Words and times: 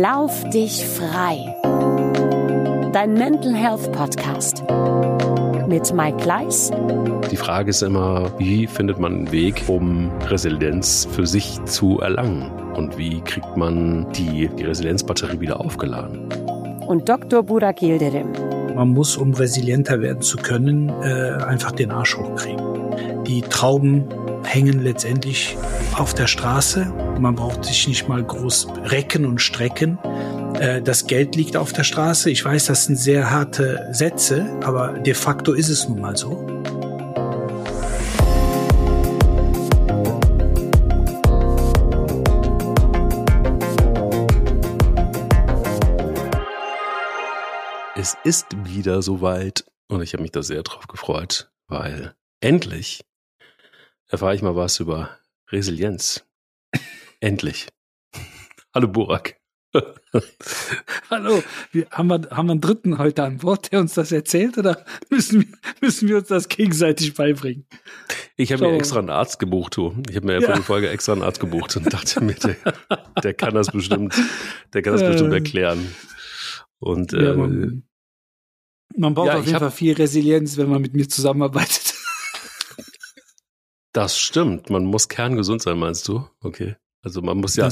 Lauf 0.00 0.48
dich 0.48 0.86
frei. 0.86 1.54
Dein 2.94 3.12
Mental 3.12 3.54
Health 3.54 3.92
Podcast 3.92 4.64
mit 5.68 5.92
Mike 5.92 6.16
Gleis. 6.16 6.70
Die 7.30 7.36
Frage 7.36 7.68
ist 7.68 7.82
immer, 7.82 8.32
wie 8.38 8.66
findet 8.66 8.98
man 8.98 9.12
einen 9.12 9.32
Weg, 9.32 9.64
um 9.66 10.10
Resilienz 10.28 11.06
für 11.12 11.26
sich 11.26 11.62
zu 11.66 12.00
erlangen? 12.00 12.50
Und 12.74 12.96
wie 12.96 13.20
kriegt 13.20 13.54
man 13.58 14.10
die, 14.14 14.48
die 14.48 14.64
Resilienzbatterie 14.64 15.40
wieder 15.40 15.60
aufgeladen? 15.60 16.26
Und 16.86 17.06
Dr. 17.06 17.42
Burak 17.42 17.82
Yildirim. 17.82 18.32
Man 18.74 18.94
muss, 18.94 19.18
um 19.18 19.34
resilienter 19.34 20.00
werden 20.00 20.22
zu 20.22 20.38
können, 20.38 20.88
äh, 21.02 21.34
einfach 21.44 21.72
den 21.72 21.90
Arsch 21.90 22.16
hochkriegen. 22.16 22.64
Die 23.26 23.42
Trauben 23.42 24.06
hängen 24.44 24.82
letztendlich 24.82 25.54
auf 25.94 26.14
der 26.14 26.26
Straße. 26.26 26.86
Man 27.18 27.34
braucht 27.34 27.64
sich 27.64 27.86
nicht 27.86 28.08
mal 28.08 28.22
groß 28.22 28.68
recken 28.84 29.26
und 29.26 29.40
strecken. 29.40 29.98
Äh, 30.58 30.82
das 30.82 31.06
Geld 31.06 31.36
liegt 31.36 31.56
auf 31.56 31.72
der 31.72 31.84
Straße. 31.84 32.30
Ich 32.30 32.44
weiß, 32.44 32.66
das 32.66 32.86
sind 32.86 32.96
sehr 32.96 33.30
harte 33.30 33.88
Sätze, 33.92 34.58
aber 34.62 34.98
de 34.98 35.14
facto 35.14 35.52
ist 35.52 35.68
es 35.68 35.88
nun 35.88 36.00
mal 36.00 36.16
so. 36.16 36.46
Es 47.94 48.16
ist 48.24 48.46
wieder 48.64 49.00
soweit 49.00 49.64
und 49.88 50.02
ich 50.02 50.12
habe 50.14 50.22
mich 50.22 50.32
da 50.32 50.42
sehr 50.42 50.62
drauf 50.64 50.88
gefreut, 50.88 51.52
weil 51.68 52.14
endlich 52.40 53.04
erfahre 54.08 54.34
ich 54.34 54.42
mal 54.42 54.56
was 54.56 54.80
über 54.80 55.10
Resilienz. 55.52 56.24
Endlich. 57.20 57.68
Hallo 58.74 58.88
Burak. 58.88 59.36
Hallo, 61.10 61.42
wir, 61.72 61.86
haben, 61.90 62.08
wir, 62.08 62.28
haben 62.30 62.46
wir 62.46 62.52
einen 62.52 62.60
Dritten 62.60 62.98
heute 62.98 63.22
an 63.22 63.38
Bord, 63.38 63.72
der 63.72 63.80
uns 63.80 63.94
das 63.94 64.12
erzählt 64.12 64.58
oder 64.58 64.84
müssen 65.10 65.42
wir, 65.42 65.48
müssen 65.80 66.08
wir 66.08 66.18
uns 66.18 66.28
das 66.28 66.48
gegenseitig 66.48 67.14
beibringen? 67.14 67.66
Ich 68.36 68.52
habe 68.52 68.66
mir 68.66 68.76
extra 68.76 68.98
einen 68.98 69.10
Arzt 69.10 69.38
gebucht, 69.38 69.76
du. 69.76 69.94
Ich 70.08 70.16
habe 70.16 70.26
mir 70.26 70.40
ja. 70.40 70.46
für 70.50 70.54
die 70.54 70.62
Folge 70.62 70.88
extra 70.88 71.12
einen 71.12 71.22
Arzt 71.22 71.40
gebucht 71.40 71.76
und 71.76 71.92
dachte 71.92 72.22
mir, 72.22 72.34
der, 72.34 72.56
der 73.22 73.34
kann 73.34 73.54
das 73.54 73.70
bestimmt, 73.70 74.14
der 74.72 74.82
kann 74.82 74.94
das 74.94 75.02
bestimmt 75.02 75.32
äh. 75.32 75.36
erklären. 75.36 75.94
Und 76.78 77.12
ja, 77.12 77.32
äh, 77.32 77.36
man, 77.36 77.82
man 78.96 79.14
braucht 79.14 79.28
ja, 79.28 79.38
auf 79.38 79.46
jeden 79.46 79.58
Fall 79.58 79.70
viel 79.70 79.94
Resilienz, 79.94 80.56
wenn 80.56 80.68
man 80.68 80.82
mit 80.82 80.94
mir 80.94 81.08
zusammenarbeitet. 81.08 81.91
Das 83.92 84.18
stimmt. 84.18 84.70
Man 84.70 84.84
muss 84.84 85.08
kerngesund 85.08 85.62
sein, 85.62 85.78
meinst 85.78 86.08
du? 86.08 86.26
Okay. 86.40 86.76
Also 87.02 87.20
man 87.20 87.38
muss 87.38 87.56
ja, 87.56 87.68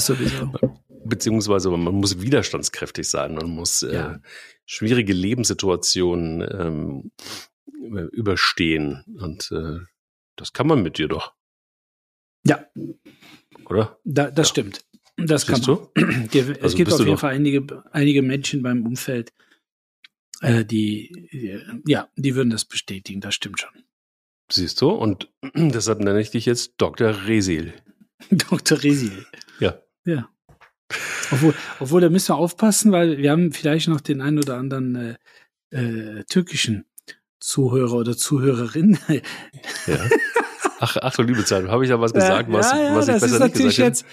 beziehungsweise 1.05 1.69
man 1.69 1.95
muss 1.95 2.21
widerstandskräftig 2.21 3.09
sein. 3.09 3.35
Man 3.35 3.49
muss 3.49 3.81
äh, 3.83 3.93
ja. 3.93 4.13
äh, 4.13 4.19
schwierige 4.65 5.13
Lebenssituationen 5.13 6.41
ähm, 6.51 7.11
überstehen. 8.11 9.03
Und 9.19 9.51
äh, 9.51 9.79
das 10.35 10.53
kann 10.53 10.67
man 10.67 10.83
mit 10.83 10.97
dir 10.97 11.07
doch. 11.07 11.33
Ja. 12.45 12.65
Oder? 13.65 13.99
Da, 14.03 14.29
das 14.29 14.49
ja. 14.49 14.51
stimmt. 14.51 14.85
Das 15.17 15.45
Siehst 15.45 15.65
kann 15.65 15.75
man. 15.95 16.29
Du? 16.31 16.39
Es 16.39 16.61
also 16.61 16.77
gibt 16.77 16.91
auf 16.91 16.99
jeden 16.99 17.17
Fall 17.17 17.33
einige, 17.33 17.83
einige 17.91 18.21
Menschen 18.21 18.61
beim 18.61 18.85
Umfeld, 18.85 19.33
äh, 20.41 20.65
die, 20.65 21.81
ja, 21.85 22.09
die 22.15 22.35
würden 22.35 22.49
das 22.49 22.65
bestätigen. 22.65 23.21
Das 23.21 23.35
stimmt 23.35 23.59
schon. 23.59 23.71
Siehst 24.51 24.81
du? 24.81 24.89
Und 24.89 25.29
deshalb 25.55 25.99
nenne 25.99 26.21
ich 26.21 26.31
dich 26.31 26.45
jetzt 26.45 26.73
Dr. 26.77 27.27
Resil. 27.27 27.73
Dr. 28.29 28.83
Resil. 28.83 29.25
Ja. 29.59 29.79
Ja. 30.05 30.29
Obwohl, 31.31 31.53
obwohl, 31.79 32.01
da 32.01 32.09
müssen 32.09 32.29
wir 32.29 32.37
aufpassen, 32.37 32.91
weil 32.91 33.17
wir 33.17 33.31
haben 33.31 33.53
vielleicht 33.53 33.87
noch 33.87 34.01
den 34.01 34.21
einen 34.21 34.39
oder 34.39 34.57
anderen 34.57 35.17
äh, 35.71 35.77
äh, 36.19 36.23
türkischen 36.25 36.85
Zuhörer 37.39 37.93
oder 37.93 38.15
Zuhörerin. 38.15 38.97
Ja. 39.87 39.97
Ach, 40.79 40.97
ach 40.99 41.15
du 41.15 41.21
liebe 41.23 41.45
Zeit, 41.45 41.67
habe 41.67 41.83
ich 41.83 41.89
da 41.89 41.99
was 41.99 42.13
gesagt, 42.13 42.49
ja, 42.49 42.53
was, 42.53 42.71
ja, 42.71 42.95
was 42.95 43.07
ich 43.07 43.13
besser 43.13 43.43
nicht 43.45 43.53
gesagt 43.53 43.77
jetzt, 43.77 44.05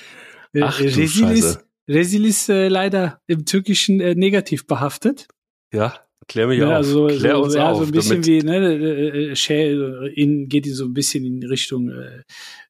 hätte? 0.52 0.66
Ach, 0.66 0.80
Resil 0.80 1.30
ist, 1.30 1.64
Resil 1.88 2.26
ist 2.26 2.48
äh, 2.48 2.68
leider 2.68 3.20
im 3.26 3.46
Türkischen 3.46 4.00
äh, 4.00 4.14
negativ 4.14 4.66
behaftet. 4.66 5.28
Ja. 5.72 6.07
Klär 6.28 6.46
mich 6.46 6.58
ja, 6.58 6.68
auf. 6.68 6.72
Also, 6.74 7.06
Klär 7.06 7.36
so, 7.36 7.42
uns 7.42 7.54
ja, 7.54 7.70
auf. 7.70 7.78
so 7.78 7.84
ein 7.84 7.90
bisschen 7.90 8.24
wie, 8.24 8.42
ne, 8.42 8.56
äh, 8.56 9.30
äh, 9.30 9.36
schä 9.36 9.72
in, 10.14 10.48
geht 10.48 10.66
die 10.66 10.70
so 10.70 10.84
ein 10.84 10.94
bisschen 10.94 11.24
in 11.24 11.42
Richtung 11.42 11.90
äh, 11.90 12.22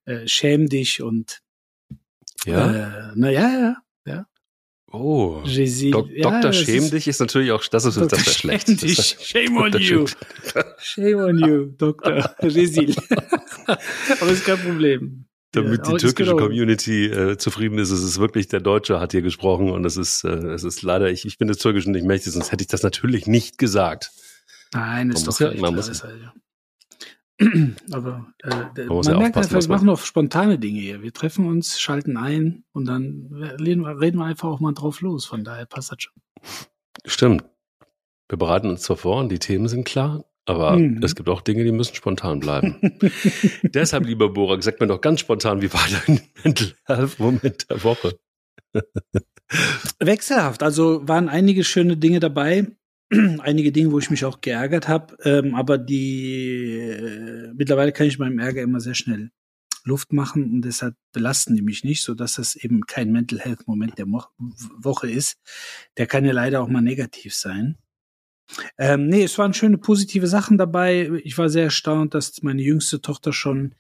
äh, 0.04 0.26
schäm 0.26 0.69
dich 0.69 1.02
und 1.02 1.41
ja. 2.46 3.10
Äh, 3.10 3.12
na 3.16 3.30
ja, 3.30 3.58
ja, 3.58 3.76
ja. 4.06 4.26
Oh, 4.91 5.42
Dok 5.44 6.10
ja, 6.10 6.41
Dr. 6.41 6.52
Schäm 6.54 6.84
ist, 6.84 6.92
dich 6.94 7.08
ist 7.08 7.20
natürlich 7.20 7.52
auch, 7.52 7.62
das 7.66 7.84
ist, 7.84 7.96
Dr. 7.96 8.08
das 8.08 8.26
ist 8.26 8.38
schlecht. 8.38 8.69
Dich. 8.82 9.16
Shame 9.20 9.58
on 9.58 9.72
you. 9.78 10.06
Shame 10.78 11.16
on 11.16 11.38
you, 11.38 11.66
Dr. 11.76 12.34
Resil. 12.40 12.94
Aber 13.66 14.30
ist 14.30 14.46
kein 14.46 14.58
Problem. 14.58 15.28
Damit 15.53 15.86
ja, 15.86 15.92
die 15.92 15.98
türkische 15.98 16.32
genau. 16.32 16.47
Community 16.47 17.06
äh, 17.06 17.38
zufrieden 17.38 17.78
ist, 17.78 17.91
es 17.91 18.03
ist 18.03 18.19
wirklich 18.19 18.48
der 18.48 18.60
Deutsche 18.60 19.00
hat 19.00 19.12
hier 19.12 19.22
gesprochen 19.22 19.70
und 19.70 19.84
es 19.86 19.97
ist, 19.97 20.25
äh, 20.25 20.28
es 20.28 20.62
ist 20.62 20.82
leider, 20.82 21.10
ich, 21.10 21.25
ich 21.25 21.38
bin 21.38 21.48
des 21.48 21.59
Türkischen 21.59 21.92
nicht 21.92 22.04
mächtig, 22.04 22.32
sonst 22.34 22.53
hätte 22.53 22.62
ich 22.62 22.69
das 22.69 22.82
natürlich 22.82 23.26
nicht 23.26 23.56
gesagt. 23.56 24.10
Nein, 24.75 25.10
ist 25.10 25.26
man 25.26 25.34
doch 25.34 25.41
ja, 25.41 25.60
man 25.60 25.75
muss, 25.75 26.03
ja. 26.03 26.32
Aber 27.92 28.26
äh, 28.42 28.84
man, 28.84 29.04
man 29.04 29.19
merkt 29.19 29.37
einfach, 29.37 29.60
wir 29.60 29.69
machen 29.69 29.88
auch 29.88 30.00
spontane 30.00 30.58
Dinge 30.58 30.81
hier. 30.81 31.03
Wir 31.03 31.12
treffen 31.12 31.47
uns, 31.47 31.81
schalten 31.81 32.16
ein 32.16 32.64
und 32.72 32.87
dann 32.87 33.28
reden 33.60 33.82
wir, 33.82 34.00
reden 34.00 34.19
wir 34.19 34.25
einfach 34.25 34.48
auch 34.48 34.60
mal 34.60 34.75
drauf 34.75 35.00
los. 35.00 35.25
Von 35.25 35.44
daher 35.44 35.64
passt 35.64 35.92
das 35.92 36.03
schon. 36.03 36.12
Stimmt. 37.06 37.44
Wir 38.28 38.38
bereiten 38.38 38.69
uns 38.69 38.82
zwar 38.82 38.97
vor 38.97 39.20
und 39.20 39.31
die 39.31 39.38
Themen 39.38 39.69
sind 39.69 39.84
klar, 39.84 40.25
aber 40.48 40.76
mhm. 40.76 41.03
es 41.03 41.14
gibt 41.14 41.28
auch 41.28 41.41
Dinge, 41.41 41.64
die 41.64 41.72
müssen 41.72 41.94
spontan 41.94 42.41
bleiben. 42.41 42.76
Deshalb, 43.62 44.06
lieber 44.06 44.31
Borak, 44.31 44.62
sag 44.62 44.81
mir 44.81 44.86
doch 44.86 45.00
ganz 45.00 45.20
spontan, 45.20 45.62
wie 45.62 45.72
war 45.72 45.86
dein 46.06 46.20
Mental 46.44 46.72
Health 46.84 47.19
Moment 47.19 47.70
der 47.70 47.82
Woche? 47.84 48.19
Wechselhaft. 49.98 50.62
Also 50.62 51.06
waren 51.08 51.28
einige 51.28 51.64
schöne 51.64 51.97
Dinge 51.97 52.20
dabei. 52.20 52.66
einige 53.38 53.72
Dinge, 53.72 53.92
wo 53.92 53.98
ich 53.98 54.10
mich 54.10 54.25
auch 54.25 54.41
geärgert 54.41 54.88
habe. 54.88 55.16
Ähm, 55.25 55.54
aber 55.54 55.78
die 55.78 56.76
äh, 56.78 57.53
mittlerweile 57.54 57.92
kann 57.92 58.06
ich 58.06 58.19
meinem 58.19 58.38
Ärger 58.38 58.62
immer 58.62 58.81
sehr 58.81 58.94
schnell 58.94 59.31
Luft 59.84 60.12
machen 60.12 60.53
und 60.53 60.62
deshalb 60.62 60.94
belasten 61.12 61.54
die 61.54 61.62
mich 61.62 61.82
nicht, 61.82 62.03
so 62.03 62.14
dass 62.14 62.34
das 62.34 62.56
eben 62.56 62.82
kein 62.82 63.10
Mental 63.10 63.38
Health 63.38 63.66
Moment 63.66 63.98
der 63.98 64.06
Mo 64.06 64.22
Woche 64.37 65.10
ist. 65.10 65.38
Der 65.97 66.06
kann 66.06 66.25
ja 66.25 66.32
leider 66.32 66.62
auch 66.62 66.69
mal 66.69 66.82
negativ 66.82 67.34
sein. 67.34 67.78
Ähm, 68.78 69.09
nee, 69.09 69.22
es 69.25 69.38
waren 69.38 69.54
schöne 69.54 69.78
positive 69.78 70.26
Sachen 70.26 70.59
dabei. 70.59 71.10
Ich 71.25 71.36
war 71.38 71.48
sehr 71.48 71.64
erstaunt, 71.64 72.14
dass 72.14 72.42
meine 72.42 72.62
jüngste 72.62 73.00
Tochter 73.00 73.32
schon 73.32 73.75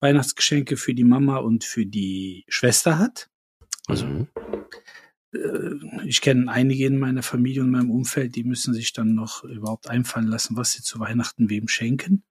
Weihnachtsgeschenke 0.00 0.76
für 0.76 0.94
die 0.94 1.04
Mama 1.04 1.38
und 1.38 1.64
für 1.64 1.86
die 1.86 2.44
Schwester 2.48 2.98
hat. 2.98 3.30
Also 3.86 4.06
mhm. 4.06 4.28
äh, 5.34 6.06
ich 6.06 6.20
kenne 6.20 6.50
einige 6.50 6.86
in 6.86 6.98
meiner 6.98 7.22
Familie 7.22 7.62
und 7.62 7.70
meinem 7.70 7.90
Umfeld, 7.90 8.36
die 8.36 8.44
müssen 8.44 8.74
sich 8.74 8.92
dann 8.92 9.14
noch 9.14 9.44
überhaupt 9.44 9.88
einfallen 9.88 10.28
lassen, 10.28 10.56
was 10.56 10.72
sie 10.72 10.82
zu 10.82 11.00
Weihnachten 11.00 11.50
wem 11.50 11.68
schenken. 11.68 12.22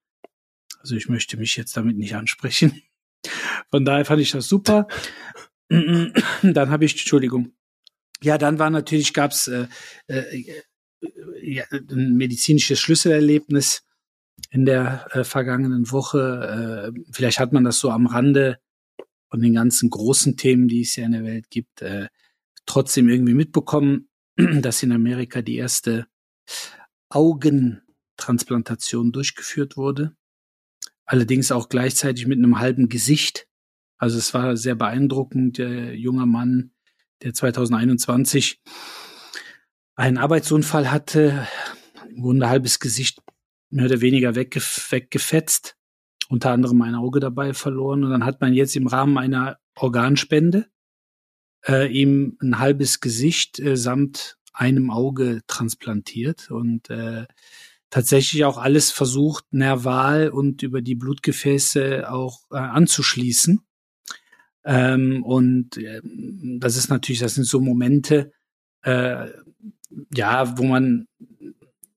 Also 0.80 0.96
ich 0.96 1.08
möchte 1.08 1.36
mich 1.36 1.56
jetzt 1.56 1.76
damit 1.76 1.96
nicht 1.96 2.14
ansprechen. 2.14 2.82
Von 3.70 3.84
daher 3.84 4.04
fand 4.04 4.20
ich 4.20 4.32
das 4.32 4.48
super. 4.48 4.86
dann 5.68 6.70
habe 6.70 6.84
ich, 6.84 6.92
Entschuldigung. 6.92 7.52
Ja, 8.22 8.38
dann 8.38 8.58
war 8.58 8.70
natürlich, 8.70 9.14
gab's 9.14 9.48
äh, 9.48 9.66
äh, 10.06 10.62
ja, 11.42 11.64
ein 11.70 12.16
medizinisches 12.16 12.80
Schlüsselerlebnis 12.80 13.84
in 14.50 14.64
der 14.64 15.06
äh, 15.12 15.24
vergangenen 15.24 15.90
Woche. 15.90 16.92
Äh, 16.94 17.00
vielleicht 17.12 17.38
hat 17.38 17.52
man 17.52 17.64
das 17.64 17.78
so 17.78 17.90
am 17.90 18.06
Rande 18.06 18.58
von 19.30 19.40
den 19.40 19.54
ganzen 19.54 19.90
großen 19.90 20.36
Themen, 20.36 20.68
die 20.68 20.82
es 20.82 20.96
ja 20.96 21.06
in 21.06 21.12
der 21.12 21.24
Welt 21.24 21.50
gibt, 21.50 21.82
äh, 21.82 22.08
trotzdem 22.66 23.08
irgendwie 23.08 23.34
mitbekommen, 23.34 24.08
dass 24.36 24.82
in 24.82 24.92
Amerika 24.92 25.42
die 25.42 25.56
erste 25.56 26.06
Augentransplantation 27.08 29.12
durchgeführt 29.12 29.76
wurde. 29.76 30.16
Allerdings 31.04 31.52
auch 31.52 31.68
gleichzeitig 31.68 32.26
mit 32.26 32.38
einem 32.38 32.58
halben 32.58 32.88
Gesicht. 32.88 33.46
Also 33.98 34.18
es 34.18 34.34
war 34.34 34.56
sehr 34.56 34.74
beeindruckend. 34.74 35.58
Der 35.58 35.96
junger 35.96 36.26
Mann, 36.26 36.72
der 37.22 37.34
2021 37.34 38.60
einen 39.96 40.18
Arbeitsunfall 40.18 40.90
hatte, 40.90 41.46
im 42.08 42.22
Grunde 42.22 42.48
halbes 42.48 42.80
Gesicht 42.80 43.20
mehr 43.70 43.86
oder 43.86 44.00
weniger 44.00 44.34
weggef 44.34 44.90
weggefetzt, 44.90 45.76
unter 46.28 46.50
anderem 46.50 46.80
ein 46.82 46.94
Auge 46.94 47.20
dabei 47.20 47.54
verloren. 47.54 48.04
Und 48.04 48.10
dann 48.10 48.24
hat 48.24 48.40
man 48.40 48.54
jetzt 48.54 48.76
im 48.76 48.86
Rahmen 48.86 49.18
einer 49.18 49.58
Organspende 49.74 50.66
äh, 51.66 51.90
ihm 51.92 52.36
ein 52.40 52.58
halbes 52.58 53.00
Gesicht 53.00 53.58
äh, 53.58 53.76
samt 53.76 54.38
einem 54.52 54.90
Auge 54.90 55.40
transplantiert 55.46 56.50
und 56.50 56.88
äh, 56.90 57.26
tatsächlich 57.90 58.44
auch 58.44 58.58
alles 58.58 58.90
versucht, 58.90 59.52
nerval 59.52 60.28
und 60.30 60.62
über 60.62 60.80
die 60.80 60.94
Blutgefäße 60.94 62.10
auch 62.10 62.40
äh, 62.50 62.56
anzuschließen. 62.56 63.60
Ähm, 64.64 65.24
und 65.24 65.76
äh, 65.76 66.00
das 66.02 66.76
ist 66.76 66.88
natürlich, 66.88 67.20
das 67.20 67.34
sind 67.34 67.44
so 67.44 67.60
Momente, 67.60 68.32
äh, 68.82 69.28
ja, 70.14 70.56
wo 70.58 70.64
man 70.64 71.06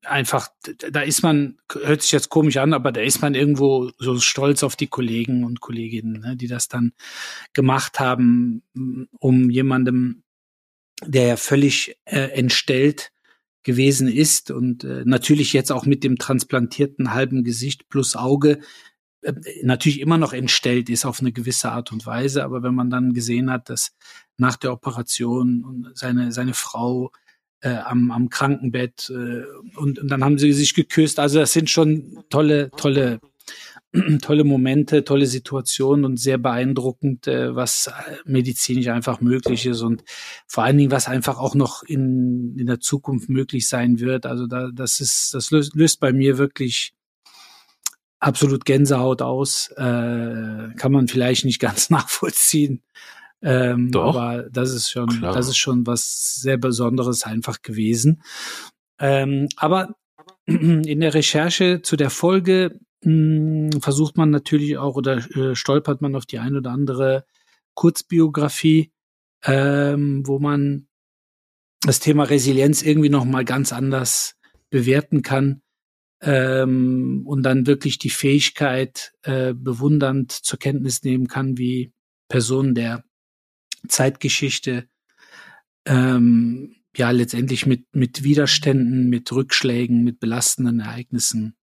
einfach, 0.07 0.49
da 0.91 1.01
ist 1.01 1.21
man, 1.21 1.57
hört 1.71 2.01
sich 2.01 2.11
jetzt 2.11 2.29
komisch 2.29 2.57
an, 2.57 2.73
aber 2.73 2.91
da 2.91 3.01
ist 3.01 3.21
man 3.21 3.35
irgendwo 3.35 3.91
so 3.97 4.19
stolz 4.19 4.63
auf 4.63 4.75
die 4.75 4.87
Kollegen 4.87 5.43
und 5.43 5.59
Kolleginnen, 5.59 6.21
ne, 6.21 6.35
die 6.35 6.47
das 6.47 6.67
dann 6.67 6.93
gemacht 7.53 7.99
haben, 7.99 8.63
um 9.19 9.49
jemandem, 9.49 10.23
der 11.03 11.27
ja 11.27 11.37
völlig 11.37 11.97
äh, 12.05 12.31
entstellt 12.31 13.11
gewesen 13.63 14.07
ist 14.07 14.49
und 14.49 14.83
äh, 14.83 15.03
natürlich 15.05 15.53
jetzt 15.53 15.71
auch 15.71 15.85
mit 15.85 16.03
dem 16.03 16.17
transplantierten 16.17 17.13
halben 17.13 17.43
Gesicht 17.43 17.89
plus 17.89 18.15
Auge 18.15 18.59
äh, 19.21 19.33
natürlich 19.63 19.99
immer 19.99 20.17
noch 20.17 20.33
entstellt 20.33 20.89
ist 20.89 21.05
auf 21.05 21.19
eine 21.19 21.33
gewisse 21.33 21.71
Art 21.71 21.91
und 21.91 22.05
Weise, 22.05 22.43
aber 22.43 22.63
wenn 22.63 22.73
man 22.73 22.89
dann 22.89 23.13
gesehen 23.13 23.51
hat, 23.51 23.69
dass 23.69 23.93
nach 24.37 24.55
der 24.55 24.71
Operation 24.71 25.91
seine 25.93 26.31
seine 26.31 26.53
Frau 26.53 27.11
äh, 27.67 27.77
am, 27.77 28.11
am 28.11 28.29
Krankenbett 28.29 29.09
äh, 29.09 29.43
und, 29.77 29.99
und 29.99 30.07
dann 30.07 30.23
haben 30.23 30.37
sie 30.37 30.53
sich 30.53 30.73
geküsst. 30.73 31.19
Also 31.19 31.39
das 31.39 31.53
sind 31.53 31.69
schon 31.69 32.23
tolle, 32.29 32.71
tolle, 32.71 33.19
tolle 34.21 34.43
Momente, 34.43 35.03
tolle 35.03 35.25
Situationen 35.25 36.05
und 36.05 36.17
sehr 36.17 36.37
beeindruckend, 36.37 37.27
äh, 37.27 37.55
was 37.55 37.91
medizinisch 38.25 38.87
einfach 38.87 39.21
möglich 39.21 39.65
ist 39.65 39.81
und 39.81 40.03
vor 40.47 40.63
allen 40.63 40.77
Dingen, 40.77 40.91
was 40.91 41.07
einfach 41.07 41.37
auch 41.37 41.55
noch 41.55 41.83
in, 41.83 42.55
in 42.57 42.67
der 42.67 42.79
Zukunft 42.79 43.29
möglich 43.29 43.67
sein 43.67 43.99
wird. 43.99 44.25
Also 44.25 44.47
da, 44.47 44.69
das 44.73 44.99
ist, 44.99 45.33
das 45.33 45.51
löst, 45.51 45.75
löst 45.75 45.99
bei 45.99 46.13
mir 46.13 46.37
wirklich 46.37 46.93
absolut 48.19 48.65
Gänsehaut 48.65 49.21
aus. 49.21 49.71
Äh, 49.77 50.73
kann 50.75 50.91
man 50.91 51.07
vielleicht 51.07 51.45
nicht 51.45 51.59
ganz 51.59 51.89
nachvollziehen. 51.89 52.81
Ähm, 53.41 53.91
Doch. 53.91 54.15
Aber 54.15 54.49
das 54.49 54.71
ist 54.73 54.89
schon, 54.89 55.07
Klar. 55.07 55.33
das 55.33 55.47
ist 55.47 55.57
schon 55.57 55.85
was 55.85 56.35
sehr 56.41 56.57
Besonderes 56.57 57.23
einfach 57.23 57.61
gewesen. 57.61 58.21
Ähm, 58.99 59.47
aber 59.57 59.95
in 60.45 60.99
der 60.99 61.13
Recherche 61.13 61.81
zu 61.81 61.95
der 61.95 62.09
Folge 62.09 62.79
mh, 63.03 63.71
hm, 63.73 63.81
versucht 63.81 64.17
man 64.17 64.29
natürlich 64.29 64.77
auch 64.77 64.95
oder 64.95 65.17
äh, 65.35 65.55
stolpert 65.55 66.01
man 66.01 66.15
auf 66.15 66.25
die 66.25 66.39
ein 66.39 66.55
oder 66.55 66.71
andere 66.71 67.25
Kurzbiografie, 67.75 68.91
ähm, 69.43 70.23
wo 70.25 70.39
man 70.39 70.87
das 71.81 71.99
Thema 71.99 72.23
Resilienz 72.23 72.81
irgendwie 72.81 73.09
noch 73.09 73.25
mal 73.25 73.45
ganz 73.45 73.71
anders 73.71 74.35
bewerten 74.71 75.21
kann 75.21 75.61
ähm, 76.21 77.23
und 77.25 77.43
dann 77.43 77.67
wirklich 77.67 77.99
die 77.99 78.09
Fähigkeit 78.09 79.13
äh, 79.21 79.53
bewundernd 79.53 80.31
zur 80.31 80.57
Kenntnis 80.57 81.03
nehmen 81.03 81.27
kann, 81.27 81.57
wie 81.57 81.93
Personen 82.29 82.73
der 82.73 83.03
Zeitgeschichte 83.87 84.87
ähm, 85.85 86.75
ja 86.95 87.11
letztendlich 87.11 87.65
mit, 87.65 87.85
mit 87.95 88.23
Widerständen, 88.23 89.09
mit 89.09 89.31
Rückschlägen, 89.31 90.03
mit 90.03 90.19
belastenden 90.19 90.79
Ereignissen 90.79 91.55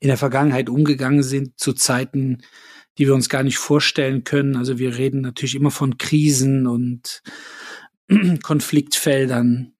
in 0.00 0.08
der 0.08 0.16
Vergangenheit 0.16 0.68
umgegangen 0.68 1.22
sind 1.22 1.58
zu 1.58 1.72
Zeiten, 1.72 2.42
die 2.98 3.06
wir 3.06 3.14
uns 3.14 3.28
gar 3.28 3.42
nicht 3.42 3.58
vorstellen 3.58 4.24
können. 4.24 4.56
Also 4.56 4.78
wir 4.78 4.96
reden 4.96 5.20
natürlich 5.20 5.54
immer 5.54 5.70
von 5.70 5.98
Krisen 5.98 6.66
und 6.66 7.22
Konfliktfeldern. 8.42 9.72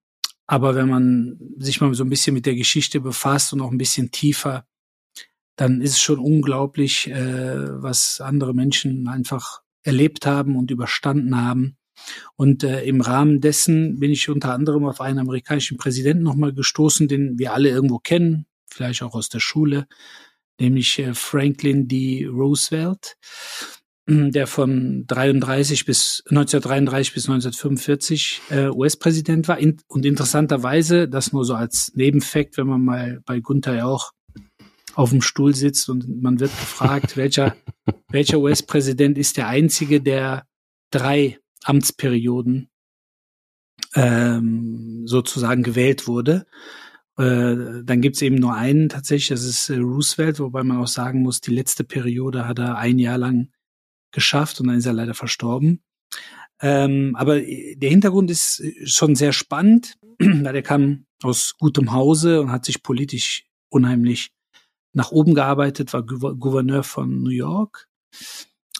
Aber 0.46 0.74
wenn 0.74 0.88
man 0.88 1.38
sich 1.58 1.80
mal 1.80 1.94
so 1.94 2.04
ein 2.04 2.10
bisschen 2.10 2.34
mit 2.34 2.46
der 2.46 2.54
Geschichte 2.54 3.00
befasst 3.00 3.52
und 3.52 3.60
auch 3.60 3.70
ein 3.70 3.78
bisschen 3.78 4.10
tiefer, 4.10 4.66
dann 5.56 5.80
ist 5.80 5.92
es 5.92 6.00
schon 6.02 6.18
unglaublich, 6.18 7.08
äh, 7.08 7.82
was 7.82 8.20
andere 8.20 8.54
Menschen 8.54 9.08
einfach 9.08 9.62
erlebt 9.84 10.26
haben 10.26 10.56
und 10.56 10.70
überstanden 10.70 11.36
haben. 11.36 11.76
Und 12.36 12.64
äh, 12.64 12.82
im 12.84 13.00
Rahmen 13.00 13.40
dessen 13.40 14.00
bin 14.00 14.10
ich 14.10 14.28
unter 14.28 14.52
anderem 14.52 14.84
auf 14.84 15.00
einen 15.00 15.20
amerikanischen 15.20 15.76
Präsidenten 15.76 16.24
nochmal 16.24 16.52
gestoßen, 16.52 17.06
den 17.06 17.38
wir 17.38 17.52
alle 17.52 17.68
irgendwo 17.68 17.98
kennen, 17.98 18.46
vielleicht 18.68 19.02
auch 19.02 19.14
aus 19.14 19.28
der 19.28 19.40
Schule, 19.40 19.86
nämlich 20.58 20.98
äh, 20.98 21.14
Franklin 21.14 21.86
D. 21.86 22.26
Roosevelt, 22.26 23.16
der 24.06 24.46
von 24.46 25.06
33 25.06 25.86
bis 25.86 26.22
1933 26.26 27.14
bis 27.14 27.24
1945 27.24 28.42
äh, 28.50 28.68
US-Präsident 28.68 29.48
war. 29.48 29.58
In, 29.58 29.78
und 29.86 30.04
interessanterweise, 30.04 31.08
das 31.08 31.32
nur 31.32 31.44
so 31.44 31.54
als 31.54 31.92
Nebenfakt, 31.94 32.58
wenn 32.58 32.66
man 32.66 32.84
mal 32.84 33.20
bei 33.24 33.40
Gunther 33.40 33.76
ja 33.76 33.86
auch 33.86 34.12
auf 34.94 35.10
dem 35.10 35.22
Stuhl 35.22 35.54
sitzt 35.54 35.88
und 35.88 36.22
man 36.22 36.40
wird 36.40 36.50
gefragt, 36.50 37.16
welcher, 37.16 37.56
welcher 38.08 38.38
US-Präsident 38.38 39.18
ist 39.18 39.36
der 39.36 39.48
einzige, 39.48 40.00
der 40.00 40.46
drei 40.90 41.38
Amtsperioden 41.64 42.68
ähm, 43.94 45.02
sozusagen 45.06 45.62
gewählt 45.62 46.06
wurde. 46.06 46.46
Äh, 47.16 47.82
dann 47.84 48.00
gibt's 48.00 48.22
eben 48.22 48.36
nur 48.36 48.54
einen 48.54 48.88
tatsächlich, 48.88 49.28
das 49.28 49.44
ist 49.44 49.70
äh, 49.70 49.76
Roosevelt, 49.76 50.40
wobei 50.40 50.62
man 50.64 50.78
auch 50.78 50.88
sagen 50.88 51.22
muss, 51.22 51.40
die 51.40 51.54
letzte 51.54 51.84
Periode 51.84 52.46
hat 52.46 52.58
er 52.58 52.76
ein 52.76 52.98
Jahr 52.98 53.18
lang 53.18 53.50
geschafft 54.12 54.60
und 54.60 54.68
dann 54.68 54.78
ist 54.78 54.86
er 54.86 54.92
leider 54.92 55.14
verstorben. 55.14 55.82
Ähm, 56.60 57.14
aber 57.16 57.40
der 57.40 57.90
Hintergrund 57.90 58.30
ist 58.30 58.62
schon 58.84 59.14
sehr 59.14 59.32
spannend, 59.32 59.96
weil 60.18 60.54
er 60.54 60.62
kam 60.62 61.06
aus 61.22 61.54
gutem 61.58 61.92
Hause 61.92 62.40
und 62.40 62.50
hat 62.50 62.64
sich 62.64 62.82
politisch 62.82 63.44
unheimlich 63.68 64.30
nach 64.94 65.10
oben 65.10 65.34
gearbeitet, 65.34 65.92
war 65.92 66.02
Gouverneur 66.02 66.82
von 66.82 67.22
New 67.22 67.30
York 67.30 67.88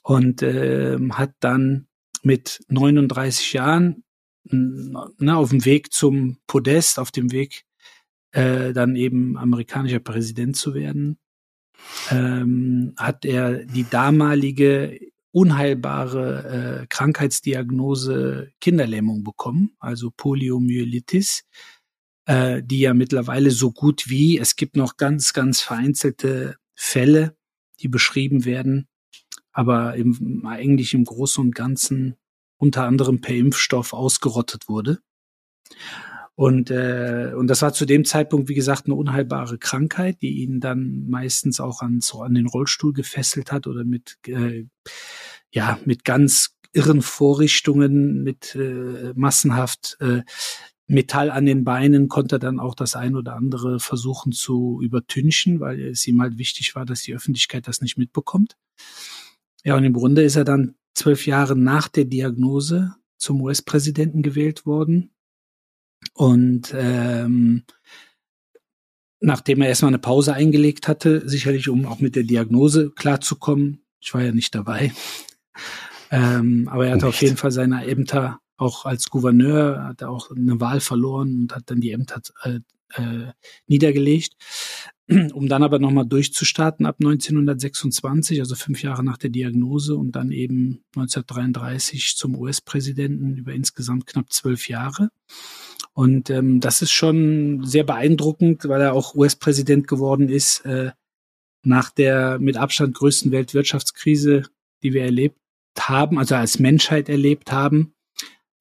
und 0.02 0.43
äh, 0.43 0.99
hat 1.11 1.32
dann 1.40 1.87
mit 2.22 2.64
39 2.69 3.52
Jahren 3.52 4.05
na, 4.44 5.37
auf 5.37 5.50
dem 5.50 5.64
Weg 5.64 5.93
zum 5.93 6.38
Podest, 6.46 6.99
auf 6.99 7.11
dem 7.11 7.32
Weg 7.32 7.64
äh, 8.32 8.72
dann 8.72 8.96
eben 8.96 9.37
amerikanischer 9.37 10.00
Präsident 10.00 10.56
zu 10.56 10.75
werden, 10.75 11.19
ähm, 12.11 12.94
hat 12.96 13.25
er 13.25 13.64
die 13.64 13.88
damalige 13.88 14.99
unheilbare 15.32 16.82
äh, 16.82 16.87
Krankheitsdiagnose 16.88 18.52
Kinderlähmung 18.61 19.25
bekommen, 19.25 19.75
also 19.81 20.12
Poliomyelitis 20.16 21.44
äh, 22.26 22.62
die 22.62 22.81
ja 22.81 22.94
mittlerweile 22.94 23.50
so 23.50 23.73
gut 23.73 24.09
wie, 24.09 24.38
es 24.38 24.56
gibt 24.56 24.76
noch 24.76 24.97
ganz, 24.97 25.32
ganz 25.32 25.61
vereinzelte 25.61 26.56
Fälle, 26.75 27.37
die 27.81 27.88
beschrieben 27.88 28.44
werden, 28.44 28.88
aber 29.52 29.95
im, 29.97 30.47
eigentlich 30.47 30.95
im 30.95 31.04
Großen 31.04 31.45
und 31.45 31.54
Ganzen 31.54 32.16
unter 32.57 32.85
anderem 32.85 33.21
per 33.21 33.35
Impfstoff 33.35 33.93
ausgerottet 33.93 34.69
wurde. 34.69 35.00
Und, 36.37 36.71
äh, 36.71 37.33
und 37.37 37.47
das 37.47 37.62
war 37.62 37.73
zu 37.73 37.85
dem 37.85 38.04
Zeitpunkt, 38.04 38.49
wie 38.49 38.54
gesagt, 38.54 38.87
eine 38.87 38.97
unheilbare 38.97 39.57
Krankheit, 39.59 40.21
die 40.21 40.43
ihn 40.43 40.59
dann 40.59 41.09
meistens 41.09 41.61
auch 41.61 41.81
an, 41.81 42.00
so 42.00 42.23
an 42.23 42.35
den 42.35 42.47
Rollstuhl 42.47 42.93
gefesselt 42.93 43.52
hat 43.52 43.69
oder 43.69 43.85
mit, 43.85 44.19
äh, 44.26 44.64
ja, 45.52 45.78
mit 45.85 46.04
ganz 46.04 46.57
irren 46.73 47.02
Vorrichtungen, 47.02 48.25
mit 48.25 48.57
äh, 48.57 49.12
massenhaft 49.14 49.97
äh, 50.00 50.23
Metall 50.87 51.31
an 51.31 51.47
den 51.47 51.64
Beinen 51.64 52.09
konnte 52.09 52.38
dann 52.38 52.61
auch 52.61 52.75
das 52.75 52.95
ein 52.95 53.17
oder 53.17 53.37
andere 53.37 53.81
versuchen 53.81 54.33
zu 54.33 54.81
übertünchen, 54.83 55.61
weil 55.61 55.81
es 55.81 56.07
ihm 56.07 56.21
halt 56.21 56.37
wichtig 56.37 56.75
war, 56.75 56.85
dass 56.85 57.03
die 57.03 57.14
Öffentlichkeit 57.14 57.67
das 57.67 57.81
nicht 57.81 57.97
mitbekommt. 57.97 58.57
Ja, 59.64 59.76
und 59.76 59.85
im 59.85 59.95
Grunde 59.95 60.23
ist 60.23 60.37
er 60.37 60.45
dann 60.45 60.75
zwölf 60.95 61.26
Jahre 61.26 61.57
nach 61.57 61.88
der 61.88 62.05
Diagnose 62.05 62.95
zum 63.17 63.41
US-Präsidenten 63.41 64.23
gewählt 64.23 64.67
worden. 64.67 65.11
Und 66.12 66.75
ähm, 66.76 67.64
nachdem 69.21 69.62
er 69.62 69.69
erstmal 69.69 69.88
eine 69.91 69.99
Pause 69.99 70.35
eingelegt 70.35 70.87
hatte, 70.87 71.26
sicherlich 71.26 71.71
um 71.71 71.87
auch 71.87 72.00
mit 72.00 72.14
der 72.14 72.25
Diagnose 72.25 72.91
klarzukommen, 72.91 73.85
ich 74.00 74.12
war 74.12 74.23
ja 74.23 74.33
nicht 74.33 74.55
dabei, 74.55 74.93
ähm, 76.11 76.69
aber 76.71 76.87
er 76.87 76.93
hatte 76.93 77.07
nicht. 77.07 77.14
auf 77.14 77.23
jeden 77.23 77.38
Fall 77.38 77.50
seine 77.50 77.87
Ämter 77.87 78.41
auch 78.56 78.84
als 78.84 79.11
Gouverneur, 79.11 79.84
hat 79.84 80.02
er 80.02 80.11
auch 80.11 80.30
eine 80.30 80.61
Wahl 80.61 80.80
verloren 80.80 81.40
und 81.40 81.54
hat 81.54 81.70
dann 81.70 81.80
die 81.80 81.90
Ämter 81.90 82.20
äh, 82.42 82.61
äh, 82.94 83.32
niedergelegt, 83.66 84.34
um 85.32 85.49
dann 85.49 85.62
aber 85.62 85.78
nochmal 85.78 86.06
durchzustarten 86.06 86.87
ab 86.87 86.96
1926, 87.00 88.40
also 88.40 88.54
fünf 88.54 88.82
Jahre 88.82 89.04
nach 89.04 89.18
der 89.18 89.30
Diagnose 89.30 89.96
und 89.96 90.12
dann 90.12 90.30
eben 90.30 90.84
1933 90.96 92.14
zum 92.16 92.37
US-Präsidenten 92.37 93.37
über 93.37 93.52
insgesamt 93.52 94.06
knapp 94.06 94.32
zwölf 94.32 94.68
Jahre. 94.68 95.11
Und 95.92 96.30
ähm, 96.30 96.61
das 96.61 96.82
ist 96.82 96.90
schon 96.90 97.64
sehr 97.64 97.84
beeindruckend, 97.84 98.68
weil 98.68 98.80
er 98.80 98.94
auch 98.94 99.14
US-Präsident 99.14 99.87
geworden 99.87 100.28
ist 100.28 100.64
äh, 100.64 100.90
nach 101.62 101.90
der 101.90 102.38
mit 102.38 102.56
Abstand 102.56 102.94
größten 102.94 103.30
Weltwirtschaftskrise, 103.30 104.42
die 104.82 104.92
wir 104.92 105.02
erlebt 105.02 105.38
haben, 105.78 106.18
also 106.18 106.34
als 106.34 106.58
Menschheit 106.58 107.08
erlebt 107.08 107.52
haben. 107.52 107.94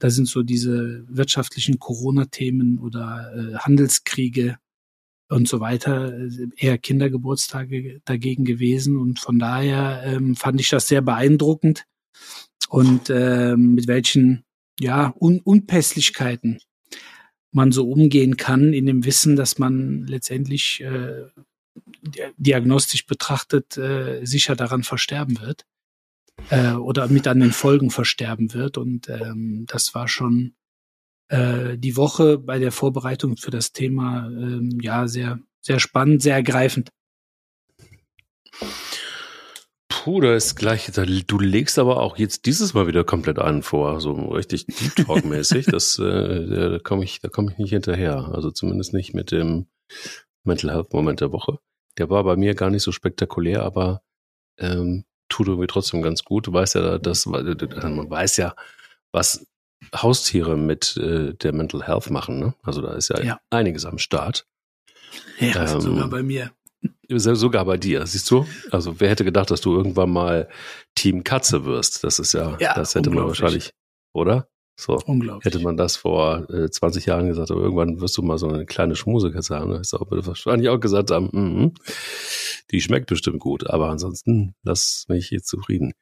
Da 0.04 0.10
sind 0.10 0.28
so 0.28 0.44
diese 0.44 1.06
wirtschaftlichen 1.08 1.80
Corona-Themen 1.80 2.78
oder 2.78 3.32
äh, 3.38 3.56
Handelskriege 3.56 4.58
und 5.30 5.48
so 5.48 5.62
weiter 5.62 6.14
äh, 6.14 6.50
eher 6.58 6.78
Kindergeburtstage 6.78 8.02
dagegen 8.04 8.44
gewesen. 8.44 8.98
Und 8.98 9.22
von 9.22 9.40
daher 9.40 10.04
ähm, 10.06 10.36
fand 10.36 10.60
ich 10.60 10.68
das 10.68 10.90
sehr 10.90 11.02
beeindruckend 11.02 11.86
und 12.68 13.10
ähm, 13.12 13.76
mit 13.76 13.88
welchen 13.88 14.44
ja, 14.78 15.16
Un 15.22 15.40
Unpässlichkeiten 15.40 16.60
man 17.54 17.72
so 17.72 17.90
umgehen 17.90 18.36
kann, 18.36 18.74
in 18.74 18.86
dem 18.86 19.06
Wissen, 19.06 19.38
dass 19.38 19.58
man 19.58 20.06
letztendlich 20.06 20.82
äh, 20.82 21.28
diagnostisch 22.36 23.06
betrachtet 23.06 23.78
äh, 23.78 24.26
sicher 24.26 24.58
daran 24.58 24.84
versterben 24.84 25.40
wird 25.40 25.66
äh, 26.50 26.74
oder 26.74 27.08
mit 27.08 27.28
an 27.28 27.40
den 27.40 27.52
Folgen 27.52 27.90
versterben 27.90 28.54
wird. 28.54 28.78
Und 28.78 29.10
ähm, 29.10 29.66
das 29.68 29.94
war 29.94 30.08
schon 30.08 30.56
äh, 31.30 31.78
die 31.78 31.96
Woche 31.96 32.38
bei 32.38 32.60
der 32.60 32.72
Vorbereitung 32.72 33.38
für 33.38 33.52
das 33.52 33.72
Thema 33.72 34.28
ähm, 34.28 34.80
ja 34.82 35.08
sehr, 35.08 35.40
sehr 35.62 35.80
spannend, 35.80 36.22
sehr 36.22 36.36
ergreifend. 36.36 36.90
Puh, 39.88 40.20
da 40.20 40.36
ist 40.36 40.56
gleich, 40.56 40.92
du 40.92 41.40
legst 41.40 41.80
aber 41.80 42.02
auch 42.02 42.18
jetzt 42.18 42.46
dieses 42.46 42.74
Mal 42.74 42.88
wieder 42.88 43.06
komplett 43.06 43.40
einen 43.40 43.64
vor, 43.64 44.02
so 44.02 44.12
richtig 44.12 44.66
Deep 44.66 44.96
Talk-mäßig. 45.06 45.66
das, 45.68 45.98
äh, 45.98 46.72
da 46.72 46.80
komme 46.80 47.06
ich, 47.06 47.22
da 47.22 47.30
ich 47.30 47.58
nicht 47.58 47.70
hinterher. 47.70 48.30
Also 48.34 48.52
zumindest 48.52 48.94
nicht 48.94 49.14
mit 49.14 49.32
dem 49.32 49.68
Mental 50.44 50.72
Health 50.72 50.92
Moment 50.92 51.22
der 51.22 51.32
Woche. 51.32 51.60
Der 51.98 52.10
war 52.10 52.24
bei 52.26 52.36
mir 52.36 52.54
gar 52.54 52.70
nicht 52.70 52.84
so 52.84 52.92
spektakulär, 52.92 53.64
aber 53.64 54.02
ähm, 54.58 55.06
tut 55.34 55.48
irgendwie 55.48 55.68
trotzdem 55.68 56.02
ganz 56.02 56.24
gut. 56.24 56.48
Du 56.48 56.54
weißt 56.54 56.76
ja, 56.76 56.98
dass 56.98 57.26
man 57.26 58.10
weiß 58.10 58.38
ja, 58.38 58.56
was 59.12 59.46
Haustiere 59.96 60.56
mit 60.58 60.96
äh, 60.98 61.34
der 61.34 61.54
Mental 61.54 61.86
Health 61.86 62.10
machen. 62.10 62.40
Ne? 62.40 62.54
Also 62.64 62.82
da 62.82 62.94
ist 62.94 63.10
ja, 63.10 63.22
ja. 63.22 63.40
einiges 63.50 63.86
am 63.86 63.98
Start. 63.98 64.46
Ja, 65.40 65.74
ähm, 65.74 65.82
sogar 65.82 66.10
bei 66.10 66.24
mir. 66.24 66.52
Sogar 67.10 67.66
bei 67.66 67.78
dir, 67.78 68.06
siehst 68.06 68.30
du? 68.32 68.46
Also 68.72 69.00
wer 69.00 69.10
hätte 69.10 69.24
gedacht, 69.24 69.52
dass 69.52 69.62
du 69.62 69.76
irgendwann 69.76 70.10
mal 70.10 70.50
Team 70.96 71.24
Katze 71.24 71.66
wirst? 71.66 72.04
Das 72.04 72.20
ist 72.20 72.34
ja, 72.34 72.58
ja 72.60 72.74
das 72.74 72.96
hätte 72.96 73.10
man 73.10 73.28
wahrscheinlich, 73.28 73.72
oder? 74.14 74.48
So. 74.76 75.00
Unglaublich. 75.06 75.46
Hätte 75.46 75.64
man 75.64 75.78
das 75.78 75.96
vor 75.96 76.50
äh, 76.50 76.70
20 76.70 77.06
Jahren 77.06 77.28
gesagt, 77.28 77.52
aber 77.52 77.62
irgendwann 77.62 78.02
wirst 78.02 78.18
du 78.18 78.24
mal 78.24 78.40
so 78.40 78.48
eine 78.48 78.66
kleine 78.66 78.96
Schmusekatze 78.96 79.56
haben. 79.56 79.72
Da 79.72 79.80
ist 79.80 79.94
auch 79.94 80.08
wahrscheinlich 80.10 80.70
auch 80.70 80.80
gesagt 80.80 81.12
haben, 81.12 81.30
mm, 81.32 81.74
die 82.72 82.82
schmeckt 82.82 83.08
bestimmt 83.08 83.40
gut, 83.40 83.70
aber 83.70 83.90
ansonsten 83.90 84.56
lass 84.64 85.06
mich 85.10 85.28
hier 85.28 85.44
zufrieden. 85.44 85.94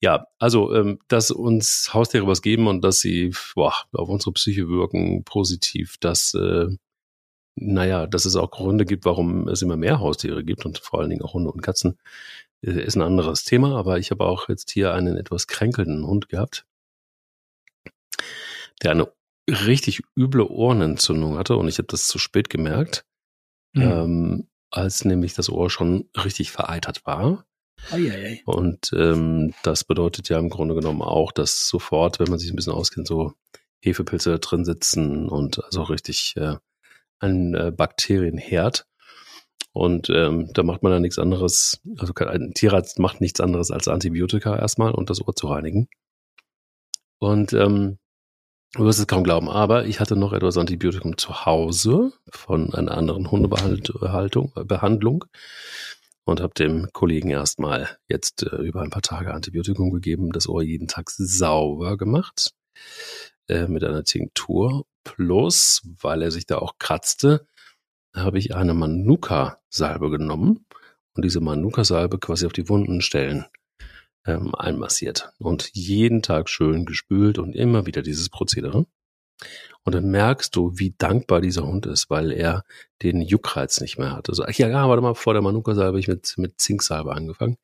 Ja, 0.00 0.26
also, 0.38 0.74
ähm, 0.74 0.98
dass 1.08 1.30
uns 1.30 1.90
Haustiere 1.94 2.26
was 2.26 2.42
geben 2.42 2.66
und 2.66 2.82
dass 2.82 3.00
sie 3.00 3.32
boah, 3.54 3.74
auf 3.92 4.08
unsere 4.10 4.32
Psyche 4.32 4.68
wirken, 4.68 5.24
positiv, 5.24 5.96
dass, 5.98 6.34
äh, 6.34 6.66
naja, 7.56 8.06
dass 8.06 8.26
es 8.26 8.36
auch 8.36 8.50
Gründe 8.50 8.84
gibt, 8.84 9.06
warum 9.06 9.48
es 9.48 9.62
immer 9.62 9.76
mehr 9.76 9.98
Haustiere 10.00 10.44
gibt 10.44 10.66
und 10.66 10.78
vor 10.78 11.00
allen 11.00 11.10
Dingen 11.10 11.22
auch 11.22 11.34
Hunde 11.34 11.50
und 11.50 11.62
Katzen, 11.62 11.98
äh, 12.62 12.82
ist 12.84 12.96
ein 12.96 13.02
anderes 13.02 13.44
Thema. 13.44 13.76
Aber 13.76 13.98
ich 13.98 14.10
habe 14.10 14.24
auch 14.24 14.48
jetzt 14.50 14.70
hier 14.70 14.92
einen 14.92 15.16
etwas 15.16 15.46
kränkelnden 15.46 16.06
Hund 16.06 16.28
gehabt 16.28 16.66
der 18.82 18.92
eine 18.92 19.12
richtig 19.48 20.02
üble 20.16 20.42
Ohrenentzündung 20.42 21.38
hatte 21.38 21.56
und 21.56 21.68
ich 21.68 21.78
habe 21.78 21.88
das 21.88 22.06
zu 22.06 22.18
spät 22.18 22.50
gemerkt, 22.50 23.04
mhm. 23.72 23.82
ähm, 23.82 24.48
als 24.70 25.04
nämlich 25.04 25.34
das 25.34 25.48
Ohr 25.48 25.70
schon 25.70 26.08
richtig 26.16 26.50
vereitert 26.50 27.06
war. 27.06 27.46
Eieiei. 27.90 28.42
Und 28.44 28.90
ähm, 28.92 29.54
das 29.62 29.84
bedeutet 29.84 30.28
ja 30.28 30.38
im 30.38 30.50
Grunde 30.50 30.74
genommen 30.74 31.02
auch, 31.02 31.32
dass 31.32 31.68
sofort, 31.68 32.18
wenn 32.18 32.28
man 32.28 32.38
sich 32.38 32.50
ein 32.50 32.56
bisschen 32.56 32.72
auskennt, 32.72 33.06
so 33.06 33.34
Hefepilze 33.80 34.38
drin 34.38 34.64
sitzen 34.64 35.28
und 35.28 35.64
also 35.64 35.82
richtig 35.82 36.34
äh, 36.36 36.56
ein 37.20 37.54
äh, 37.54 37.70
Bakterienherd. 37.70 38.86
Und 39.72 40.10
ähm, 40.10 40.50
da 40.54 40.64
macht 40.64 40.82
man 40.82 40.90
dann 40.90 41.02
nichts 41.02 41.18
anderes, 41.18 41.80
also 41.98 42.12
ein 42.14 42.52
Tierarzt 42.54 42.98
macht 42.98 43.20
nichts 43.20 43.40
anderes 43.40 43.70
als 43.70 43.86
Antibiotika 43.86 44.58
erstmal 44.58 44.92
und 44.92 45.08
das 45.08 45.20
Ohr 45.24 45.36
zu 45.36 45.46
reinigen. 45.46 45.88
Und 47.18 47.52
ähm, 47.52 47.98
Du 48.74 48.84
wirst 48.84 48.98
es 48.98 49.06
kaum 49.06 49.24
glauben, 49.24 49.48
aber 49.48 49.86
ich 49.86 49.98
hatte 49.98 50.14
noch 50.14 50.34
etwas 50.34 50.58
Antibiotikum 50.58 51.16
zu 51.16 51.46
Hause 51.46 52.12
von 52.28 52.74
einer 52.74 52.96
anderen 52.96 53.30
Hundebehandlung 53.30 54.52
Behandlung 54.66 55.24
und 56.24 56.42
habe 56.42 56.52
dem 56.52 56.88
Kollegen 56.92 57.30
erstmal 57.30 57.88
jetzt 58.08 58.42
äh, 58.42 58.56
über 58.56 58.82
ein 58.82 58.90
paar 58.90 59.00
Tage 59.00 59.32
Antibiotikum 59.32 59.90
gegeben, 59.90 60.32
das 60.32 60.46
Ohr 60.46 60.62
jeden 60.62 60.86
Tag 60.86 61.08
sauber 61.08 61.96
gemacht 61.96 62.52
äh, 63.48 63.66
mit 63.66 63.84
einer 63.84 64.04
Tinktur. 64.04 64.84
Plus, 65.02 65.80
weil 66.02 66.20
er 66.20 66.30
sich 66.30 66.44
da 66.44 66.58
auch 66.58 66.74
kratzte, 66.78 67.46
habe 68.14 68.38
ich 68.38 68.54
eine 68.54 68.74
Manuka-Salbe 68.74 70.10
genommen 70.10 70.66
und 71.14 71.24
diese 71.24 71.40
Manuka-Salbe 71.40 72.18
quasi 72.18 72.44
auf 72.44 72.52
die 72.52 72.68
Wunden 72.68 73.00
stellen 73.00 73.46
ähm, 74.28 74.54
einmassiert 74.54 75.32
und 75.38 75.70
jeden 75.72 76.22
Tag 76.22 76.48
schön 76.48 76.84
gespült 76.84 77.38
und 77.38 77.56
immer 77.56 77.86
wieder 77.86 78.02
dieses 78.02 78.28
Prozedere. 78.28 78.86
Und 79.84 79.94
dann 79.94 80.10
merkst 80.10 80.54
du, 80.54 80.72
wie 80.74 80.94
dankbar 80.98 81.40
dieser 81.40 81.66
Hund 81.66 81.86
ist, 81.86 82.10
weil 82.10 82.30
er 82.30 82.64
den 83.02 83.22
Juckreiz 83.22 83.80
nicht 83.80 83.96
mehr 83.96 84.12
hat. 84.12 84.28
Also, 84.28 84.44
ach 84.44 84.52
ja, 84.52 84.68
ja, 84.68 84.86
warte 84.86 85.00
mal, 85.00 85.14
vor 85.14 85.32
der 85.32 85.40
Manuka-Salbe 85.40 85.88
habe 85.88 86.00
ich 86.00 86.08
mit, 86.08 86.34
mit 86.36 86.60
Zinksalbe 86.60 87.14
angefangen. 87.14 87.56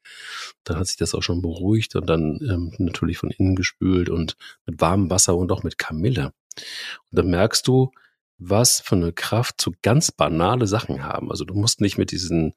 Dann 0.62 0.78
hat 0.78 0.86
sich 0.86 0.96
das 0.96 1.14
auch 1.14 1.22
schon 1.22 1.42
beruhigt 1.42 1.96
und 1.96 2.06
dann 2.06 2.38
ähm, 2.48 2.72
natürlich 2.78 3.18
von 3.18 3.30
innen 3.30 3.56
gespült 3.56 4.08
und 4.08 4.36
mit 4.64 4.80
warmem 4.80 5.10
Wasser 5.10 5.36
und 5.36 5.52
auch 5.52 5.64
mit 5.64 5.76
Kamille. 5.76 6.26
Und 6.26 7.18
dann 7.18 7.28
merkst 7.28 7.66
du, 7.68 7.90
was 8.38 8.80
für 8.80 8.96
eine 8.96 9.12
Kraft 9.12 9.60
zu 9.60 9.72
ganz 9.82 10.10
banale 10.10 10.66
Sachen 10.66 11.04
haben. 11.04 11.30
Also 11.30 11.44
du 11.44 11.54
musst 11.54 11.80
nicht 11.80 11.98
mit 11.98 12.10
diesen, 12.10 12.54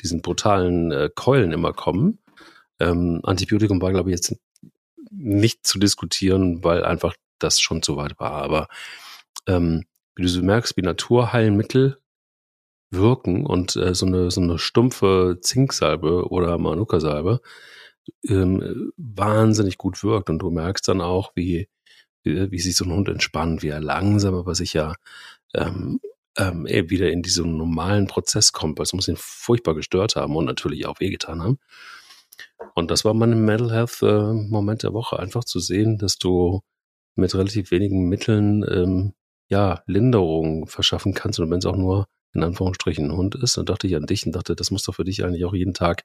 diesen 0.00 0.22
brutalen 0.22 0.92
äh, 0.92 1.10
Keulen 1.14 1.52
immer 1.52 1.72
kommen, 1.72 2.20
ähm, 2.80 3.20
Antibiotikum 3.22 3.80
war, 3.80 3.92
glaube 3.92 4.10
ich, 4.10 4.16
jetzt 4.16 4.36
nicht 5.10 5.66
zu 5.66 5.78
diskutieren, 5.78 6.64
weil 6.64 6.84
einfach 6.84 7.14
das 7.38 7.60
schon 7.60 7.82
zu 7.82 7.96
weit 7.96 8.18
war. 8.18 8.32
Aber 8.32 8.68
ähm, 9.46 9.84
wie 10.14 10.22
du 10.22 10.28
so 10.28 10.42
merkst, 10.42 10.76
wie 10.76 10.82
Naturheilmittel 10.82 11.98
wirken 12.90 13.46
und 13.46 13.76
äh, 13.76 13.94
so 13.94 14.06
eine 14.06 14.30
so 14.30 14.40
eine 14.40 14.58
stumpfe 14.58 15.38
Zinksalbe 15.40 16.28
oder 16.28 16.58
Manuka-Salbe 16.58 17.40
ähm, 18.28 18.92
wahnsinnig 18.96 19.78
gut 19.78 20.02
wirkt 20.02 20.30
und 20.30 20.40
du 20.40 20.50
merkst 20.50 20.88
dann 20.88 21.00
auch, 21.00 21.32
wie 21.36 21.68
wie, 22.22 22.50
wie 22.50 22.58
sich 22.58 22.76
so 22.76 22.84
ein 22.84 22.92
Hund 22.92 23.08
entspannt, 23.08 23.62
wie 23.62 23.68
er 23.68 23.80
langsam 23.80 24.34
aber 24.34 24.54
sicher 24.54 24.96
ähm, 25.54 26.00
ähm, 26.36 26.66
wieder 26.66 27.10
in 27.10 27.22
diesen 27.22 27.56
normalen 27.56 28.06
Prozess 28.06 28.52
kommt, 28.52 28.78
weil 28.78 28.84
es 28.84 28.92
muss 28.92 29.08
ihn 29.08 29.16
furchtbar 29.16 29.74
gestört 29.74 30.16
haben 30.16 30.36
und 30.36 30.44
natürlich 30.44 30.86
auch 30.86 31.00
wehgetan 31.00 31.42
haben. 31.42 31.58
Und 32.74 32.90
das 32.90 33.04
war 33.04 33.14
mein 33.14 33.44
Mental 33.44 33.72
Health 33.72 34.02
äh, 34.02 34.32
Moment 34.32 34.82
der 34.82 34.92
Woche, 34.92 35.18
einfach 35.18 35.44
zu 35.44 35.60
sehen, 35.60 35.98
dass 35.98 36.18
du 36.18 36.60
mit 37.16 37.34
relativ 37.34 37.70
wenigen 37.70 38.08
Mitteln 38.08 38.64
ähm, 38.68 39.12
ja 39.48 39.82
Linderung 39.86 40.66
verschaffen 40.66 41.14
kannst 41.14 41.40
und 41.40 41.50
wenn 41.50 41.58
es 41.58 41.66
auch 41.66 41.76
nur 41.76 42.06
in 42.32 42.44
Anführungsstrichen 42.44 43.10
ein 43.10 43.16
Hund 43.16 43.34
ist, 43.34 43.56
dann 43.56 43.66
dachte 43.66 43.86
ich 43.86 43.96
an 43.96 44.06
dich 44.06 44.24
und 44.24 44.32
dachte, 44.32 44.54
das 44.54 44.70
muss 44.70 44.84
doch 44.84 44.94
für 44.94 45.04
dich 45.04 45.24
eigentlich 45.24 45.44
auch 45.44 45.54
jeden 45.54 45.74
Tag 45.74 46.04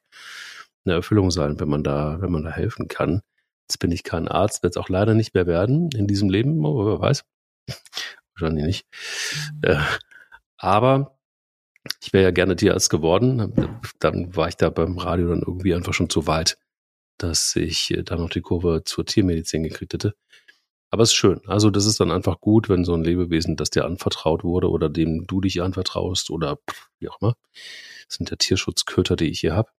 eine 0.84 0.94
Erfüllung 0.94 1.30
sein, 1.30 1.60
wenn 1.60 1.68
man 1.68 1.84
da, 1.84 2.20
wenn 2.20 2.32
man 2.32 2.42
da 2.42 2.50
helfen 2.50 2.88
kann. 2.88 3.22
Jetzt 3.68 3.78
bin 3.78 3.92
ich 3.92 4.04
kein 4.04 4.28
Arzt, 4.28 4.62
werde 4.62 4.72
es 4.72 4.76
auch 4.76 4.88
leider 4.88 5.14
nicht 5.14 5.34
mehr 5.34 5.46
werden 5.46 5.90
in 5.94 6.06
diesem 6.06 6.28
Leben, 6.28 6.64
aber 6.64 6.86
wer 6.86 7.00
weiß. 7.00 7.24
Wahrscheinlich 8.34 8.64
nicht. 8.64 8.86
Äh, 9.62 9.78
aber 10.56 11.15
ich 12.02 12.12
wäre 12.12 12.24
ja 12.24 12.30
gerne 12.30 12.56
Tierarzt 12.56 12.90
geworden. 12.90 13.52
Dann 14.00 14.34
war 14.36 14.48
ich 14.48 14.56
da 14.56 14.70
beim 14.70 14.98
Radio 14.98 15.28
dann 15.28 15.42
irgendwie 15.42 15.74
einfach 15.74 15.94
schon 15.94 16.10
zu 16.10 16.26
weit, 16.26 16.58
dass 17.18 17.56
ich 17.56 17.90
äh, 17.90 18.02
da 18.02 18.16
noch 18.16 18.30
die 18.30 18.40
Kurve 18.40 18.82
zur 18.84 19.06
Tiermedizin 19.06 19.62
gekriegt 19.62 19.94
hätte. 19.94 20.14
Aber 20.90 21.02
es 21.02 21.10
ist 21.10 21.16
schön. 21.16 21.40
Also 21.46 21.70
das 21.70 21.86
ist 21.86 22.00
dann 22.00 22.12
einfach 22.12 22.40
gut, 22.40 22.68
wenn 22.68 22.84
so 22.84 22.94
ein 22.94 23.04
Lebewesen, 23.04 23.56
das 23.56 23.70
dir 23.70 23.84
anvertraut 23.84 24.44
wurde 24.44 24.70
oder 24.70 24.88
dem 24.88 25.26
du 25.26 25.40
dich 25.40 25.60
anvertraust 25.60 26.30
oder 26.30 26.58
wie 27.00 27.08
auch 27.08 27.20
immer, 27.20 27.36
das 28.06 28.16
sind 28.16 28.30
ja 28.30 28.36
Tierschutzköter, 28.36 29.16
die 29.16 29.28
ich 29.28 29.40
hier 29.40 29.54
habe, 29.56 29.70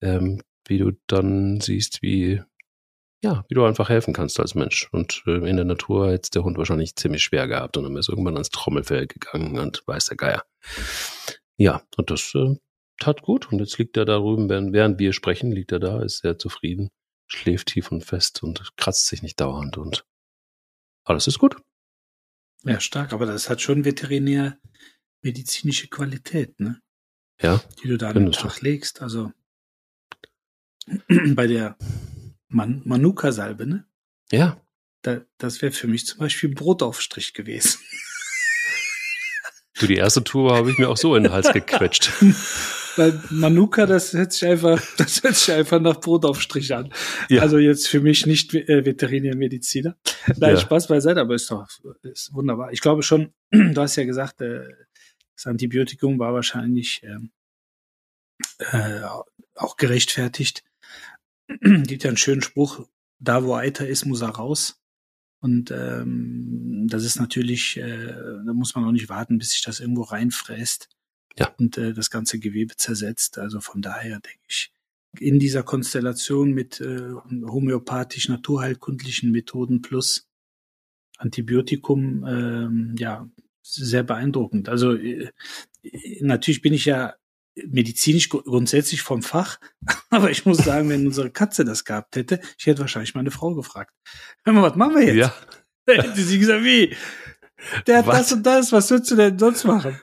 ähm, 0.00 0.42
wie 0.66 0.78
du 0.78 0.92
dann 1.06 1.60
siehst, 1.60 2.02
wie 2.02 2.42
ja, 3.22 3.44
wie 3.48 3.54
du 3.54 3.64
einfach 3.64 3.88
helfen 3.88 4.14
kannst 4.14 4.38
als 4.40 4.54
Mensch. 4.54 4.88
Und 4.92 5.22
äh, 5.26 5.48
in 5.48 5.56
der 5.56 5.64
Natur 5.64 6.12
hätte 6.12 6.30
der 6.30 6.44
Hund 6.44 6.58
wahrscheinlich 6.58 6.96
ziemlich 6.96 7.22
schwer 7.22 7.48
gehabt 7.48 7.76
und 7.76 7.84
dann 7.84 7.96
ist 7.96 8.08
irgendwann 8.08 8.34
ans 8.34 8.50
Trommelfell 8.50 9.06
gegangen 9.06 9.58
und 9.58 9.82
weiß 9.86 10.06
der 10.06 10.16
Geier. 10.16 10.44
Ja, 11.56 11.82
und 11.96 12.10
das 12.10 12.34
äh, 12.34 12.56
tat 12.98 13.22
gut. 13.22 13.50
Und 13.50 13.58
jetzt 13.58 13.78
liegt 13.78 13.96
er 13.96 14.04
da 14.04 14.18
drüben, 14.18 14.48
während, 14.48 14.72
während 14.72 14.98
wir 14.98 15.12
sprechen, 15.12 15.52
liegt 15.52 15.72
er 15.72 15.80
da, 15.80 16.02
ist 16.02 16.18
sehr 16.18 16.38
zufrieden, 16.38 16.90
schläft 17.26 17.68
tief 17.68 17.90
und 17.90 18.04
fest 18.04 18.42
und 18.42 18.76
kratzt 18.76 19.06
sich 19.06 19.22
nicht 19.22 19.40
dauernd 19.40 19.78
und 19.78 20.04
alles 21.04 21.26
ist 21.26 21.38
gut. 21.38 21.56
Ja, 22.64 22.80
stark, 22.80 23.12
aber 23.12 23.26
das 23.26 23.48
hat 23.48 23.60
schon 23.60 23.84
veterinär 23.84 24.58
medizinische 25.22 25.88
Qualität, 25.88 26.58
ne? 26.58 26.80
Ja. 27.40 27.62
Die 27.82 27.88
du 27.88 27.96
da 27.96 28.10
an 28.10 28.14
den 28.14 28.32
Tag 28.32 28.60
legst. 28.60 29.02
Also 29.02 29.32
bei 31.34 31.46
der 31.46 31.76
Man 32.48 32.82
Manuka-Salbe, 32.84 33.66
ne? 33.66 33.86
Ja. 34.32 34.60
Da, 35.02 35.20
das 35.38 35.62
wäre 35.62 35.72
für 35.72 35.86
mich 35.86 36.06
zum 36.06 36.18
Beispiel 36.18 36.54
Brotaufstrich 36.54 37.34
gewesen. 37.34 37.80
Du, 39.78 39.86
die 39.86 39.96
erste 39.96 40.24
Tour 40.24 40.56
habe 40.56 40.70
ich 40.70 40.78
mir 40.78 40.88
auch 40.88 40.96
so 40.96 41.14
in 41.16 41.24
den 41.24 41.32
Hals 41.32 41.52
gequetscht. 41.52 42.12
Weil 42.96 43.20
Manuka, 43.28 43.84
das 43.84 44.14
hört 44.14 44.32
sich 44.32 44.46
einfach, 44.46 44.82
das 44.96 45.22
hört 45.22 45.34
sich 45.34 45.54
einfach 45.54 45.80
nach 45.80 46.00
Brotaufstrich 46.00 46.74
an. 46.74 46.92
Ja. 47.28 47.42
Also 47.42 47.58
jetzt 47.58 47.88
für 47.88 48.00
mich 48.00 48.24
nicht 48.26 48.54
äh, 48.54 48.84
Veterinärmediziner. 48.84 49.96
Nein, 50.36 50.54
ja. 50.54 50.56
Spaß 50.56 50.88
beiseite, 50.88 51.20
aber 51.20 51.34
ist 51.34 51.50
doch 51.50 51.66
ist 52.02 52.32
wunderbar. 52.32 52.72
Ich 52.72 52.80
glaube 52.80 53.02
schon, 53.02 53.34
du 53.50 53.76
hast 53.76 53.96
ja 53.96 54.04
gesagt, 54.04 54.40
äh, 54.40 54.64
das 55.34 55.46
Antibiotikum 55.46 56.18
war 56.18 56.32
wahrscheinlich 56.32 57.02
ähm, 57.04 57.30
äh, 58.58 59.02
auch 59.54 59.76
gerechtfertigt. 59.76 60.64
Gibt 61.60 62.04
ja 62.04 62.08
einen 62.08 62.16
schönen 62.16 62.42
Spruch, 62.42 62.86
da 63.18 63.44
wo 63.44 63.54
Eiter 63.54 63.86
ist, 63.86 64.06
muss 64.06 64.22
er 64.22 64.30
raus. 64.30 64.80
Und 65.40 65.70
ähm, 65.70 66.86
das 66.88 67.04
ist 67.04 67.20
natürlich, 67.20 67.76
äh, 67.76 68.14
da 68.46 68.52
muss 68.52 68.74
man 68.74 68.84
auch 68.84 68.92
nicht 68.92 69.08
warten, 69.08 69.38
bis 69.38 69.50
sich 69.50 69.62
das 69.62 69.80
irgendwo 69.80 70.02
reinfräst 70.02 70.88
ja. 71.38 71.54
und 71.58 71.76
äh, 71.78 71.92
das 71.92 72.10
ganze 72.10 72.38
Gewebe 72.38 72.76
zersetzt. 72.76 73.38
Also 73.38 73.60
von 73.60 73.82
daher 73.82 74.20
denke 74.20 74.40
ich, 74.48 74.72
in 75.20 75.38
dieser 75.38 75.62
Konstellation 75.62 76.52
mit 76.52 76.80
äh, 76.80 77.12
homöopathisch 77.46 78.28
naturheilkundlichen 78.28 79.30
Methoden 79.30 79.82
plus 79.82 80.26
Antibiotikum, 81.18 82.24
ähm, 82.26 82.94
ja, 82.98 83.28
sehr 83.62 84.02
beeindruckend. 84.02 84.68
Also 84.68 84.94
äh, 84.94 85.30
natürlich 86.20 86.62
bin 86.62 86.74
ich 86.74 86.84
ja 86.84 87.14
medizinisch 87.66 88.28
grundsätzlich 88.28 89.02
vom 89.02 89.22
Fach, 89.22 89.58
aber 90.10 90.30
ich 90.30 90.44
muss 90.46 90.58
sagen, 90.58 90.88
wenn 90.88 91.06
unsere 91.06 91.30
Katze 91.30 91.64
das 91.64 91.84
gehabt 91.84 92.16
hätte, 92.16 92.40
ich 92.58 92.66
hätte 92.66 92.80
wahrscheinlich 92.80 93.14
meine 93.14 93.30
Frau 93.30 93.54
gefragt. 93.54 93.92
Hör 94.44 94.52
mal, 94.52 94.62
was 94.62 94.76
machen 94.76 94.96
wir 94.96 95.04
jetzt? 95.04 95.16
Ja. 95.16 95.34
Da 95.88 96.02
hätte 96.02 96.20
sie 96.20 96.40
gesagt, 96.40 96.64
wie? 96.64 96.96
Der 97.86 97.98
hat 97.98 98.08
was? 98.08 98.16
das 98.16 98.32
und 98.32 98.42
das, 98.44 98.72
was 98.72 98.90
würdest 98.90 99.12
du 99.12 99.14
denn 99.14 99.38
sonst 99.38 99.62
machen? 99.62 100.00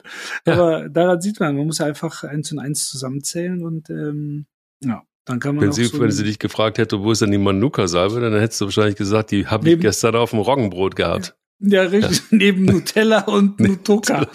Ja. 0.48 0.54
Aber 0.54 0.88
daran 0.88 1.20
sieht 1.20 1.42
man, 1.42 1.58
man 1.58 1.66
muss 1.66 1.82
einfach 1.82 2.24
eins 2.24 2.54
und 2.54 2.60
eins 2.60 2.88
zusammenzählen 2.88 3.66
und 3.66 3.90
ähm, 3.90 4.46
ja, 4.82 5.04
dann 5.26 5.42
kann 5.42 5.56
man. 5.56 5.66
Wenn 5.66 5.72
sie, 5.74 5.84
so 5.84 6.00
wenn 6.00 6.12
sie 6.12 6.24
dich 6.24 6.40
gefragt 6.40 6.78
hätte, 6.78 7.02
wo 7.02 7.12
ist 7.12 7.22
denn 7.22 7.32
die 7.32 7.38
Manuka-Salbe, 7.38 8.22
dann 8.22 8.40
hättest 8.40 8.62
du 8.62 8.66
wahrscheinlich 8.66 8.96
gesagt, 8.96 9.32
die 9.32 9.48
habe 9.48 9.70
ich 9.70 9.80
gestern 9.80 10.16
auf 10.16 10.30
dem 10.30 10.40
Roggenbrot 10.40 10.96
gehabt. 10.96 11.36
Ja, 11.60 11.84
richtig, 11.84 12.18
ja. 12.18 12.24
neben 12.32 12.66
Nutella 12.66 13.22
und 13.22 13.60
Nutoka. 13.60 14.28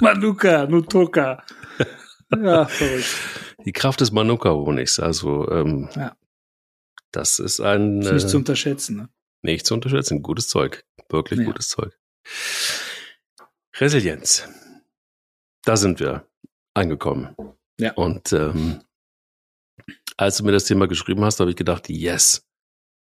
Manuka, 0.00 0.66
Nutoka. 0.66 1.42
Ja, 2.40 2.66
verrückt. 2.66 3.06
Die 3.64 3.72
Kraft 3.72 4.00
des 4.00 4.12
Manuka-Honigs, 4.12 4.98
also 4.98 5.48
ähm, 5.50 5.88
ja. 5.94 6.16
das 7.12 7.38
ist 7.38 7.60
ein. 7.60 8.00
Ist 8.02 8.12
nicht 8.12 8.24
äh, 8.24 8.28
zu 8.28 8.36
unterschätzen, 8.38 8.96
ne? 8.96 9.08
Nicht 9.42 9.66
zu 9.66 9.74
unterschätzen, 9.74 10.22
gutes 10.22 10.48
Zeug. 10.48 10.84
Wirklich 11.08 11.40
ja. 11.40 11.46
gutes 11.46 11.68
Zeug. 11.68 11.98
Resilienz. 13.78 14.48
Da 15.64 15.76
sind 15.76 16.00
wir 16.00 16.26
angekommen. 16.74 17.34
Ja. 17.78 17.92
Und 17.94 18.32
ähm, 18.32 18.82
als 20.16 20.36
du 20.36 20.44
mir 20.44 20.52
das 20.52 20.64
Thema 20.64 20.86
geschrieben 20.86 21.24
hast, 21.24 21.40
habe 21.40 21.50
ich 21.50 21.56
gedacht, 21.56 21.88
yes, 21.88 22.46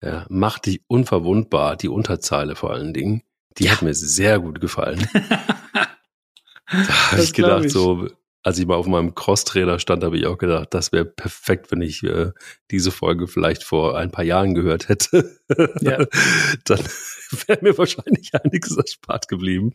ja, 0.03 0.25
mach 0.29 0.59
dich 0.59 0.81
unverwundbar, 0.87 1.75
die 1.75 1.89
Unterzeile 1.89 2.55
vor 2.55 2.71
allen 2.71 2.93
Dingen. 2.93 3.23
Die 3.57 3.65
ja. 3.65 3.73
hat 3.73 3.81
mir 3.81 3.93
sehr 3.93 4.39
gut 4.39 4.61
gefallen. 4.61 5.07
da 5.13 7.11
habe 7.11 7.23
ich 7.23 7.33
gedacht, 7.33 7.65
ich. 7.65 7.73
so, 7.73 8.07
als 8.43 8.57
ich 8.57 8.65
mal 8.65 8.75
auf 8.75 8.87
meinem 8.87 9.13
Crosstrainer 9.13 9.79
stand, 9.79 10.03
habe 10.03 10.17
ich 10.17 10.25
auch 10.25 10.37
gedacht, 10.37 10.73
das 10.73 10.91
wäre 10.91 11.05
perfekt, 11.05 11.71
wenn 11.71 11.81
ich 11.81 12.03
äh, 12.03 12.31
diese 12.71 12.91
Folge 12.91 13.27
vielleicht 13.27 13.63
vor 13.63 13.97
ein 13.97 14.11
paar 14.11 14.23
Jahren 14.23 14.55
gehört 14.55 14.89
hätte. 14.89 15.37
Ja. 15.81 15.97
Dann 16.65 16.79
wäre 17.47 17.59
mir 17.61 17.77
wahrscheinlich 17.77 18.31
einiges 18.33 18.75
erspart 18.75 19.27
geblieben. 19.27 19.73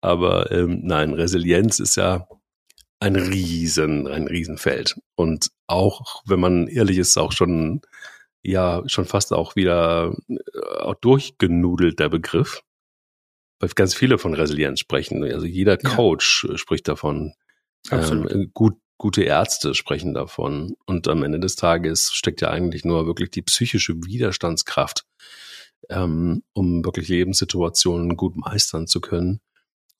Aber 0.00 0.50
ähm, 0.50 0.80
nein, 0.82 1.12
Resilienz 1.12 1.78
ist 1.78 1.96
ja 1.96 2.26
ein 3.00 3.16
riesen, 3.16 4.08
ein 4.08 4.26
Riesenfeld. 4.26 5.00
Und 5.14 5.50
auch, 5.66 6.22
wenn 6.26 6.40
man 6.40 6.66
ehrlich 6.66 6.98
ist, 6.98 7.16
auch 7.16 7.32
schon, 7.32 7.80
ja, 8.42 8.82
schon 8.86 9.04
fast 9.04 9.32
auch 9.32 9.56
wieder 9.56 10.16
äh, 10.28 10.94
durchgenudelt, 11.00 11.98
der 11.98 12.08
Begriff 12.08 12.62
ganz 13.68 13.94
viele 13.94 14.18
von 14.18 14.34
Resilienz 14.34 14.80
sprechen. 14.80 15.22
Also 15.22 15.46
jeder 15.46 15.76
Coach 15.76 16.46
ja. 16.48 16.56
spricht 16.56 16.88
davon. 16.88 17.34
Ähm, 17.90 18.50
gut, 18.52 18.74
gute 18.98 19.22
Ärzte 19.22 19.74
sprechen 19.74 20.14
davon. 20.14 20.74
Und 20.86 21.08
am 21.08 21.22
Ende 21.22 21.40
des 21.40 21.56
Tages 21.56 22.12
steckt 22.12 22.40
ja 22.40 22.50
eigentlich 22.50 22.84
nur 22.84 23.06
wirklich 23.06 23.30
die 23.30 23.42
psychische 23.42 23.94
Widerstandskraft, 24.04 25.04
ähm, 25.88 26.42
um 26.52 26.84
wirklich 26.84 27.08
Lebenssituationen 27.08 28.16
gut 28.16 28.36
meistern 28.36 28.86
zu 28.86 29.00
können. 29.00 29.40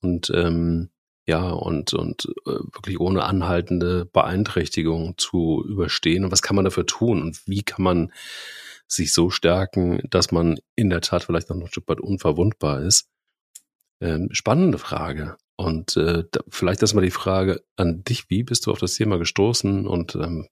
Und 0.01 0.31
ähm, 0.33 0.89
ja, 1.27 1.49
und, 1.49 1.93
und 1.93 2.25
äh, 2.45 2.51
wirklich 2.73 2.99
ohne 2.99 3.23
anhaltende 3.23 4.05
Beeinträchtigung 4.05 5.15
zu 5.17 5.63
überstehen. 5.67 6.25
Und 6.25 6.31
was 6.31 6.41
kann 6.41 6.55
man 6.55 6.65
dafür 6.65 6.85
tun? 6.85 7.21
Und 7.21 7.41
wie 7.47 7.63
kann 7.63 7.83
man 7.83 8.11
sich 8.87 9.13
so 9.13 9.29
stärken, 9.29 10.01
dass 10.09 10.31
man 10.31 10.59
in 10.75 10.89
der 10.89 11.01
Tat 11.01 11.23
vielleicht 11.23 11.49
noch 11.49 11.55
ein 11.55 11.67
Stück 11.67 11.87
weit 11.87 12.01
unverwundbar 12.01 12.81
ist? 12.81 13.07
Ähm, 14.01 14.29
spannende 14.31 14.79
Frage. 14.79 15.37
Und 15.55 15.95
äh, 15.95 16.23
da, 16.31 16.41
vielleicht 16.49 16.81
erstmal 16.81 17.03
die 17.03 17.11
Frage 17.11 17.63
an 17.75 18.03
dich, 18.03 18.29
wie 18.29 18.43
bist 18.43 18.65
du 18.65 18.71
auf 18.71 18.79
das 18.79 18.95
Thema 18.95 19.17
gestoßen 19.19 19.85
und 19.85 20.15
ähm, 20.15 20.47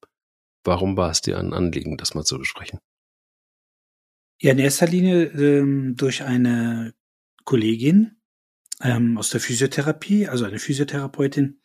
warum 0.63 0.97
war 0.97 1.09
es 1.09 1.21
dir 1.21 1.39
ein 1.39 1.51
Anliegen, 1.53 1.97
das 1.97 2.13
mal 2.13 2.23
zu 2.23 2.37
besprechen? 2.37 2.79
Ja, 4.39 4.51
in 4.51 4.59
erster 4.59 4.87
Linie 4.87 5.25
ähm, 5.25 5.95
durch 5.95 6.23
eine 6.23 6.93
Kollegin 7.43 8.21
ähm, 8.81 9.17
aus 9.17 9.31
der 9.31 9.41
Physiotherapie, 9.41 10.27
also 10.27 10.45
eine 10.45 10.59
Physiotherapeutin, 10.59 11.59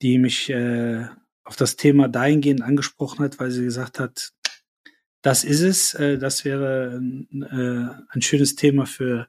die 0.00 0.18
mich 0.18 0.48
äh, 0.48 1.06
auf 1.44 1.56
das 1.56 1.76
Thema 1.76 2.08
dahingehend 2.08 2.62
angesprochen 2.62 3.24
hat, 3.24 3.38
weil 3.38 3.50
sie 3.50 3.64
gesagt 3.64 3.98
hat, 3.98 4.32
das 5.20 5.44
ist 5.44 5.60
es, 5.60 5.94
äh, 5.94 6.18
das 6.18 6.44
wäre 6.44 7.00
äh, 7.30 8.14
ein 8.14 8.22
schönes 8.22 8.56
Thema 8.56 8.86
für 8.86 9.28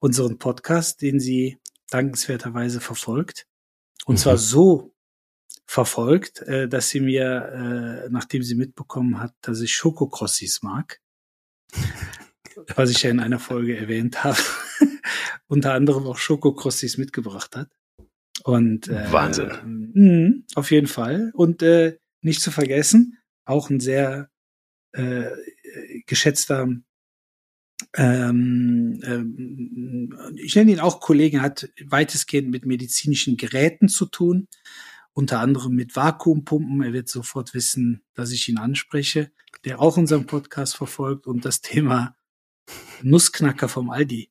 unseren 0.00 0.38
Podcast, 0.38 1.02
den 1.02 1.20
sie 1.20 1.58
dankenswerterweise 1.90 2.80
verfolgt. 2.80 3.46
Und 4.06 4.14
mhm. 4.14 4.18
zwar 4.18 4.38
so 4.38 4.94
verfolgt, 5.66 6.40
äh, 6.42 6.68
dass 6.68 6.88
sie 6.88 7.00
mir, 7.00 8.04
äh, 8.06 8.10
nachdem 8.10 8.42
sie 8.42 8.56
mitbekommen 8.56 9.20
hat, 9.20 9.34
dass 9.42 9.60
ich 9.60 9.72
Schokokrossis 9.72 10.62
mag, 10.62 11.00
was 12.74 12.90
ich 12.90 13.02
ja 13.02 13.10
in 13.10 13.20
einer 13.20 13.38
Folge 13.38 13.76
erwähnt 13.76 14.24
habe, 14.24 14.40
unter 15.46 15.74
anderem 15.74 16.06
auch 16.06 16.18
Schokokrossis 16.18 16.98
mitgebracht 16.98 17.54
hat. 17.54 17.70
Und 18.42 18.88
äh, 18.88 19.12
Wahnsinn. 19.12 19.92
Mh, 19.94 20.44
auf 20.54 20.70
jeden 20.70 20.86
Fall. 20.86 21.30
Und 21.34 21.62
äh, 21.62 21.98
nicht 22.22 22.40
zu 22.40 22.50
vergessen, 22.50 23.18
auch 23.44 23.70
ein 23.70 23.80
sehr 23.80 24.30
äh, 24.92 25.30
geschätzter 26.06 26.68
ähm, 27.94 29.00
ähm, 29.04 30.34
ich 30.36 30.54
nenne 30.54 30.72
ihn 30.72 30.80
auch 30.80 31.00
Kollegen, 31.00 31.42
hat 31.42 31.68
weitestgehend 31.84 32.50
mit 32.50 32.66
medizinischen 32.66 33.36
Geräten 33.36 33.88
zu 33.88 34.06
tun, 34.06 34.48
unter 35.12 35.40
anderem 35.40 35.74
mit 35.74 35.96
Vakuumpumpen. 35.96 36.82
Er 36.82 36.92
wird 36.92 37.08
sofort 37.08 37.54
wissen, 37.54 38.02
dass 38.14 38.32
ich 38.32 38.48
ihn 38.48 38.58
anspreche, 38.58 39.30
der 39.64 39.80
auch 39.80 39.96
unseren 39.96 40.26
Podcast 40.26 40.76
verfolgt 40.76 41.26
und 41.26 41.44
das 41.44 41.60
Thema 41.60 42.16
Nussknacker 43.02 43.68
vom 43.68 43.90
Aldi 43.90 44.30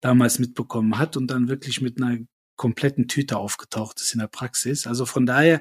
damals 0.00 0.38
mitbekommen 0.38 0.98
hat 0.98 1.16
und 1.16 1.28
dann 1.28 1.48
wirklich 1.48 1.80
mit 1.80 2.00
einer 2.00 2.18
kompletten 2.56 3.08
Tüte 3.08 3.36
aufgetaucht 3.36 4.00
ist 4.00 4.14
in 4.14 4.20
der 4.20 4.28
Praxis. 4.28 4.86
Also 4.86 5.06
von 5.06 5.26
daher 5.26 5.60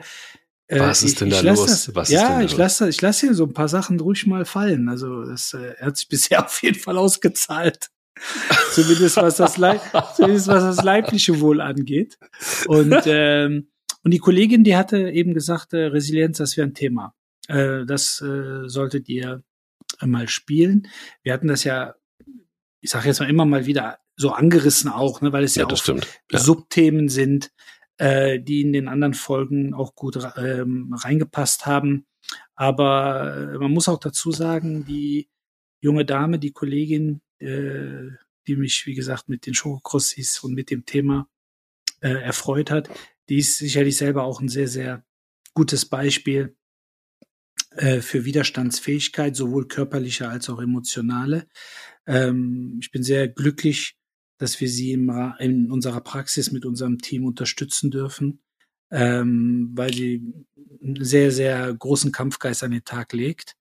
äh, 0.67 0.79
Was 0.79 1.03
ist 1.03 1.21
denn 1.21 1.29
da 1.29 1.41
los? 1.41 1.91
Das, 1.93 2.09
ja, 2.09 2.41
ich 2.41 2.57
lasse 2.57 2.89
ich 2.89 3.01
lasse 3.01 3.27
hier 3.27 3.35
so 3.35 3.45
ein 3.45 3.53
paar 3.53 3.67
Sachen 3.67 3.99
ruhig 3.99 4.25
mal 4.25 4.45
fallen. 4.45 4.89
Also 4.89 5.23
das 5.23 5.53
äh, 5.53 5.75
hat 5.79 5.97
sich 5.97 6.07
bisher 6.09 6.45
auf 6.45 6.61
jeden 6.61 6.79
Fall 6.79 6.97
ausgezahlt. 6.97 7.89
zumindest 8.71 9.17
was 9.17 9.35
das 9.37 9.57
Leib, 9.57 9.81
zumindest 10.15 10.47
was 10.47 10.63
das 10.63 10.83
leibliche 10.85 11.41
Wohl 11.41 11.59
angeht. 11.59 12.17
Und 12.67 12.95
ähm, 13.05 13.67
und 14.03 14.11
die 14.11 14.19
Kollegin, 14.19 14.63
die 14.63 14.77
hatte 14.77 15.09
eben 15.09 15.33
gesagt, 15.33 15.73
äh, 15.73 15.85
Resilienz, 15.85 16.37
das 16.37 16.55
wäre 16.55 16.67
ein 16.67 16.75
Thema. 16.75 17.15
Äh, 17.47 17.85
das 17.85 18.21
äh, 18.21 18.67
solltet 18.67 19.09
ihr 19.09 19.43
mal 20.01 20.27
spielen. 20.27 20.87
Wir 21.23 21.33
hatten 21.33 21.47
das 21.47 21.63
ja, 21.63 21.95
ich 22.81 22.89
sage 22.91 23.07
jetzt 23.07 23.19
mal 23.19 23.29
immer 23.29 23.45
mal 23.45 23.65
wieder 23.65 23.99
so 24.15 24.31
angerissen 24.31 24.89
auch, 24.89 25.21
ne, 25.21 25.33
weil 25.33 25.43
es 25.43 25.55
ja, 25.55 25.63
ja 25.67 25.73
auch 25.73 25.87
ja. 26.31 26.39
Subthemen 26.39 27.09
sind 27.09 27.51
äh, 27.97 28.39
die 28.39 28.61
in 28.61 28.73
den 28.73 28.87
anderen 28.87 29.13
Folgen 29.13 29.73
auch 29.73 29.95
gut 29.95 30.17
ähm, 30.37 30.93
reingepasst 30.93 31.65
haben. 31.65 32.05
Aber 32.55 33.53
äh, 33.53 33.57
man 33.57 33.71
muss 33.71 33.87
auch 33.87 33.99
dazu 33.99 34.31
sagen, 34.31 34.85
die 34.85 35.29
junge 35.79 36.05
Dame, 36.05 36.39
die 36.39 36.51
Kollegin, 36.51 37.21
äh, 37.39 38.09
die 38.47 38.55
mich, 38.55 38.85
wie 38.85 38.95
gesagt, 38.95 39.29
mit 39.29 39.45
den 39.45 39.53
Schokokrossis 39.53 40.39
und 40.39 40.53
mit 40.53 40.69
dem 40.71 40.85
Thema 40.85 41.27
äh, 42.01 42.09
erfreut 42.09 42.71
hat, 42.71 42.89
die 43.29 43.37
ist 43.37 43.57
sicherlich 43.57 43.97
selber 43.97 44.23
auch 44.23 44.41
ein 44.41 44.49
sehr, 44.49 44.67
sehr 44.67 45.03
gutes 45.53 45.85
Beispiel 45.85 46.55
äh, 47.71 48.01
für 48.01 48.25
Widerstandsfähigkeit, 48.25 49.35
sowohl 49.35 49.67
körperliche 49.67 50.29
als 50.29 50.49
auch 50.49 50.61
emotionale. 50.61 51.47
Ähm, 52.05 52.77
ich 52.81 52.91
bin 52.91 53.03
sehr 53.03 53.27
glücklich, 53.27 53.97
dass 54.37 54.59
wir 54.59 54.69
sie 54.69 54.91
im, 54.91 55.09
in 55.39 55.71
unserer 55.71 56.01
Praxis 56.01 56.51
mit 56.51 56.65
unserem 56.65 56.99
Team 56.99 57.25
unterstützen 57.25 57.91
dürfen. 57.91 58.41
ähm, 58.91 59.71
weil 59.73 59.93
sie 59.93 60.33
einen 60.83 61.03
sehr, 61.03 61.31
sehr 61.31 61.73
großen 61.73 62.11
Kampfgeist 62.11 62.63
an 62.63 62.71
den 62.71 62.83
Tag 62.83 63.13
legt. 63.13 63.55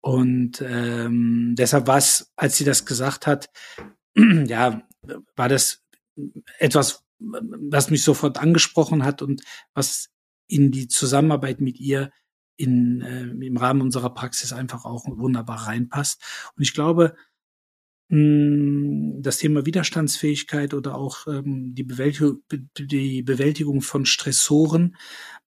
Und 0.00 0.62
ähm, 0.62 1.54
deshalb 1.58 1.86
war 1.86 1.98
es, 1.98 2.32
als 2.36 2.56
sie 2.56 2.64
das 2.64 2.84
gesagt 2.86 3.26
hat, 3.26 3.48
ja, 4.16 4.82
war 5.36 5.48
das 5.48 5.82
etwas, 6.58 7.04
was 7.18 7.90
mich 7.90 8.02
sofort 8.04 8.38
angesprochen 8.38 9.04
hat 9.04 9.22
und 9.22 9.42
was 9.74 10.10
in 10.48 10.70
die 10.70 10.88
Zusammenarbeit 10.88 11.60
mit 11.60 11.80
ihr 11.80 12.10
in, 12.56 13.00
äh, 13.00 13.22
im 13.22 13.56
Rahmen 13.56 13.82
unserer 13.82 14.14
Praxis 14.14 14.52
einfach 14.52 14.84
auch 14.84 15.04
wunderbar 15.06 15.66
reinpasst. 15.66 16.22
Und 16.56 16.62
ich 16.62 16.72
glaube, 16.72 17.16
das 18.08 19.38
Thema 19.38 19.66
Widerstandsfähigkeit 19.66 20.74
oder 20.74 20.94
auch 20.94 21.26
ähm, 21.26 21.74
die, 21.74 21.82
Bewältigung, 21.82 22.42
die 22.78 23.22
Bewältigung 23.22 23.82
von 23.82 24.06
Stressoren, 24.06 24.96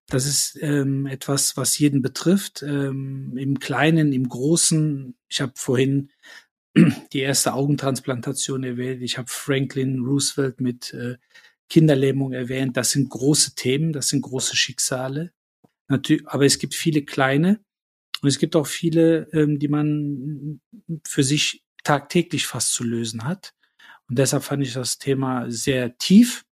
das 0.10 0.26
ist 0.26 0.58
ähm, 0.62 1.06
etwas, 1.06 1.56
was 1.56 1.78
jeden 1.78 2.02
betrifft, 2.02 2.64
ähm, 2.64 3.38
im 3.38 3.60
Kleinen, 3.60 4.12
im 4.12 4.28
Großen. 4.28 5.16
Ich 5.30 5.40
habe 5.40 5.54
vorhin 5.56 6.10
die 7.14 7.20
erste 7.20 7.54
Augentransplantation 7.54 8.64
erwähnt. 8.64 9.04
Ich 9.04 9.18
habe 9.18 9.30
Franklin 9.30 10.00
Roosevelt 10.00 10.62
mit 10.62 10.94
äh, 10.94 11.18
Kinderlähmung 11.70 12.34
erwähnt. 12.34 12.76
Das 12.76 12.92
sind 12.92 13.10
große 13.10 13.54
Themen, 13.54 13.94
das 13.94 14.10
sind 14.10 14.22
große 14.22 14.56
Schicksale. 14.56 15.32
Natürlich, 15.88 16.28
aber 16.28 16.46
es 16.46 16.58
gibt 16.58 16.74
viele 16.74 17.04
kleine 17.04 17.60
und 18.22 18.30
es 18.30 18.40
gibt 18.40 18.56
auch 18.56 18.68
viele, 18.68 19.30
ähm, 19.32 19.60
die 19.60 19.68
man 19.68 20.60
für 21.06 21.24
sich 21.24 21.64
tagtäglich 21.84 22.48
fast 22.48 22.74
zu 22.74 22.84
lösen 22.84 23.24
hat. 23.26 23.54
Und 24.10 24.18
deshalb 24.18 24.44
fand 24.44 24.64
ich 24.64 24.74
das 24.74 24.98
Thema 24.98 25.50
sehr 25.50 25.98
tief. 25.98 26.46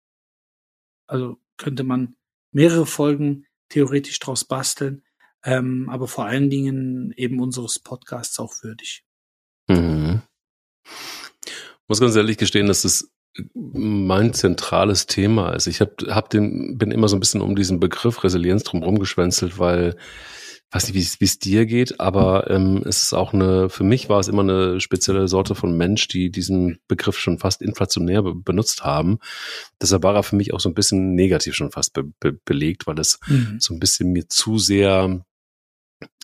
Also 1.07 1.39
könnte 1.57 1.83
man 1.83 2.15
mehrere 2.51 2.85
Folgen 2.85 3.45
theoretisch 3.69 4.19
draus 4.19 4.45
basteln, 4.45 5.03
ähm, 5.43 5.89
aber 5.89 6.07
vor 6.07 6.25
allen 6.25 6.49
Dingen 6.49 7.13
eben 7.15 7.39
unseres 7.39 7.79
Podcasts 7.79 8.39
auch 8.39 8.63
würdig. 8.63 9.03
Mhm. 9.67 10.21
Muss 11.87 11.99
ganz 11.99 12.15
ehrlich 12.15 12.37
gestehen, 12.37 12.67
dass 12.67 12.83
das 12.83 13.11
mein 13.53 14.33
zentrales 14.33 15.05
Thema 15.05 15.53
ist. 15.53 15.67
Ich 15.67 15.79
hab, 15.81 16.01
hab 16.07 16.29
den, 16.29 16.77
bin 16.77 16.91
immer 16.91 17.07
so 17.07 17.15
ein 17.15 17.19
bisschen 17.19 17.41
um 17.41 17.55
diesen 17.55 17.79
Begriff 17.79 18.23
Resilienz 18.23 18.63
drum 18.63 18.83
rumgeschwänzelt, 18.83 19.59
weil 19.59 19.95
weiß 20.71 20.91
nicht, 20.91 21.21
wie 21.21 21.25
es 21.25 21.39
dir 21.39 21.65
geht, 21.65 21.99
aber 21.99 22.49
ähm, 22.49 22.83
es 22.85 23.03
ist 23.03 23.13
auch 23.13 23.33
eine, 23.33 23.69
für 23.69 23.85
mich 23.85 24.09
war 24.09 24.19
es 24.19 24.27
immer 24.27 24.41
eine 24.41 24.81
spezielle 24.81 25.27
Sorte 25.29 25.55
von 25.55 25.77
Mensch, 25.77 26.07
die 26.09 26.29
diesen 26.29 26.79
Begriff 26.87 27.17
schon 27.17 27.39
fast 27.39 27.61
inflationär 27.61 28.21
be 28.21 28.35
benutzt 28.35 28.83
haben. 28.83 29.19
Deshalb 29.81 30.03
war 30.03 30.15
er 30.15 30.23
für 30.23 30.35
mich 30.35 30.53
auch 30.53 30.59
so 30.59 30.67
ein 30.69 30.75
bisschen 30.75 31.15
negativ 31.15 31.55
schon 31.55 31.71
fast 31.71 31.93
be 31.93 32.03
be 32.03 32.33
belegt, 32.33 32.85
weil 32.85 32.99
es 32.99 33.19
mhm. 33.27 33.57
so 33.59 33.73
ein 33.73 33.79
bisschen 33.79 34.11
mir 34.11 34.27
zu 34.27 34.57
sehr 34.57 35.25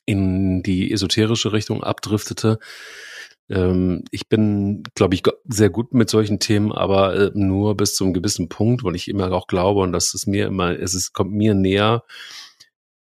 in 0.05 0.61
die 0.63 0.91
esoterische 0.91 1.53
Richtung 1.53 1.81
abdriftete. 1.81 2.59
Ähm, 3.49 4.03
ich 4.11 4.27
bin, 4.27 4.83
glaube 4.95 5.15
ich, 5.15 5.23
sehr 5.47 5.69
gut 5.69 5.93
mit 5.93 6.09
solchen 6.09 6.39
Themen, 6.39 6.73
aber 6.73 7.15
äh, 7.15 7.31
nur 7.33 7.77
bis 7.77 7.95
zu 7.95 8.03
einem 8.03 8.13
gewissen 8.13 8.49
Punkt, 8.49 8.83
weil 8.83 8.95
ich 8.95 9.07
immer 9.07 9.31
auch 9.31 9.47
glaube, 9.47 9.81
und 9.81 9.93
das 9.93 10.13
ist 10.13 10.27
mir 10.27 10.47
immer, 10.47 10.77
es 10.77 10.93
ist, 10.93 11.13
kommt 11.13 11.31
mir 11.31 11.53
näher, 11.53 12.03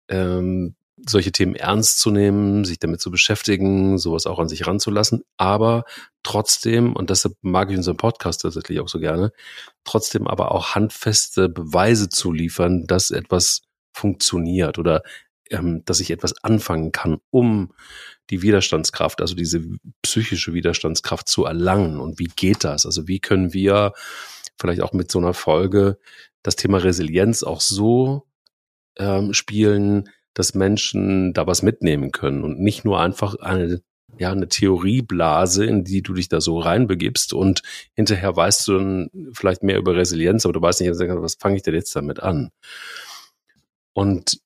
ähm, 0.08 0.74
solche 1.06 1.32
Themen 1.32 1.54
ernst 1.54 1.98
zu 1.98 2.10
nehmen, 2.10 2.64
sich 2.64 2.78
damit 2.78 3.00
zu 3.00 3.10
beschäftigen, 3.10 3.98
sowas 3.98 4.26
auch 4.26 4.38
an 4.38 4.48
sich 4.48 4.66
ranzulassen, 4.66 5.24
aber 5.36 5.84
trotzdem, 6.22 6.94
und 6.94 7.10
deshalb 7.10 7.36
mag 7.42 7.70
ich 7.70 7.76
unseren 7.76 7.96
Podcast 7.96 8.42
tatsächlich 8.42 8.80
auch 8.80 8.88
so 8.88 9.00
gerne, 9.00 9.32
trotzdem 9.84 10.26
aber 10.26 10.52
auch 10.52 10.74
handfeste 10.74 11.48
Beweise 11.48 12.08
zu 12.08 12.32
liefern, 12.32 12.86
dass 12.86 13.10
etwas 13.10 13.62
funktioniert 13.92 14.78
oder 14.78 15.02
ähm, 15.50 15.84
dass 15.84 16.00
ich 16.00 16.10
etwas 16.10 16.34
anfangen 16.42 16.92
kann, 16.92 17.18
um 17.30 17.72
die 18.30 18.42
Widerstandskraft, 18.42 19.20
also 19.20 19.34
diese 19.34 19.62
psychische 20.02 20.54
Widerstandskraft 20.54 21.28
zu 21.28 21.44
erlangen. 21.44 22.00
Und 22.00 22.18
wie 22.18 22.30
geht 22.34 22.64
das? 22.64 22.86
Also 22.86 23.06
wie 23.08 23.20
können 23.20 23.52
wir 23.52 23.92
vielleicht 24.58 24.80
auch 24.80 24.92
mit 24.92 25.10
so 25.10 25.18
einer 25.18 25.34
Folge 25.34 25.98
das 26.42 26.56
Thema 26.56 26.78
Resilienz 26.78 27.42
auch 27.42 27.60
so 27.60 28.26
ähm, 28.96 29.34
spielen, 29.34 30.08
dass 30.34 30.54
Menschen 30.54 31.32
da 31.32 31.46
was 31.46 31.62
mitnehmen 31.62 32.12
können 32.12 32.42
und 32.44 32.60
nicht 32.60 32.84
nur 32.84 33.00
einfach 33.00 33.36
eine 33.36 33.82
ja, 34.18 34.30
eine 34.30 34.48
Theorieblase, 34.48 35.64
in 35.64 35.84
die 35.84 36.02
du 36.02 36.12
dich 36.12 36.28
da 36.28 36.40
so 36.40 36.58
reinbegibst 36.58 37.32
und 37.32 37.62
hinterher 37.94 38.36
weißt 38.36 38.68
du 38.68 38.72
dann 38.74 39.10
vielleicht 39.32 39.62
mehr 39.62 39.78
über 39.78 39.96
Resilienz, 39.96 40.44
aber 40.44 40.52
du 40.52 40.60
weißt 40.60 40.80
nicht, 40.80 40.92
was 40.92 41.36
fange 41.36 41.56
ich 41.56 41.62
denn 41.62 41.74
jetzt 41.74 41.96
damit 41.96 42.20
an? 42.20 42.50
Und 43.94 44.40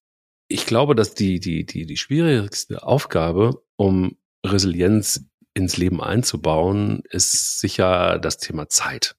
ich 0.49 0.66
glaube, 0.66 0.94
dass 0.94 1.14
die, 1.14 1.40
die, 1.40 1.66
die, 1.66 1.87
die 1.87 1.96
schwierigste 1.96 2.85
Aufgabe, 2.85 3.62
um 3.77 4.16
Resilienz 4.44 5.25
ins 5.55 5.77
Leben 5.77 6.01
einzubauen, 6.01 7.03
ist 7.11 7.61
sicher 7.61 8.18
das 8.18 8.38
Thema 8.38 8.68
Zeit. 8.68 9.16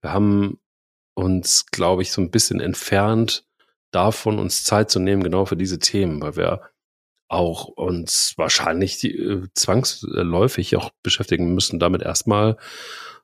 Wir 0.00 0.12
haben 0.12 0.58
uns, 1.14 1.66
glaube 1.66 2.02
ich, 2.02 2.12
so 2.12 2.20
ein 2.20 2.30
bisschen 2.30 2.60
entfernt 2.60 3.44
davon, 3.92 4.38
uns 4.38 4.64
Zeit 4.64 4.90
zu 4.90 4.98
nehmen, 4.98 5.22
genau 5.22 5.44
für 5.44 5.56
diese 5.56 5.78
Themen, 5.78 6.20
weil 6.20 6.36
wir 6.36 6.62
auch 7.28 7.66
uns 7.66 8.34
wahrscheinlich 8.36 9.02
äh, 9.04 9.42
zwangsläufig 9.54 10.76
auch 10.76 10.90
beschäftigen 11.02 11.54
müssen, 11.54 11.78
damit 11.78 12.02
erstmal 12.02 12.56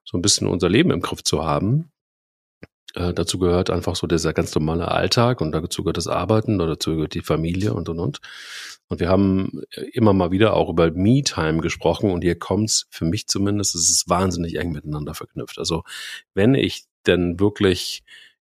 so 0.05 0.17
ein 0.17 0.23
bisschen 0.23 0.47
unser 0.47 0.69
Leben 0.69 0.91
im 0.91 1.03
Griff 1.03 1.23
zu 1.23 1.45
haben. 1.45 1.91
Äh, 2.95 3.13
dazu 3.13 3.39
gehört 3.39 3.69
einfach 3.69 3.97
so 3.97 4.07
dieser 4.07 4.33
ganz 4.33 4.55
normale 4.55 4.89
Alltag 4.89 5.43
und 5.43 5.53
dazu 5.53 5.83
gehört 5.83 5.99
das 5.99 6.09
Arbeiten 6.09 6.57
oder 6.57 6.69
dazu 6.73 6.95
gehört 6.95 7.15
die 7.15 7.21
Familie 7.21 7.75
und 7.75 7.91
und 7.91 8.01
und. 8.01 8.21
Und 8.89 9.01
wir 9.01 9.11
haben 9.11 9.63
immer 9.93 10.15
mal 10.15 10.31
wieder 10.31 10.55
auch 10.55 10.71
über 10.71 10.91
Me-Time 10.91 11.61
gesprochen 11.61 12.11
und 12.11 12.23
hier 12.23 12.39
kommt's 12.39 12.87
für 12.91 13.05
mich 13.05 13.27
zumindest, 13.27 13.75
es 13.75 13.91
ist 13.91 14.09
wahnsinnig 14.09 14.57
eng 14.57 14.73
miteinander 14.73 15.15
verknüpft. 15.15 15.59
Also 15.59 15.85
wenn 16.33 16.55
ich 16.55 16.85
denn 17.07 17.39
wirklich 17.39 18.03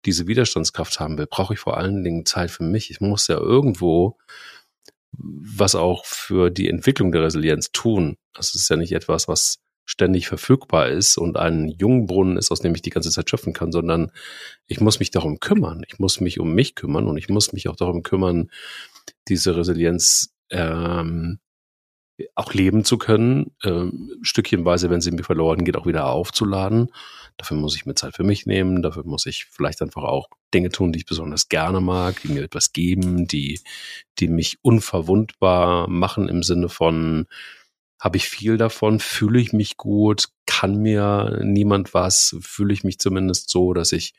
diese 0.05 0.27
Widerstandskraft 0.27 0.99
haben 0.99 1.17
will, 1.17 1.27
brauche 1.27 1.53
ich 1.53 1.59
vor 1.59 1.77
allen 1.77 2.03
Dingen 2.03 2.25
Zeit 2.25 2.51
für 2.51 2.63
mich. 2.63 2.89
Ich 2.89 3.01
muss 3.01 3.27
ja 3.27 3.37
irgendwo 3.37 4.17
was 5.13 5.75
auch 5.75 6.05
für 6.05 6.49
die 6.49 6.69
Entwicklung 6.69 7.11
der 7.11 7.23
Resilienz 7.23 7.71
tun. 7.71 8.17
Das 8.33 8.55
ist 8.55 8.69
ja 8.69 8.77
nicht 8.77 8.93
etwas, 8.93 9.27
was 9.27 9.59
ständig 9.85 10.27
verfügbar 10.27 10.87
ist 10.87 11.17
und 11.17 11.37
ein 11.37 11.67
Jungbrunnen 11.67 12.37
ist, 12.37 12.51
aus 12.51 12.61
dem 12.61 12.73
ich 12.73 12.81
die 12.81 12.91
ganze 12.91 13.11
Zeit 13.11 13.29
schöpfen 13.29 13.51
kann, 13.51 13.71
sondern 13.71 14.11
ich 14.67 14.79
muss 14.79 14.99
mich 14.99 15.11
darum 15.11 15.39
kümmern. 15.39 15.83
Ich 15.87 15.99
muss 15.99 16.21
mich 16.21 16.39
um 16.39 16.53
mich 16.53 16.75
kümmern 16.75 17.07
und 17.07 17.17
ich 17.17 17.29
muss 17.29 17.51
mich 17.51 17.67
auch 17.67 17.75
darum 17.75 18.03
kümmern, 18.03 18.49
diese 19.27 19.55
Resilienz 19.57 20.33
ähm, 20.49 21.39
auch 22.35 22.53
leben 22.53 22.85
zu 22.85 22.97
können, 22.97 23.51
ähm, 23.63 24.17
stückchenweise, 24.21 24.89
wenn 24.89 25.01
sie 25.01 25.11
mir 25.11 25.23
verloren 25.23 25.65
geht, 25.65 25.75
auch 25.75 25.87
wieder 25.87 26.07
aufzuladen. 26.07 26.89
Dafür 27.37 27.57
muss 27.57 27.75
ich 27.75 27.85
mir 27.85 27.95
Zeit 27.95 28.15
für 28.15 28.23
mich 28.23 28.45
nehmen, 28.45 28.81
dafür 28.81 29.03
muss 29.05 29.25
ich 29.25 29.45
vielleicht 29.45 29.81
einfach 29.81 30.03
auch 30.03 30.27
Dinge 30.53 30.69
tun, 30.69 30.91
die 30.91 30.99
ich 30.99 31.05
besonders 31.05 31.49
gerne 31.49 31.81
mag, 31.81 32.21
die 32.21 32.29
mir 32.29 32.43
etwas 32.43 32.73
geben, 32.73 33.27
die, 33.27 33.59
die 34.19 34.27
mich 34.27 34.59
unverwundbar 34.61 35.87
machen 35.87 36.29
im 36.29 36.43
Sinne 36.43 36.69
von, 36.69 37.27
habe 38.01 38.17
ich 38.17 38.27
viel 38.27 38.57
davon, 38.57 38.99
fühle 38.99 39.39
ich 39.39 39.53
mich 39.53 39.77
gut, 39.77 40.29
kann 40.47 40.77
mir 40.81 41.39
niemand 41.43 41.93
was, 41.93 42.35
fühle 42.41 42.73
ich 42.73 42.83
mich 42.83 42.99
zumindest 42.99 43.49
so, 43.51 43.73
dass 43.73 43.91
ich 43.91 44.15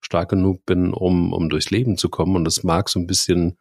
stark 0.00 0.28
genug 0.28 0.66
bin, 0.66 0.92
um, 0.92 1.32
um 1.32 1.48
durchs 1.48 1.70
Leben 1.70 1.96
zu 1.96 2.10
kommen. 2.10 2.36
Und 2.36 2.44
das 2.44 2.62
mag 2.62 2.90
so 2.90 3.00
ein 3.00 3.06
bisschen 3.06 3.58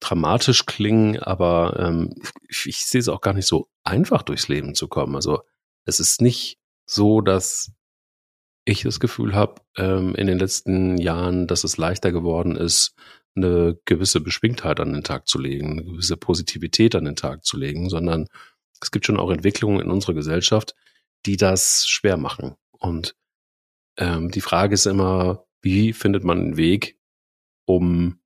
dramatisch 0.00 0.64
klingen, 0.64 1.18
aber 1.18 1.78
ähm, 1.78 2.14
ich, 2.48 2.66
ich 2.66 2.86
sehe 2.86 3.00
es 3.00 3.08
auch 3.08 3.20
gar 3.20 3.34
nicht 3.34 3.46
so 3.46 3.68
einfach 3.84 4.22
durchs 4.22 4.48
Leben 4.48 4.74
zu 4.74 4.88
kommen. 4.88 5.16
Also 5.16 5.42
es 5.84 6.00
ist 6.00 6.22
nicht 6.22 6.58
so, 6.86 7.20
dass 7.20 7.72
ich 8.64 8.82
das 8.82 9.00
Gefühl 9.00 9.34
habe 9.34 9.60
ähm, 9.76 10.14
in 10.14 10.26
den 10.26 10.38
letzten 10.38 10.98
Jahren, 10.98 11.46
dass 11.46 11.64
es 11.64 11.76
leichter 11.76 12.12
geworden 12.12 12.56
ist, 12.56 12.94
eine 13.34 13.78
gewisse 13.86 14.20
Beschwingtheit 14.20 14.78
an 14.78 14.92
den 14.92 15.04
Tag 15.04 15.26
zu 15.26 15.38
legen, 15.38 15.72
eine 15.72 15.84
gewisse 15.84 16.16
Positivität 16.16 16.94
an 16.94 17.04
den 17.04 17.16
Tag 17.16 17.44
zu 17.44 17.56
legen, 17.56 17.88
sondern 17.88 18.28
es 18.80 18.90
gibt 18.90 19.06
schon 19.06 19.18
auch 19.18 19.30
Entwicklungen 19.30 19.80
in 19.80 19.90
unserer 19.90 20.14
Gesellschaft, 20.14 20.74
die 21.24 21.36
das 21.36 21.86
schwer 21.88 22.16
machen. 22.16 22.56
Und 22.72 23.16
ähm, 23.96 24.30
die 24.30 24.40
Frage 24.40 24.74
ist 24.74 24.86
immer, 24.86 25.46
wie 25.62 25.92
findet 25.92 26.24
man 26.24 26.38
einen 26.38 26.56
Weg, 26.56 26.98
um 27.64 28.20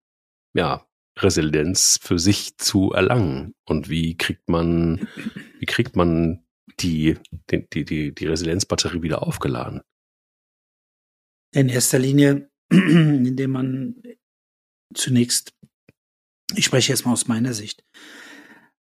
ja 0.54 0.86
Resilienz 1.18 1.98
für 2.02 2.18
sich 2.18 2.58
zu 2.58 2.92
erlangen 2.92 3.54
und 3.64 3.88
wie 3.88 4.16
kriegt 4.16 4.48
man, 4.48 5.08
wie 5.58 5.66
kriegt 5.66 5.96
man 5.96 6.44
die, 6.80 7.16
die, 7.50 7.84
die, 7.84 8.14
die 8.14 8.26
Resilienzbatterie 8.26 9.02
wieder 9.02 9.22
aufgeladen? 9.22 9.82
In 11.52 11.68
erster 11.68 11.98
Linie, 11.98 12.50
indem 12.70 13.50
man 13.50 14.02
zunächst, 14.94 15.54
ich 16.54 16.64
spreche 16.64 16.92
jetzt 16.92 17.04
mal 17.04 17.12
aus 17.12 17.28
meiner 17.28 17.54
Sicht, 17.54 17.84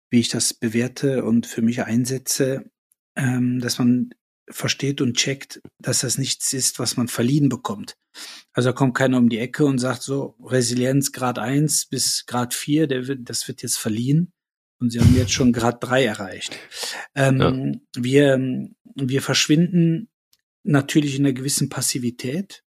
wie 0.09 0.19
ich 0.19 0.29
das 0.29 0.53
bewerte 0.53 1.23
und 1.23 1.45
für 1.45 1.61
mich 1.61 1.83
einsetze, 1.83 2.69
ähm, 3.15 3.59
dass 3.59 3.79
man 3.79 4.11
versteht 4.49 5.01
und 5.01 5.15
checkt, 5.15 5.61
dass 5.79 6.01
das 6.01 6.17
nichts 6.17 6.53
ist, 6.53 6.79
was 6.79 6.97
man 6.97 7.07
verliehen 7.07 7.49
bekommt. 7.49 7.95
Also 8.53 8.69
da 8.69 8.73
kommt 8.73 8.95
keiner 8.95 9.17
um 9.17 9.29
die 9.29 9.37
Ecke 9.37 9.65
und 9.65 9.77
sagt 9.77 10.01
so, 10.01 10.35
Resilienz 10.43 11.11
Grad 11.11 11.37
1 11.37 11.85
bis 11.87 12.25
Grad 12.25 12.53
4, 12.53 12.87
der 12.87 13.07
wird, 13.07 13.29
das 13.29 13.47
wird 13.47 13.61
jetzt 13.61 13.77
verliehen. 13.77 14.33
Und 14.79 14.91
sie 14.91 14.99
haben 14.99 15.15
jetzt 15.15 15.33
schon 15.33 15.53
Grad 15.53 15.83
3 15.83 16.05
erreicht. 16.05 16.57
Ähm, 17.13 17.39
ja. 17.39 18.01
wir, 18.01 18.69
wir 18.95 19.21
verschwinden 19.21 20.09
natürlich 20.63 21.15
in 21.15 21.25
einer 21.25 21.33
gewissen 21.33 21.69
Passivität 21.69 22.63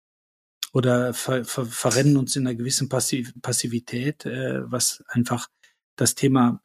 oder 0.74 1.14
ver, 1.14 1.46
ver, 1.46 1.66
verrennen 1.66 2.18
uns 2.18 2.36
in 2.36 2.46
einer 2.46 2.56
gewissen 2.56 2.90
Passiv 2.90 3.34
Passivität, 3.42 4.26
äh, 4.26 4.70
was 4.72 5.04
einfach 5.08 5.48
das 5.96 6.16
Thema, 6.16 6.62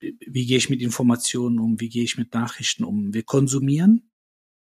wie 0.00 0.46
gehe 0.46 0.56
ich 0.56 0.70
mit 0.70 0.80
Informationen 0.80 1.58
um, 1.58 1.80
wie 1.80 1.88
gehe 1.88 2.04
ich 2.04 2.16
mit 2.16 2.32
Nachrichten 2.32 2.84
um. 2.84 3.12
Wir 3.12 3.22
konsumieren, 3.22 4.10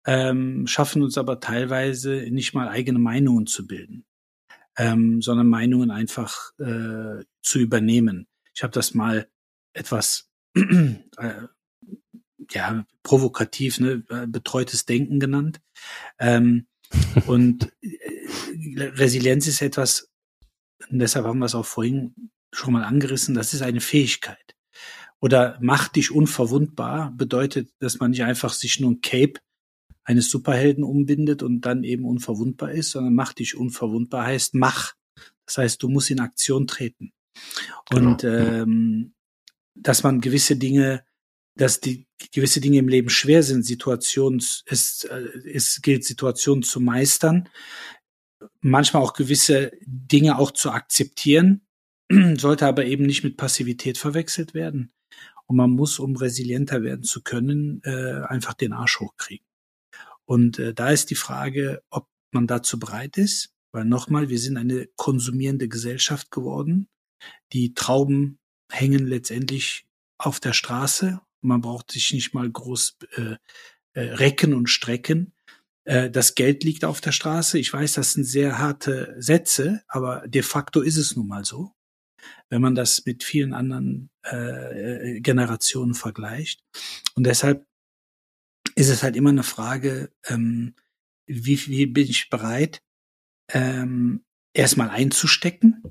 ähm, 0.05 0.67
schaffen 0.67 1.03
uns 1.03 1.17
aber 1.19 1.41
teilweise 1.41 2.27
nicht 2.31 2.55
mal 2.55 2.69
eigene 2.69 2.99
Meinungen 2.99 3.47
zu 3.47 3.67
bilden, 3.67 4.05
ähm, 4.77 5.23
sondern 5.23 5.47
Meinungen 5.47 5.91
einfach 5.91 6.53
äh, 6.59 7.25
zu 7.43 7.59
übernehmen. 7.59 8.27
Ich 8.55 8.63
habe 8.63 8.73
das 8.73 8.95
mal 8.95 9.29
etwas 9.75 10.31
äh, 10.55 11.35
ja 12.51 12.85
provokativ, 13.03 13.81
ne, 13.81 14.03
äh, 14.09 14.27
betreutes 14.27 14.85
Denken 14.85 15.21
genannt. 15.21 15.61
Ähm, 16.19 16.67
und 17.27 17.73
äh, 17.83 18.83
Resilienz 18.83 19.47
ist 19.47 19.63
etwas, 19.63 20.11
und 20.91 20.99
deshalb 20.99 21.27
haben 21.27 21.39
wir 21.39 21.47
es 21.47 21.55
auch 21.55 21.67
vorhin 21.67 22.31
schon 22.53 22.73
mal 22.73 22.85
angerissen, 22.85 23.35
das 23.35 23.55
ist 23.55 23.63
eine 23.63 23.81
Fähigkeit. 23.81 24.57
Oder 25.21 25.57
macht 25.61 25.97
dich 25.97 26.11
unverwundbar 26.11 27.13
bedeutet, 27.13 27.71
dass 27.79 28.01
man 28.01 28.11
nicht 28.11 28.25
einfach 28.25 28.53
sich 28.53 28.81
nur 28.81 28.91
ein 28.91 29.01
Cape 29.01 29.41
eines 30.05 30.31
Superhelden 30.31 30.83
umbindet 30.83 31.43
und 31.43 31.61
dann 31.63 31.85
eben 31.85 32.05
unverwundbar 32.05 32.73
ist, 32.73 32.91
sondern 32.91 33.15
macht 33.15 33.39
dich 33.39 33.57
unverwundbar 33.57 34.27
heißt 34.27 34.55
mach. 34.55 34.95
Das 35.47 35.59
heißt, 35.59 35.83
du 35.83 35.89
musst 35.89 36.11
in 36.11 36.21
Aktion 36.21 36.67
treten. 36.67 37.13
Und 37.93 38.23
genau. 38.23 38.37
ähm, 38.37 39.15
dass 39.75 40.03
man 40.03 40.21
gewisse 40.21 40.57
Dinge, 40.57 41.05
dass 41.55 41.81
die 41.81 42.07
gewisse 42.33 42.61
Dinge 42.61 42.79
im 42.79 42.89
Leben 42.89 43.11
schwer 43.11 43.43
sind, 43.43 43.65
Situationen, 43.65 44.43
es, 44.67 45.05
äh, 45.05 45.29
es 45.53 45.81
gilt, 45.83 46.05
Situationen 46.05 46.63
zu 46.63 46.81
meistern, 46.81 47.49
manchmal 48.61 49.03
auch 49.03 49.13
gewisse 49.13 49.73
Dinge 49.85 50.39
auch 50.39 50.51
zu 50.51 50.71
akzeptieren, 50.71 51.67
sollte 52.39 52.67
aber 52.67 52.85
eben 52.85 53.05
nicht 53.05 53.25
mit 53.25 53.37
Passivität 53.37 53.99
verwechselt 53.99 54.55
werden. 54.55 54.93
Und 55.47 55.57
man 55.57 55.71
muss, 55.71 55.99
um 55.99 56.17
resilienter 56.17 56.83
werden 56.83 57.03
zu 57.03 57.23
können, 57.23 57.83
äh, 57.85 58.23
einfach 58.27 58.55
den 58.55 58.73
Arsch 58.73 59.01
hochkriegen. 59.01 59.47
Und 60.25 60.59
äh, 60.59 60.73
da 60.73 60.91
ist 60.91 61.11
die 61.11 61.17
Frage, 61.17 61.83
ob 61.91 62.09
man 62.31 62.47
dazu 62.47 62.79
bereit 62.79 63.19
ist, 63.19 63.53
weil 63.73 63.85
nochmal, 63.85 64.29
wir 64.29 64.39
sind 64.39 64.57
eine 64.57 64.87
konsumierende 64.97 65.69
Gesellschaft 65.69 66.31
geworden. 66.31 66.89
Die 67.53 67.75
Trauben 67.75 68.39
hängen 68.71 69.07
letztendlich 69.07 69.87
auf 70.19 70.41
der 70.41 70.53
Straße. 70.53 71.21
Man 71.43 71.61
braucht 71.61 71.91
sich 71.93 72.13
nicht 72.13 72.35
mal 72.35 72.51
groß 72.51 72.99
äh, 73.17 73.37
äh, 73.95 74.01
recken 74.15 74.55
und 74.55 74.69
strecken. 74.69 75.35
Äh, 75.85 76.11
das 76.11 76.35
Geld 76.35 76.65
liegt 76.65 76.85
auf 76.85 77.01
der 77.01 77.13
Straße. 77.13 77.59
Ich 77.59 77.73
weiß, 77.73 77.95
das 77.95 78.13
sind 78.13 78.25
sehr 78.25 78.59
harte 78.59 79.15
Sätze, 79.19 79.83
aber 79.89 80.27
de 80.27 80.43
facto 80.43 80.81
ist 80.81 80.97
es 80.97 81.17
nun 81.17 81.29
mal 81.29 81.45
so, 81.45 81.73
wenn 82.49 82.63
man 82.63 82.75
das 82.75 83.05
mit 83.05 83.25
vielen 83.25 83.53
anderen 83.53 84.11
äh, 84.23 85.21
Generationen 85.21 85.95
vergleicht. 85.95 86.63
Und 87.15 87.25
deshalb 87.25 87.67
ist 88.75 88.89
es 88.89 89.03
halt 89.03 89.17
immer 89.17 89.31
eine 89.31 89.43
Frage, 89.43 90.13
ähm, 90.27 90.75
wie, 91.27 91.67
wie 91.67 91.87
bin 91.87 92.09
ich 92.09 92.31
bereit, 92.31 92.83
ähm, 93.51 94.25
erstmal 94.55 94.91
einzustecken 94.91 95.83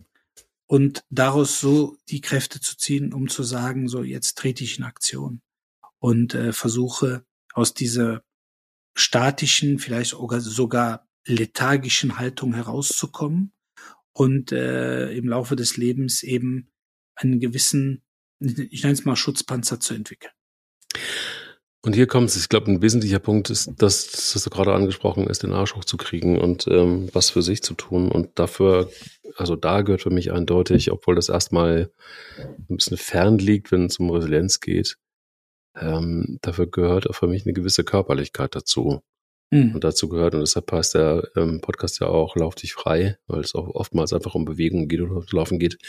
und 0.72 1.04
daraus 1.10 1.60
so 1.60 1.98
die 2.08 2.22
Kräfte 2.22 2.62
zu 2.62 2.78
ziehen, 2.78 3.14
um 3.14 3.28
zu 3.28 3.44
sagen, 3.44 3.90
so 3.90 4.04
jetzt 4.04 4.38
trete 4.38 4.64
ich 4.64 4.78
in 4.78 4.86
Aktion 4.86 5.42
und 6.00 6.34
äh, 6.34 6.54
versuche 6.54 7.26
aus 7.54 7.74
dieser 7.74 8.24
statischen, 8.96 9.80
vielleicht 9.80 10.16
sogar 10.40 11.10
lethargischen 11.26 12.18
Haltung 12.18 12.54
herauszukommen 12.54 13.52
und 14.14 14.54
äh, 14.54 15.12
im 15.12 15.28
Laufe 15.28 15.58
des 15.58 15.76
Lebens 15.76 16.24
eben 16.24 16.72
einen 17.16 17.42
gewissen, 17.42 18.02
ich 18.40 18.84
nenne 18.84 18.94
es 18.94 19.04
mal 19.04 19.18
Schutzpanzer 19.18 19.82
zu 19.82 19.94
entwickeln. 19.94 20.32
Und 21.84 21.96
hier 21.96 22.06
kommt 22.06 22.30
es, 22.30 22.38
ich 22.38 22.50
glaube, 22.50 22.72
ein 22.72 22.82
wesentlicher 22.84 23.20
Punkt 23.20 23.50
ist, 23.50 23.82
dass, 23.82 24.34
das 24.34 24.44
du 24.44 24.50
gerade 24.52 24.74
angesprochen 24.74 25.26
ist, 25.26 25.42
den 25.42 25.54
Arsch 25.54 25.76
hochzukriegen 25.76 26.40
und 26.40 26.68
ähm, 26.68 27.10
was 27.14 27.32
für 27.32 27.42
sich 27.42 27.64
zu 27.64 27.74
tun. 27.74 28.12
Und 28.12 28.38
dafür, 28.38 28.92
also 29.36 29.56
da 29.56 29.82
gehört 29.82 30.04
für 30.04 30.12
mich 30.12 30.32
eindeutig, 30.32 30.92
obwohl 30.92 31.16
das 31.16 31.30
erstmal 31.30 31.92
ein 32.38 32.78
bisschen 32.78 32.98
fern 32.98 33.40
liegt, 33.40 33.72
wenn 33.72 33.88
es 33.88 33.98
um 33.98 34.12
Resilienz 34.12 34.60
geht, 34.60 34.98
ähm, 35.76 36.38
dafür 36.42 36.68
gehört 36.68 37.10
auch 37.10 37.16
für 37.16 37.28
mich 37.28 37.46
eine 37.46 37.54
gewisse 37.54 37.84
Körperlichkeit 37.84 38.56
dazu. 38.56 39.02
Mhm. 39.50 39.74
Und 39.74 39.84
dazu 39.84 40.08
gehört, 40.08 40.36
und 40.36 40.42
deshalb 40.42 40.72
heißt 40.72 40.94
der 40.94 41.24
ähm, 41.36 41.62
Podcast 41.62 42.00
ja 42.00 42.08
auch 42.08 42.36
Lauf 42.36 42.54
dich 42.54 42.74
frei, 42.74 43.18
weil 43.26 43.40
es 43.42 43.56
auch 43.56 43.68
oftmals 43.68 44.14
einfach 44.14 44.36
um 44.36 44.46
Bewegung 44.46 44.88
geht 44.88 45.02
oder 45.02 45.26
Laufen 45.32 45.58
geht. 45.58 45.80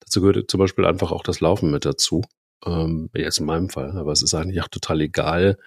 Dazu 0.00 0.22
gehört 0.22 0.50
zum 0.50 0.58
Beispiel 0.58 0.86
einfach 0.86 1.12
auch 1.12 1.22
das 1.22 1.40
Laufen 1.40 1.70
mit 1.70 1.84
dazu 1.84 2.22
ähm, 2.66 3.10
jetzt 3.14 3.38
in 3.38 3.46
meinem 3.46 3.70
Fall, 3.70 3.96
aber 3.96 4.12
es 4.12 4.22
ist 4.22 4.34
eigentlich 4.34 4.62
auch 4.62 4.68
total 4.68 5.00
egal, 5.00 5.58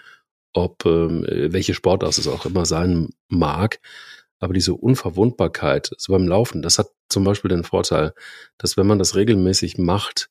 ob 0.54 0.86
ähm, 0.86 1.26
welche 1.28 1.74
Sportart 1.74 2.18
es 2.18 2.28
auch 2.28 2.46
immer 2.46 2.66
sein 2.66 3.10
mag. 3.28 3.80
Aber 4.40 4.54
diese 4.54 4.74
Unverwundbarkeit 4.74 5.92
so 5.98 6.14
beim 6.14 6.28
Laufen, 6.28 6.62
das 6.62 6.78
hat 6.78 6.90
zum 7.10 7.24
Beispiel 7.24 7.50
den 7.50 7.64
Vorteil, 7.64 8.14
dass 8.58 8.76
wenn 8.78 8.88
man 8.88 9.00
das 9.00 9.16
regelmäßig 9.16 9.78
macht, 9.78 10.30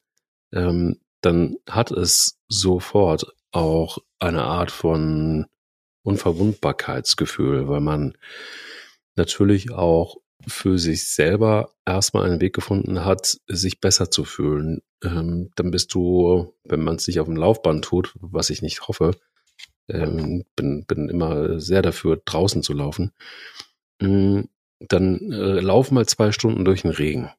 ähm, 0.53 1.01
dann 1.23 1.57
hat 1.69 1.91
es 1.91 2.39
sofort 2.49 3.27
auch 3.53 3.99
eine 4.19 4.43
Art 4.43 4.71
von 4.71 5.47
Unverwundbarkeitsgefühl, 6.03 7.69
weil 7.69 7.81
man 7.81 8.17
natürlich 9.17 9.73
auch 9.73 10.17
für 10.47 10.79
sich 10.79 11.09
selber 11.09 11.73
erstmal 11.85 12.29
einen 12.29 12.41
Weg 12.41 12.55
gefunden 12.55 13.05
hat, 13.05 13.39
sich 13.47 13.81
besser 13.81 14.11
zu 14.11 14.25
fühlen, 14.25 14.83
ähm, 15.05 15.51
dann 15.57 15.71
bist 15.71 15.95
du, 15.95 16.55
wenn 16.65 16.83
man 16.83 16.97
es 16.97 17.07
nicht 17.07 17.21
auf 17.21 17.27
dem 17.27 17.37
Laufband 17.37 17.85
tut, 17.85 18.15
was 18.21 18.51
ich 18.51 18.63
nicht 18.63 18.89
hoffe, 18.89 19.13
ähm, 19.89 20.45
bin, 20.57 20.85
bin 20.87 21.09
immer 21.09 21.61
sehr 21.61 21.83
dafür, 21.83 22.21
draußen 22.25 22.63
zu 22.63 22.73
laufen, 22.73 23.13
ähm, 24.01 24.49
dann 24.81 25.33
äh, 25.33 25.61
lauf 25.61 25.91
mal 25.91 26.07
zwei 26.07 26.33
Stunden 26.33 26.65
durch 26.65 26.83
den 26.83 26.91
Regen 26.91 27.31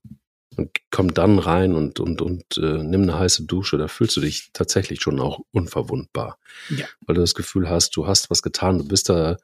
und 0.55 0.71
komm 0.91 1.13
dann 1.13 1.39
rein 1.39 1.73
und, 1.73 1.99
und, 1.99 2.21
und 2.21 2.57
äh, 2.57 2.83
nimm 2.83 3.03
eine 3.03 3.17
heiße 3.17 3.45
Dusche, 3.45 3.77
da 3.77 3.87
fühlst 3.87 4.15
du 4.17 4.21
dich 4.21 4.51
tatsächlich 4.53 5.01
schon 5.01 5.19
auch 5.19 5.39
unverwundbar. 5.51 6.37
Ja. 6.69 6.85
Weil 7.01 7.15
du 7.15 7.21
das 7.21 7.33
Gefühl 7.33 7.69
hast, 7.69 7.95
du 7.95 8.07
hast 8.07 8.29
was 8.29 8.41
getan, 8.41 8.77
du 8.77 8.87
bist 8.87 9.09
da, 9.09 9.37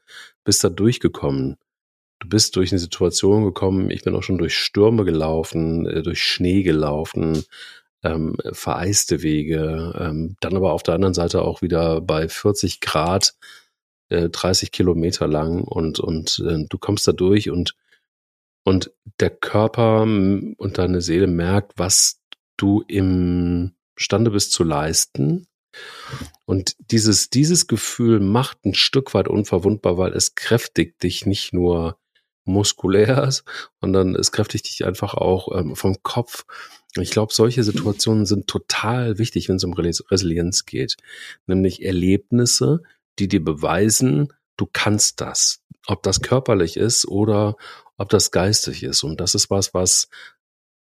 bist 0.43 0.63
da 0.63 0.69
durchgekommen 0.69 1.57
du 2.19 2.27
bist 2.27 2.55
durch 2.55 2.71
eine 2.71 2.79
Situation 2.79 3.45
gekommen, 3.45 3.89
ich 3.91 4.03
bin 4.03 4.15
auch 4.15 4.23
schon 4.23 4.37
durch 4.37 4.57
Stürme 4.57 5.05
gelaufen, 5.05 5.85
äh, 5.85 6.03
durch 6.03 6.21
Schnee 6.21 6.63
gelaufen, 6.63 7.43
ähm, 8.03 8.37
vereiste 8.51 9.23
Wege, 9.23 9.93
ähm, 9.97 10.35
dann 10.39 10.55
aber 10.55 10.73
auf 10.73 10.83
der 10.83 10.95
anderen 10.95 11.13
Seite 11.13 11.41
auch 11.41 11.61
wieder 11.61 12.01
bei 12.01 12.27
40 12.29 12.81
Grad, 12.81 13.35
äh, 14.09 14.29
30 14.29 14.71
Kilometer 14.71 15.27
lang 15.27 15.63
und, 15.63 15.99
und 15.99 16.43
äh, 16.47 16.65
du 16.67 16.77
kommst 16.77 17.07
da 17.07 17.11
durch 17.11 17.49
und, 17.49 17.75
und 18.63 18.91
der 19.19 19.31
Körper 19.31 20.03
und 20.03 20.77
deine 20.77 21.01
Seele 21.01 21.27
merkt, 21.27 21.73
was 21.77 22.21
du 22.57 22.83
im 22.87 23.73
Stande 23.95 24.31
bist 24.31 24.51
zu 24.53 24.63
leisten. 24.63 25.47
Und 26.45 26.75
dieses, 26.91 27.29
dieses 27.29 27.67
Gefühl 27.67 28.19
macht 28.19 28.65
ein 28.65 28.73
Stück 28.73 29.13
weit 29.13 29.27
unverwundbar, 29.27 29.97
weil 29.97 30.13
es 30.13 30.35
kräftigt 30.35 31.03
dich 31.03 31.25
nicht 31.25 31.53
nur 31.53 31.98
muskulär 32.49 33.23
ist, 33.23 33.43
sondern 33.81 34.15
es 34.15 34.31
kräftigt 34.31 34.69
dich 34.69 34.85
einfach 34.85 35.13
auch 35.13 35.57
ähm, 35.57 35.75
vom 35.75 36.01
Kopf. 36.03 36.45
Ich 36.97 37.11
glaube, 37.11 37.33
solche 37.33 37.63
Situationen 37.63 38.25
sind 38.25 38.47
total 38.47 39.17
wichtig, 39.17 39.47
wenn 39.47 39.57
es 39.57 39.63
um 39.63 39.73
Resilienz 39.73 40.65
geht. 40.65 40.97
Nämlich 41.45 41.83
Erlebnisse, 41.83 42.81
die 43.19 43.27
dir 43.27 43.43
beweisen, 43.43 44.33
du 44.57 44.67
kannst 44.71 45.21
das. 45.21 45.61
Ob 45.87 46.03
das 46.03 46.21
körperlich 46.21 46.77
ist 46.77 47.07
oder 47.07 47.55
ob 47.97 48.09
das 48.09 48.31
geistig 48.31 48.83
ist. 48.83 49.03
Und 49.03 49.21
das 49.21 49.35
ist 49.35 49.49
was, 49.49 49.73
was 49.73 50.09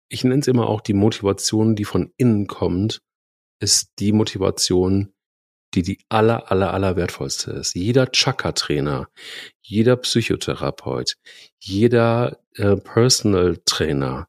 ich 0.08 0.24
nenne 0.24 0.40
es 0.40 0.48
immer 0.48 0.68
auch 0.68 0.80
die 0.80 0.94
Motivation, 0.94 1.74
die 1.74 1.84
von 1.84 2.12
innen 2.16 2.46
kommt, 2.46 3.02
ist 3.60 3.90
die 3.98 4.12
Motivation, 4.12 5.12
die 5.76 5.82
die 5.82 6.00
aller, 6.08 6.50
aller, 6.50 6.74
aller 6.74 6.96
wertvollste 6.96 7.52
ist. 7.52 7.76
Jeder 7.76 8.06
Chakra-Trainer, 8.10 9.08
jeder 9.60 9.96
Psychotherapeut, 9.96 11.16
jeder 11.60 12.40
äh, 12.54 12.76
Personal 12.76 13.58
Trainer 13.64 14.26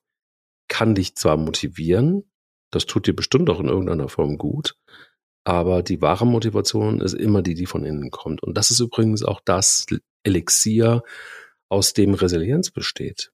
kann 0.67 0.93
dich 0.93 1.15
zwar 1.15 1.37
motivieren, 1.37 2.29
das 2.69 2.85
tut 2.85 3.07
dir 3.07 3.15
bestimmt 3.15 3.49
auch 3.49 3.59
in 3.59 3.69
irgendeiner 3.69 4.09
Form 4.09 4.37
gut, 4.37 4.75
Aber 5.47 5.81
die 5.81 6.01
wahre 6.01 6.27
Motivation 6.27 6.99
ist 6.99 7.13
immer 7.13 7.41
die, 7.41 7.53
die 7.53 7.67
von 7.67 7.85
innen 7.85 8.11
kommt. 8.11 8.43
Und 8.43 8.57
das 8.57 8.69
ist 8.69 8.81
übrigens 8.81 9.23
auch 9.23 9.39
das 9.45 9.85
Elixier, 10.23 11.03
aus 11.69 11.93
dem 11.93 12.15
Resilienz 12.15 12.69
besteht. 12.69 13.31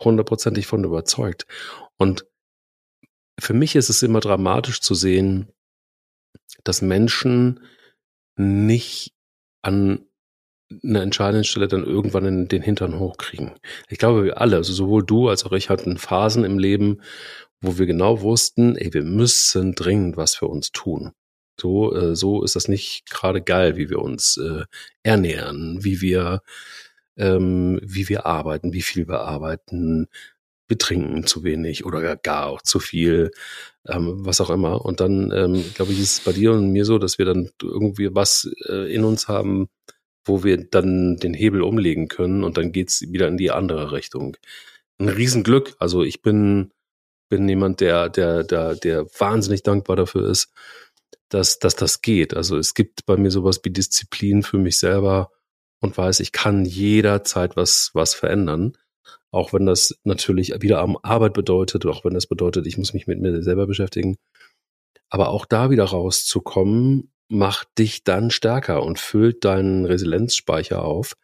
Hundertprozentig 0.00 0.68
von 0.68 0.84
überzeugt. 0.84 1.46
Und 1.96 2.26
für 3.40 3.54
mich 3.54 3.74
ist 3.74 3.88
es 3.88 4.04
immer 4.04 4.20
dramatisch 4.20 4.80
zu 4.80 4.94
sehen, 4.94 5.48
dass 6.64 6.82
Menschen 6.82 7.60
nicht 8.36 9.14
an 9.62 10.04
einer 10.84 11.02
entscheidenden 11.02 11.44
Stelle 11.44 11.68
dann 11.68 11.84
irgendwann 11.84 12.26
in 12.26 12.48
den 12.48 12.62
Hintern 12.62 12.98
hochkriegen. 12.98 13.52
Ich 13.88 13.98
glaube, 13.98 14.24
wir 14.24 14.40
alle, 14.40 14.56
also 14.56 14.72
sowohl 14.72 15.04
du 15.04 15.28
als 15.28 15.44
auch 15.44 15.52
ich 15.52 15.70
hatten 15.70 15.96
Phasen 15.96 16.44
im 16.44 16.58
Leben, 16.58 17.00
wo 17.60 17.78
wir 17.78 17.86
genau 17.86 18.20
wussten, 18.20 18.76
ey, 18.76 18.92
wir 18.92 19.02
müssen 19.02 19.74
dringend 19.74 20.16
was 20.16 20.34
für 20.34 20.46
uns 20.46 20.70
tun. 20.70 21.12
So, 21.60 21.94
äh, 21.94 22.14
so 22.14 22.44
ist 22.44 22.54
das 22.54 22.68
nicht 22.68 23.10
gerade 23.10 23.42
geil, 23.42 23.76
wie 23.76 23.90
wir 23.90 23.98
uns 23.98 24.36
äh, 24.36 24.64
ernähren, 25.02 25.82
wie 25.82 26.00
wir, 26.00 26.42
ähm, 27.16 27.80
wie 27.82 28.08
wir 28.08 28.26
arbeiten, 28.26 28.72
wie 28.72 28.82
viel 28.82 29.08
wir 29.08 29.20
arbeiten, 29.20 30.06
wir 30.68 30.78
trinken 30.78 31.26
zu 31.26 31.44
wenig 31.44 31.84
oder 31.84 32.16
gar 32.16 32.46
auch 32.46 32.62
zu 32.62 32.78
viel, 32.78 33.30
ähm, 33.86 34.24
was 34.24 34.40
auch 34.40 34.50
immer. 34.50 34.84
Und 34.84 35.00
dann, 35.00 35.32
ähm, 35.34 35.64
glaube 35.74 35.92
ich, 35.92 36.00
ist 36.00 36.18
es 36.18 36.20
bei 36.20 36.32
dir 36.32 36.52
und 36.52 36.70
mir 36.70 36.84
so, 36.84 36.98
dass 36.98 37.18
wir 37.18 37.24
dann 37.24 37.50
irgendwie 37.62 38.14
was 38.14 38.50
äh, 38.68 38.92
in 38.94 39.04
uns 39.04 39.28
haben, 39.28 39.68
wo 40.24 40.44
wir 40.44 40.58
dann 40.58 41.16
den 41.16 41.34
Hebel 41.34 41.62
umlegen 41.62 42.08
können 42.08 42.44
und 42.44 42.58
dann 42.58 42.72
geht's 42.72 43.00
wieder 43.00 43.28
in 43.28 43.38
die 43.38 43.50
andere 43.50 43.92
Richtung. 43.92 44.36
Ein 44.98 45.08
Riesenglück. 45.08 45.74
Also 45.78 46.02
ich 46.02 46.22
bin, 46.22 46.72
bin 47.30 47.48
jemand, 47.48 47.80
der, 47.80 48.10
der, 48.10 48.44
der, 48.44 48.74
der 48.76 49.06
wahnsinnig 49.18 49.62
dankbar 49.62 49.96
dafür 49.96 50.28
ist, 50.28 50.52
dass, 51.30 51.58
dass 51.58 51.76
das 51.76 52.02
geht. 52.02 52.34
Also 52.34 52.58
es 52.58 52.74
gibt 52.74 53.06
bei 53.06 53.16
mir 53.16 53.30
sowas 53.30 53.60
wie 53.64 53.70
Disziplin 53.70 54.42
für 54.42 54.58
mich 54.58 54.78
selber 54.78 55.30
und 55.80 55.96
weiß, 55.96 56.20
ich 56.20 56.32
kann 56.32 56.64
jederzeit 56.64 57.56
was, 57.56 57.90
was 57.94 58.14
verändern. 58.14 58.76
Auch 59.30 59.52
wenn 59.52 59.66
das 59.66 59.98
natürlich 60.04 60.54
wieder 60.60 60.80
Arbeit 61.02 61.34
bedeutet, 61.34 61.84
auch 61.86 62.04
wenn 62.04 62.14
das 62.14 62.26
bedeutet, 62.26 62.66
ich 62.66 62.78
muss 62.78 62.94
mich 62.94 63.06
mit 63.06 63.20
mir 63.20 63.42
selber 63.42 63.66
beschäftigen. 63.66 64.16
Aber 65.10 65.28
auch 65.28 65.46
da 65.46 65.70
wieder 65.70 65.84
rauszukommen, 65.84 67.12
macht 67.28 67.68
dich 67.78 68.04
dann 68.04 68.30
stärker 68.30 68.82
und 68.82 68.98
füllt 68.98 69.44
deinen 69.44 69.84
Resilienzspeicher 69.84 70.82
auf. 70.82 71.14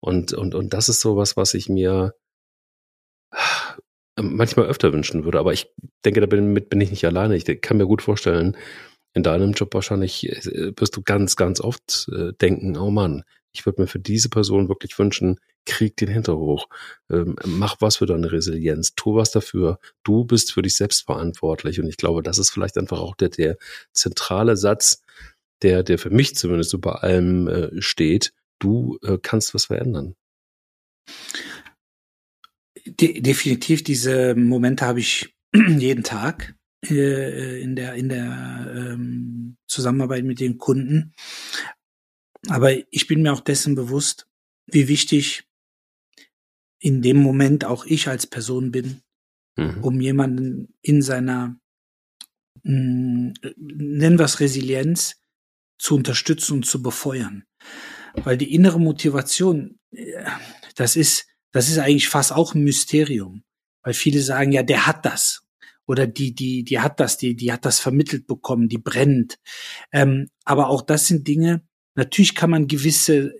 Und, 0.00 0.32
und, 0.32 0.54
und 0.54 0.72
das 0.72 0.88
ist 0.88 1.00
sowas, 1.00 1.36
was 1.36 1.54
ich 1.54 1.68
mir 1.68 2.14
manchmal 4.20 4.66
öfter 4.66 4.92
wünschen 4.92 5.24
würde. 5.24 5.38
Aber 5.38 5.52
ich 5.52 5.70
denke, 6.04 6.20
damit 6.20 6.68
bin 6.68 6.80
ich 6.80 6.90
nicht 6.90 7.04
alleine. 7.04 7.36
Ich 7.36 7.60
kann 7.60 7.76
mir 7.76 7.86
gut 7.86 8.02
vorstellen, 8.02 8.56
in 9.14 9.22
deinem 9.22 9.52
Job 9.52 9.74
wahrscheinlich 9.74 10.28
äh, 10.28 10.72
wirst 10.76 10.96
du 10.96 11.02
ganz, 11.02 11.36
ganz 11.36 11.60
oft 11.60 12.08
äh, 12.12 12.32
denken, 12.40 12.76
oh 12.76 12.90
Mann, 12.90 13.24
ich 13.52 13.66
würde 13.66 13.82
mir 13.82 13.86
für 13.86 13.98
diese 13.98 14.30
Person 14.30 14.68
wirklich 14.68 14.98
wünschen, 14.98 15.38
krieg 15.64 15.96
den 15.96 16.08
Hinterhoch, 16.08 16.68
ähm, 17.10 17.36
mach 17.44 17.76
was 17.80 17.96
für 17.96 18.06
deine 18.06 18.32
Resilienz, 18.32 18.94
tu 18.94 19.14
was 19.14 19.30
dafür. 19.30 19.78
Du 20.02 20.24
bist 20.24 20.52
für 20.52 20.62
dich 20.62 20.76
selbst 20.76 21.04
verantwortlich. 21.06 21.80
Und 21.80 21.88
ich 21.88 21.96
glaube, 21.96 22.22
das 22.22 22.38
ist 22.38 22.50
vielleicht 22.50 22.78
einfach 22.78 23.00
auch 23.00 23.14
der, 23.14 23.28
der 23.28 23.56
zentrale 23.92 24.56
Satz, 24.56 25.02
der, 25.62 25.82
der 25.82 25.98
für 25.98 26.10
mich 26.10 26.34
zumindest 26.36 26.74
über 26.74 27.02
allem 27.02 27.48
äh, 27.48 27.80
steht. 27.80 28.32
Du 28.58 28.98
äh, 29.02 29.18
kannst 29.22 29.54
was 29.54 29.66
verändern. 29.66 30.14
De 32.86 33.20
definitiv, 33.20 33.84
diese 33.84 34.34
Momente 34.34 34.86
habe 34.86 35.00
ich 35.00 35.36
jeden 35.54 36.02
Tag 36.02 36.54
äh, 36.88 37.62
in 37.62 37.76
der, 37.76 37.94
in 37.94 38.08
der 38.08 38.72
ähm, 38.74 39.56
Zusammenarbeit 39.68 40.24
mit 40.24 40.40
den 40.40 40.58
Kunden. 40.58 41.12
Aber 42.48 42.72
ich 42.92 43.06
bin 43.06 43.22
mir 43.22 43.32
auch 43.32 43.40
dessen 43.40 43.76
bewusst, 43.76 44.26
wie 44.66 44.88
wichtig 44.88 45.44
in 46.82 47.02
dem 47.02 47.16
Moment 47.16 47.64
auch 47.64 47.84
ich 47.84 48.08
als 48.08 48.26
Person 48.26 48.70
bin, 48.70 49.00
mhm. 49.56 49.82
um 49.82 50.00
jemanden 50.00 50.74
in 50.82 51.02
seiner, 51.02 51.56
mh, 52.62 52.72
hm, 52.72 53.34
nennen 53.56 54.18
wir 54.18 54.24
es 54.24 54.40
Resilienz, 54.40 55.16
zu 55.78 55.96
unterstützen 55.96 56.54
und 56.54 56.66
zu 56.66 56.82
befeuern. 56.82 57.44
Weil 58.14 58.36
die 58.36 58.54
innere 58.54 58.78
Motivation, 58.78 59.78
äh, 59.90 60.24
das 60.76 60.96
ist, 60.96 61.26
das 61.50 61.68
ist 61.68 61.78
eigentlich 61.78 62.08
fast 62.08 62.32
auch 62.32 62.54
ein 62.54 62.62
Mysterium. 62.62 63.42
Weil 63.82 63.94
viele 63.94 64.20
sagen, 64.20 64.52
ja, 64.52 64.62
der 64.62 64.86
hat 64.86 65.04
das. 65.04 65.42
Oder 65.86 66.06
die, 66.06 66.34
die, 66.34 66.62
die 66.62 66.78
hat 66.78 67.00
das, 67.00 67.16
die, 67.16 67.34
die 67.34 67.52
hat 67.52 67.64
das 67.64 67.80
vermittelt 67.80 68.26
bekommen, 68.26 68.68
die 68.68 68.78
brennt. 68.78 69.38
Ähm, 69.92 70.28
aber 70.44 70.68
auch 70.68 70.82
das 70.82 71.08
sind 71.08 71.26
Dinge, 71.26 71.62
Natürlich 71.94 72.34
kann 72.34 72.50
man 72.50 72.68
gewisse 72.68 73.34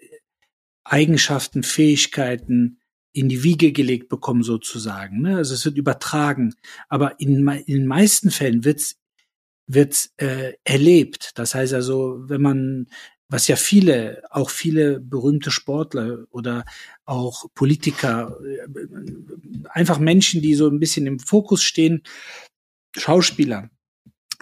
Eigenschaften, 0.85 1.63
Fähigkeiten 1.63 2.81
in 3.13 3.29
die 3.29 3.43
Wiege 3.43 3.73
gelegt 3.73 4.09
bekommen 4.09 4.43
sozusagen. 4.43 5.23
Ne? 5.23 5.37
Also 5.37 5.55
es 5.55 5.65
wird 5.65 5.77
übertragen. 5.77 6.55
Aber 6.89 7.21
in, 7.21 7.47
in 7.49 7.79
den 7.79 7.87
meisten 7.87 8.31
Fällen 8.31 8.65
wird's 8.65 8.97
wird's 9.67 10.13
äh, 10.17 10.55
erlebt. 10.65 11.33
Das 11.37 11.55
heißt 11.55 11.73
also, 11.73 12.23
wenn 12.29 12.43
man, 12.43 12.87
was 13.29 13.49
ja 13.49 13.57
viele, 13.57 14.23
auch 14.31 14.51
viele 14.51 15.01
berühmte 15.01 15.51
Sportler 15.51 16.25
oder 16.31 16.65
auch 17.05 17.47
Politiker, 17.55 18.39
äh, 18.45 19.69
einfach 19.71 19.99
Menschen, 19.99 20.43
die 20.43 20.55
so 20.55 20.69
ein 20.69 20.81
bisschen 20.81 21.07
im 21.07 21.19
Fokus 21.19 21.63
stehen, 21.63 22.03
Schauspieler, 22.97 23.71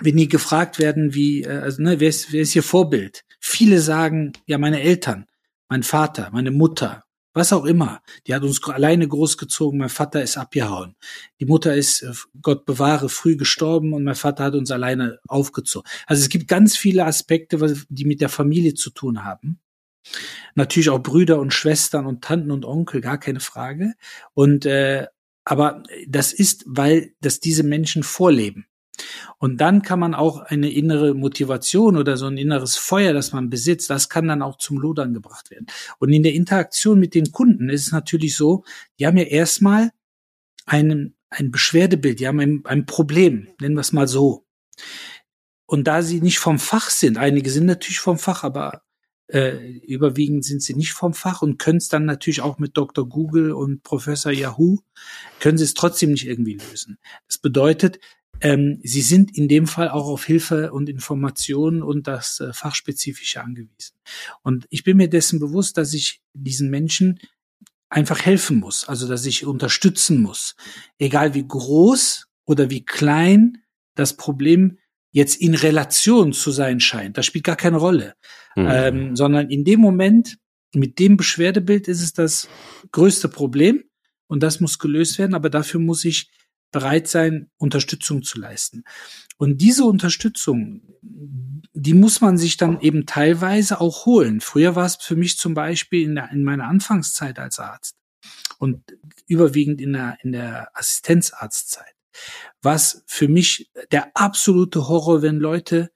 wenn 0.00 0.16
die 0.16 0.28
gefragt 0.28 0.78
werden, 0.78 1.14
wie, 1.14 1.42
äh, 1.42 1.58
also 1.58 1.82
ne, 1.82 2.00
wer 2.00 2.08
ist, 2.08 2.32
wer 2.32 2.42
ist 2.42 2.56
ihr 2.56 2.62
Vorbild? 2.62 3.24
Viele 3.40 3.80
sagen, 3.80 4.32
ja, 4.46 4.58
meine 4.58 4.80
Eltern, 4.80 5.26
mein 5.68 5.82
Vater, 5.82 6.30
meine 6.32 6.50
Mutter, 6.50 7.04
was 7.32 7.52
auch 7.52 7.64
immer. 7.64 8.02
Die 8.26 8.34
hat 8.34 8.42
uns 8.42 8.62
alleine 8.64 9.06
großgezogen, 9.06 9.78
mein 9.78 9.88
Vater 9.88 10.22
ist 10.22 10.36
abgehauen. 10.36 10.96
Die 11.40 11.46
Mutter 11.46 11.74
ist, 11.74 12.02
äh, 12.02 12.12
Gott 12.42 12.64
bewahre, 12.64 13.08
früh 13.08 13.36
gestorben 13.36 13.92
und 13.92 14.04
mein 14.04 14.14
Vater 14.14 14.44
hat 14.44 14.54
uns 14.54 14.70
alleine 14.70 15.18
aufgezogen. 15.28 15.88
Also 16.06 16.22
es 16.22 16.28
gibt 16.28 16.48
ganz 16.48 16.76
viele 16.76 17.04
Aspekte, 17.06 17.84
die 17.88 18.04
mit 18.04 18.20
der 18.20 18.28
Familie 18.28 18.74
zu 18.74 18.90
tun 18.90 19.24
haben. 19.24 19.60
Natürlich 20.54 20.90
auch 20.90 21.02
Brüder 21.02 21.38
und 21.38 21.52
Schwestern 21.52 22.06
und 22.06 22.22
Tanten 22.22 22.50
und 22.50 22.64
Onkel, 22.64 23.00
gar 23.00 23.18
keine 23.18 23.40
Frage. 23.40 23.94
Und 24.34 24.66
äh, 24.66 25.06
aber 25.44 25.82
das 26.06 26.32
ist, 26.32 26.64
weil 26.66 27.14
das 27.20 27.40
diese 27.40 27.62
Menschen 27.62 28.02
vorleben. 28.02 28.66
Und 29.38 29.60
dann 29.60 29.82
kann 29.82 29.98
man 29.98 30.14
auch 30.14 30.40
eine 30.40 30.70
innere 30.70 31.14
Motivation 31.14 31.96
oder 31.96 32.16
so 32.16 32.26
ein 32.26 32.36
inneres 32.36 32.76
Feuer, 32.76 33.12
das 33.12 33.32
man 33.32 33.50
besitzt, 33.50 33.90
das 33.90 34.08
kann 34.08 34.28
dann 34.28 34.42
auch 34.42 34.58
zum 34.58 34.78
Lodern 34.78 35.14
gebracht 35.14 35.50
werden. 35.50 35.66
Und 35.98 36.12
in 36.12 36.22
der 36.22 36.34
Interaktion 36.34 37.00
mit 37.00 37.14
den 37.14 37.32
Kunden 37.32 37.68
ist 37.70 37.86
es 37.86 37.92
natürlich 37.92 38.36
so, 38.36 38.64
die 38.98 39.06
haben 39.06 39.16
ja 39.16 39.24
erstmal 39.24 39.90
einen, 40.66 41.16
ein 41.30 41.50
Beschwerdebild, 41.50 42.20
die 42.20 42.28
haben 42.28 42.40
ein, 42.40 42.62
ein 42.64 42.86
Problem, 42.86 43.48
nennen 43.60 43.76
wir 43.76 43.80
es 43.80 43.92
mal 43.92 44.08
so. 44.08 44.44
Und 45.66 45.84
da 45.86 46.02
sie 46.02 46.20
nicht 46.20 46.38
vom 46.38 46.58
Fach 46.58 46.90
sind, 46.90 47.16
einige 47.16 47.50
sind 47.50 47.66
natürlich 47.66 48.00
vom 48.00 48.18
Fach, 48.18 48.42
aber 48.42 48.82
äh, 49.32 49.78
überwiegend 49.86 50.44
sind 50.44 50.62
sie 50.62 50.74
nicht 50.74 50.92
vom 50.92 51.14
Fach 51.14 51.42
und 51.42 51.58
können 51.58 51.78
es 51.78 51.88
dann 51.88 52.04
natürlich 52.04 52.40
auch 52.40 52.58
mit 52.58 52.76
Dr. 52.76 53.08
Google 53.08 53.52
und 53.52 53.82
Professor 53.82 54.32
Yahoo, 54.32 54.78
können 55.38 55.58
sie 55.58 55.64
es 55.64 55.74
trotzdem 55.74 56.10
nicht 56.10 56.26
irgendwie 56.26 56.54
lösen. 56.54 56.98
Das 57.28 57.38
bedeutet, 57.38 58.00
ähm, 58.40 58.80
sie 58.82 59.02
sind 59.02 59.36
in 59.36 59.48
dem 59.48 59.66
Fall 59.66 59.88
auch 59.88 60.06
auf 60.06 60.24
Hilfe 60.24 60.72
und 60.72 60.88
Informationen 60.88 61.82
und 61.82 62.06
das 62.06 62.40
äh, 62.40 62.52
Fachspezifische 62.52 63.42
angewiesen. 63.42 63.96
Und 64.42 64.66
ich 64.70 64.84
bin 64.84 64.96
mir 64.96 65.08
dessen 65.08 65.40
bewusst, 65.40 65.76
dass 65.76 65.94
ich 65.94 66.20
diesen 66.32 66.70
Menschen 66.70 67.20
einfach 67.88 68.24
helfen 68.24 68.58
muss, 68.58 68.88
also 68.88 69.08
dass 69.08 69.26
ich 69.26 69.44
unterstützen 69.44 70.22
muss. 70.22 70.54
Egal 70.98 71.34
wie 71.34 71.46
groß 71.46 72.26
oder 72.46 72.70
wie 72.70 72.84
klein 72.84 73.58
das 73.94 74.16
Problem 74.16 74.78
jetzt 75.12 75.40
in 75.40 75.54
Relation 75.54 76.32
zu 76.32 76.52
sein 76.52 76.80
scheint. 76.80 77.18
Das 77.18 77.26
spielt 77.26 77.44
gar 77.44 77.56
keine 77.56 77.78
Rolle. 77.78 78.14
Mhm. 78.56 78.68
Ähm, 78.70 79.16
sondern 79.16 79.50
in 79.50 79.64
dem 79.64 79.80
Moment, 79.80 80.38
mit 80.72 80.98
dem 80.98 81.16
Beschwerdebild 81.16 81.88
ist 81.88 82.00
es 82.00 82.12
das 82.12 82.48
größte 82.92 83.28
Problem 83.28 83.84
und 84.28 84.42
das 84.42 84.60
muss 84.60 84.78
gelöst 84.78 85.18
werden, 85.18 85.34
aber 85.34 85.50
dafür 85.50 85.80
muss 85.80 86.04
ich 86.04 86.30
bereit 86.70 87.08
sein, 87.08 87.50
Unterstützung 87.56 88.22
zu 88.22 88.38
leisten. 88.38 88.84
Und 89.36 89.58
diese 89.58 89.84
Unterstützung, 89.84 90.82
die 91.02 91.94
muss 91.94 92.20
man 92.20 92.36
sich 92.38 92.56
dann 92.56 92.80
eben 92.80 93.06
teilweise 93.06 93.80
auch 93.80 94.06
holen. 94.06 94.40
Früher 94.40 94.76
war 94.76 94.86
es 94.86 94.96
für 94.96 95.16
mich 95.16 95.38
zum 95.38 95.54
Beispiel 95.54 96.04
in, 96.04 96.14
der, 96.14 96.30
in 96.30 96.44
meiner 96.44 96.68
Anfangszeit 96.68 97.38
als 97.38 97.58
Arzt 97.58 97.96
und 98.58 98.82
überwiegend 99.26 99.80
in 99.80 99.94
der, 99.94 100.18
in 100.22 100.32
der 100.32 100.70
Assistenzarztzeit. 100.76 101.94
Was 102.60 103.02
für 103.06 103.28
mich 103.28 103.70
der 103.92 104.14
absolute 104.14 104.88
Horror, 104.88 105.22
wenn 105.22 105.38
Leute 105.38 105.90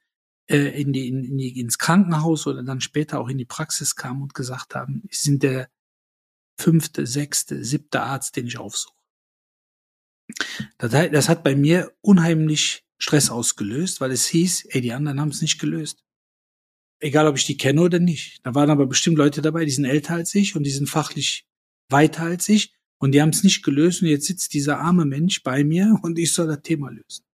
äh, 0.47 0.81
in 0.81 0.93
die, 0.93 1.09
in, 1.09 1.37
die, 1.37 1.61
ins 1.61 1.79
Krankenhaus 1.79 2.47
oder 2.47 2.63
dann 2.63 2.81
später 2.81 3.21
auch 3.21 3.29
in 3.29 3.39
die 3.39 3.45
Praxis 3.45 3.97
kamen 3.97 4.23
und 4.23 4.35
gesagt 4.35 4.75
haben, 4.75 5.03
ich 5.09 5.21
sind 5.21 5.43
der 5.43 5.69
fünfte, 6.59 7.07
sechste, 7.07 7.65
siebte 7.65 8.03
Arzt, 8.03 8.37
den 8.37 8.47
ich 8.47 8.59
aufsuche. 8.59 8.95
Das, 10.79 11.29
hat 11.29 11.45
bei 11.45 11.55
mir 11.55 11.93
unheimlich 12.01 12.85
Stress 12.99 13.31
ausgelöst, 13.31 14.01
weil 14.01 14.11
es 14.11 14.27
hieß, 14.27 14.67
ey, 14.71 14.81
die 14.81 14.93
anderen 14.93 15.21
haben 15.21 15.29
es 15.29 15.43
nicht 15.43 15.59
gelöst. 15.59 16.03
Egal, 17.01 17.27
ob 17.27 17.37
ich 17.37 17.45
die 17.45 17.57
kenne 17.57 17.83
oder 17.83 17.99
nicht. 17.99 18.41
Da 18.45 18.55
waren 18.55 18.71
aber 18.71 18.87
bestimmt 18.87 19.19
Leute 19.19 19.43
dabei, 19.43 19.65
die 19.65 19.71
sind 19.71 19.85
älter 19.85 20.15
als 20.15 20.35
ich 20.35 20.57
und 20.57 20.65
die 20.65 20.71
sind 20.71 20.89
fachlich 20.89 21.47
weiter 21.91 22.23
als 22.23 22.49
ich 22.49 22.73
und 22.99 23.13
die 23.13 23.21
haben 23.21 23.31
es 23.31 23.45
nicht 23.45 23.63
gelöst 23.63 24.01
und 24.01 24.09
jetzt 24.09 24.27
sitzt 24.27 24.55
dieser 24.55 24.79
arme 24.79 25.05
Mensch 25.05 25.43
bei 25.43 25.65
mir 25.65 25.99
und 26.03 26.19
ich 26.19 26.33
soll 26.33 26.47
das 26.47 26.63
Thema 26.63 26.91
lösen. 26.91 27.25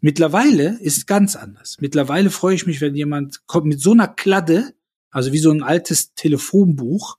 Mittlerweile 0.00 0.78
ist 0.80 1.06
ganz 1.06 1.36
anders. 1.36 1.78
Mittlerweile 1.80 2.30
freue 2.30 2.54
ich 2.54 2.66
mich, 2.66 2.80
wenn 2.80 2.94
jemand 2.94 3.46
kommt 3.46 3.66
mit 3.66 3.80
so 3.80 3.92
einer 3.92 4.08
Kladde, 4.08 4.74
also 5.10 5.32
wie 5.32 5.38
so 5.38 5.50
ein 5.50 5.62
altes 5.62 6.14
Telefonbuch, 6.14 7.18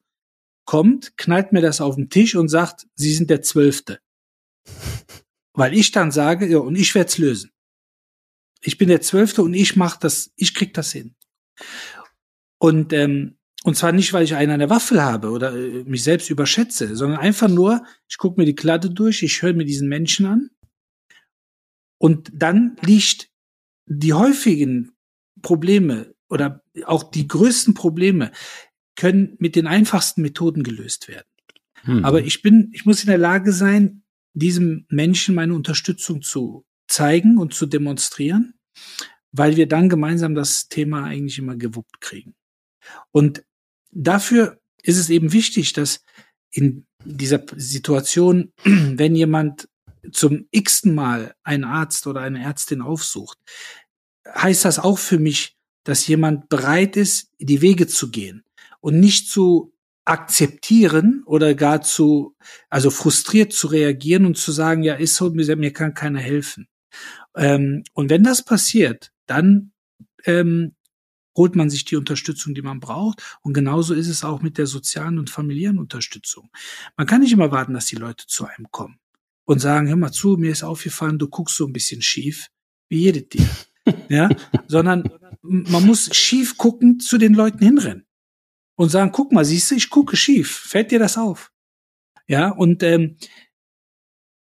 kommt, 0.66 1.18
knallt 1.18 1.52
mir 1.52 1.62
das 1.62 1.82
auf 1.82 1.96
den 1.96 2.10
Tisch 2.10 2.36
und 2.36 2.48
sagt, 2.48 2.88
Sie 2.96 3.14
sind 3.14 3.30
der 3.30 3.42
Zwölfte. 3.42 4.00
Weil 5.54 5.74
ich 5.74 5.92
dann 5.92 6.12
sage, 6.12 6.48
ja, 6.48 6.58
und 6.58 6.76
ich 6.76 6.96
werde 6.96 7.10
es 7.10 7.18
lösen. 7.18 7.52
Ich 8.62 8.78
bin 8.78 8.88
der 8.88 9.02
Zwölfte 9.02 9.44
und 9.44 9.54
ich 9.54 9.76
mach 9.76 9.98
das, 9.98 10.32
ich 10.36 10.56
krieg 10.56 10.74
das 10.74 10.92
hin. 10.92 11.16
Und 12.60 12.94
ähm, 12.94 13.38
und 13.64 13.78
zwar 13.78 13.94
nicht, 13.94 14.12
weil 14.12 14.26
ich 14.26 14.36
einen 14.36 14.52
an 14.52 14.60
der 14.60 14.70
Waffel 14.70 15.02
habe 15.02 15.30
oder 15.30 15.56
äh, 15.56 15.84
mich 15.86 16.04
selbst 16.04 16.30
überschätze, 16.30 16.96
sondern 16.96 17.20
einfach 17.20 17.48
nur, 17.48 17.86
ich 18.10 18.18
gucke 18.18 18.40
mir 18.40 18.46
die 18.46 18.56
Kladde 18.56 18.90
durch, 18.90 19.24
ich 19.24 19.42
höre 19.42 19.54
mir 19.54 19.66
diesen 19.66 19.88
Menschen 19.88 20.26
an. 20.26 20.50
Und 21.98 22.30
dann 22.34 22.76
liegt 22.82 23.30
die 23.86 24.14
häufigen 24.14 24.92
Probleme 25.42 26.14
oder 26.28 26.62
auch 26.86 27.04
die 27.04 27.28
größten 27.28 27.74
Probleme 27.74 28.32
können 28.96 29.36
mit 29.40 29.56
den 29.56 29.68
einfachsten 29.68 30.22
Methoden 30.22 30.64
gelöst 30.64 31.08
werden. 31.08 31.28
Hm. 31.84 32.04
Aber 32.04 32.22
ich 32.22 32.42
bin, 32.42 32.70
ich 32.74 32.86
muss 32.86 33.02
in 33.02 33.10
der 33.10 33.18
Lage 33.18 33.54
sein, 33.54 34.03
diesem 34.34 34.86
Menschen 34.90 35.36
meine 35.36 35.54
Unterstützung 35.54 36.22
zu 36.22 36.66
zeigen 36.88 37.38
und 37.38 37.54
zu 37.54 37.66
demonstrieren, 37.66 38.56
weil 39.32 39.56
wir 39.56 39.68
dann 39.68 39.90
gemeinsam 39.90 40.36
das 40.36 40.68
Thema 40.68 41.06
eigentlich 41.06 41.40
immer 41.40 41.56
gewuppt 41.56 42.02
kriegen. 42.02 42.36
Und 43.12 43.44
dafür 43.92 44.60
ist 44.82 44.98
es 44.98 45.10
eben 45.10 45.34
wichtig, 45.34 45.74
dass 45.74 46.04
in 46.52 46.86
dieser 47.04 47.44
Situation, 47.56 48.52
wenn 48.64 49.16
jemand 49.16 49.68
zum 50.12 50.48
x-ten 50.52 50.94
Mal 50.94 51.34
einen 51.44 51.64
Arzt 51.64 52.08
oder 52.08 52.22
eine 52.22 52.44
Ärztin 52.44 52.82
aufsucht, 52.82 53.38
heißt 54.28 54.66
das 54.66 54.80
auch 54.80 55.00
für 55.00 55.20
mich, 55.20 55.56
dass 55.84 56.08
jemand 56.08 56.50
bereit 56.50 56.98
ist, 56.98 57.30
die 57.40 57.62
Wege 57.62 57.88
zu 57.88 58.10
gehen 58.10 58.44
und 58.80 59.00
nicht 59.00 59.30
zu 59.30 59.73
akzeptieren 60.06 61.24
oder 61.26 61.56
gar 61.56 61.82
zu, 61.82 62.36
also 62.70 62.90
frustriert 62.90 63.54
zu 63.54 63.68
reagieren 63.68 64.26
und 64.26 64.38
zu 64.38 64.52
sagen, 64.52 64.84
ja, 64.84 64.96
ist 64.96 65.16
so, 65.16 65.30
mir 65.30 65.74
kann 65.74 65.94
keiner 65.94 66.20
helfen. 66.20 66.68
Ähm, 67.36 67.84
und 67.94 68.10
wenn 68.10 68.24
das 68.24 68.44
passiert, 68.44 69.12
dann 69.26 69.72
ähm, 70.26 70.76
holt 71.36 71.56
man 71.56 71.70
sich 71.70 71.86
die 71.86 71.96
Unterstützung, 71.96 72.54
die 72.54 72.62
man 72.62 72.80
braucht. 72.80 73.24
Und 73.42 73.54
genauso 73.54 73.94
ist 73.94 74.08
es 74.08 74.24
auch 74.24 74.42
mit 74.42 74.58
der 74.58 74.68
sozialen 74.68 75.18
und 75.18 75.30
familiären 75.30 75.80
Unterstützung. 75.80 76.50
Man 76.98 77.08
kann 77.08 77.22
nicht 77.22 77.34
immer 77.34 77.52
warten, 77.52 77.74
dass 77.74 77.88
die 77.88 77.96
Leute 77.96 78.26
zu 78.28 78.46
einem 78.46 78.70
kommen 78.72 79.00
und 79.46 79.60
sagen, 79.60 79.88
hör 79.88 79.96
mal 79.96 80.12
zu, 80.12 80.38
mir 80.38 80.52
ist 80.52 80.64
aufgefallen, 80.64 81.18
du 81.18 81.28
guckst 81.28 81.56
so 81.56 81.66
ein 81.66 81.74
bisschen 81.74 82.02
schief, 82.02 82.48
wie 82.90 83.00
jedes 83.00 83.28
Tier. 83.30 83.50
ja, 84.10 84.30
sondern 84.68 85.10
man 85.42 85.86
muss 85.86 86.16
schief 86.16 86.58
gucken 86.58 87.00
zu 87.00 87.18
den 87.18 87.34
Leuten 87.34 87.60
hinrennen 87.60 88.06
und 88.76 88.90
sagen, 88.90 89.12
guck 89.12 89.32
mal, 89.32 89.46
siehst 89.46 89.72
du, 89.72 89.76
ich 89.76 89.90
gucke 89.90 90.16
schief, 90.16 90.52
fällt 90.52 90.92
dir 90.92 91.00
das 91.00 91.18
auf? 91.18 91.52
Ja, 92.28 92.50
und 92.50 92.84
ähm, 92.84 93.18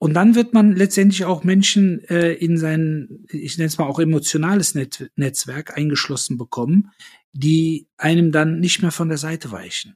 und 0.03 0.15
dann 0.15 0.35
wird 0.35 0.53
man 0.53 0.75
letztendlich 0.75 1.25
auch 1.25 1.45
Menschen 1.45 2.03
äh, 2.09 2.33
in 2.33 2.59
sein, 2.59 3.25
ich 3.31 3.57
nenne 3.57 3.69
es 3.69 3.79
mal 3.79 3.87
auch 3.87 4.01
emotionales 4.01 4.75
Net 4.75 5.13
Netzwerk 5.15 5.77
eingeschlossen 5.77 6.37
bekommen, 6.37 6.91
die 7.33 7.87
einem 7.99 8.33
dann 8.33 8.59
nicht 8.59 8.83
mehr 8.83 8.91
von 8.91 9.09
der 9.09 9.19
Seite 9.19 9.53
weichen. 9.53 9.95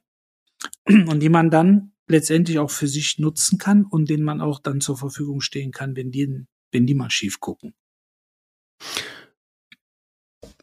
Und 0.87 1.19
die 1.19 1.27
man 1.27 1.49
dann 1.49 1.91
letztendlich 2.07 2.57
auch 2.57 2.71
für 2.71 2.87
sich 2.87 3.19
nutzen 3.19 3.57
kann 3.57 3.83
und 3.83 4.09
denen 4.09 4.23
man 4.23 4.39
auch 4.39 4.61
dann 4.61 4.79
zur 4.79 4.97
Verfügung 4.97 5.41
stehen 5.41 5.71
kann, 5.71 5.97
wenn 5.97 6.09
die, 6.09 6.45
wenn 6.71 6.87
die 6.87 6.95
mal 6.95 7.11
schief 7.11 7.41
gucken. 7.41 7.73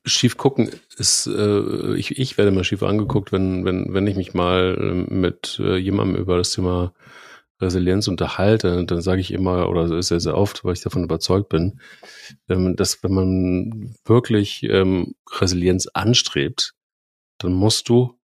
Schief 0.05 0.37
gucken 0.37 0.71
ist, 0.97 1.27
äh, 1.27 1.95
ich, 1.95 2.19
ich 2.19 2.37
werde 2.37 2.51
mal 2.51 2.65
schief 2.65 2.83
angeguckt, 2.83 3.33
wenn, 3.33 3.65
wenn, 3.65 3.95
wenn 3.95 4.07
ich 4.07 4.17
mich 4.17 4.35
mal 4.35 4.77
äh, 4.79 5.15
mit 5.15 5.59
äh, 5.63 5.77
jemandem 5.77 6.21
über 6.21 6.37
das 6.37 6.53
Thema 6.53 6.93
Resilienz 7.61 8.09
unterhalte, 8.09 8.85
dann 8.85 9.01
sage 9.01 9.21
ich 9.21 9.31
immer, 9.31 9.69
oder 9.69 10.03
sehr, 10.03 10.21
sehr 10.21 10.37
oft, 10.37 10.65
weil 10.65 10.75
ich 10.75 10.83
davon 10.83 11.05
überzeugt 11.05 11.49
bin, 11.49 11.81
ähm, 12.49 12.77
dass 12.77 13.03
wenn 13.03 13.15
man 13.15 13.95
wirklich 14.05 14.63
ähm, 14.65 15.15
Resilienz 15.41 15.87
anstrebt, 15.87 16.75
dann 17.39 17.53
musst 17.53 17.89
du 17.89 18.19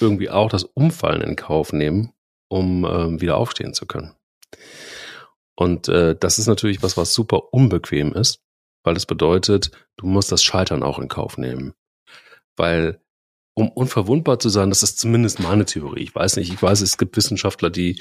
irgendwie 0.00 0.30
auch 0.30 0.50
das 0.50 0.64
Umfallen 0.64 1.22
in 1.22 1.36
Kauf 1.36 1.72
nehmen, 1.72 2.12
um 2.48 2.84
ähm, 2.84 3.20
wieder 3.20 3.36
aufstehen 3.36 3.74
zu 3.74 3.86
können. 3.86 4.14
Und 5.54 5.88
äh, 5.88 6.14
das 6.18 6.38
ist 6.38 6.46
natürlich 6.46 6.82
was, 6.82 6.96
was 6.96 7.14
super 7.14 7.52
unbequem 7.52 8.12
ist, 8.12 8.42
weil 8.86 8.94
das 8.94 9.04
bedeutet, 9.04 9.72
du 9.96 10.06
musst 10.06 10.30
das 10.30 10.44
Scheitern 10.44 10.84
auch 10.84 11.00
in 11.00 11.08
Kauf 11.08 11.38
nehmen. 11.38 11.74
Weil 12.56 13.00
um 13.54 13.68
unverwundbar 13.70 14.38
zu 14.38 14.48
sein, 14.48 14.68
das 14.68 14.82
ist 14.82 15.00
zumindest 15.00 15.40
meine 15.40 15.64
Theorie. 15.64 16.02
Ich 16.02 16.14
weiß 16.14 16.36
nicht, 16.36 16.52
ich 16.52 16.62
weiß, 16.62 16.82
es 16.82 16.96
gibt 16.96 17.16
Wissenschaftler, 17.16 17.70
die, 17.70 18.00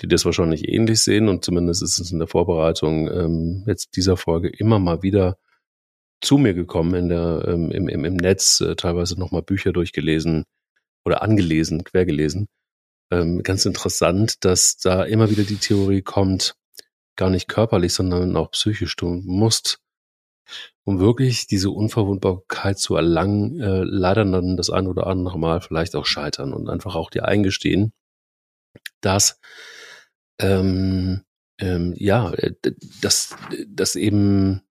die 0.00 0.08
das 0.08 0.24
wahrscheinlich 0.24 0.68
ähnlich 0.68 1.02
sehen 1.02 1.28
und 1.28 1.44
zumindest 1.44 1.82
ist 1.82 1.98
es 1.98 2.12
in 2.12 2.18
der 2.18 2.28
Vorbereitung 2.28 3.08
ähm, 3.08 3.64
jetzt 3.66 3.96
dieser 3.96 4.16
Folge 4.16 4.48
immer 4.48 4.78
mal 4.78 5.02
wieder 5.02 5.38
zu 6.20 6.36
mir 6.36 6.52
gekommen 6.52 6.94
in 6.94 7.08
der, 7.08 7.44
ähm, 7.46 7.70
im, 7.70 7.88
im, 7.88 8.04
im 8.04 8.16
Netz, 8.16 8.60
äh, 8.60 8.76
teilweise 8.76 9.18
nochmal 9.18 9.42
Bücher 9.42 9.72
durchgelesen 9.72 10.44
oder 11.04 11.22
angelesen, 11.22 11.84
quergelesen. 11.84 12.48
Ähm, 13.10 13.42
ganz 13.42 13.64
interessant, 13.64 14.44
dass 14.44 14.76
da 14.76 15.04
immer 15.04 15.30
wieder 15.30 15.44
die 15.44 15.56
Theorie 15.56 16.02
kommt, 16.02 16.54
gar 17.16 17.30
nicht 17.30 17.48
körperlich, 17.48 17.94
sondern 17.94 18.36
auch 18.36 18.50
psychisch. 18.50 18.94
Du 18.96 19.06
musst 19.06 19.80
um 20.84 21.00
wirklich 21.00 21.46
diese 21.46 21.70
Unverwundbarkeit 21.70 22.78
zu 22.78 22.96
erlangen, 22.96 23.60
äh, 23.60 23.82
leider 23.84 24.24
dann 24.24 24.56
das 24.56 24.70
ein 24.70 24.86
oder 24.86 25.06
andere 25.06 25.38
Mal 25.38 25.60
vielleicht 25.60 25.96
auch 25.96 26.06
scheitern 26.06 26.52
und 26.52 26.68
einfach 26.68 26.94
auch 26.94 27.10
dir 27.10 27.26
eingestehen, 27.26 27.92
dass 29.00 29.40
ähm, 30.40 31.24
ähm, 31.58 31.94
ja, 31.96 32.32
äh, 32.34 32.52
dass, 33.00 33.36
dass 33.66 33.96
eben, 33.96 34.62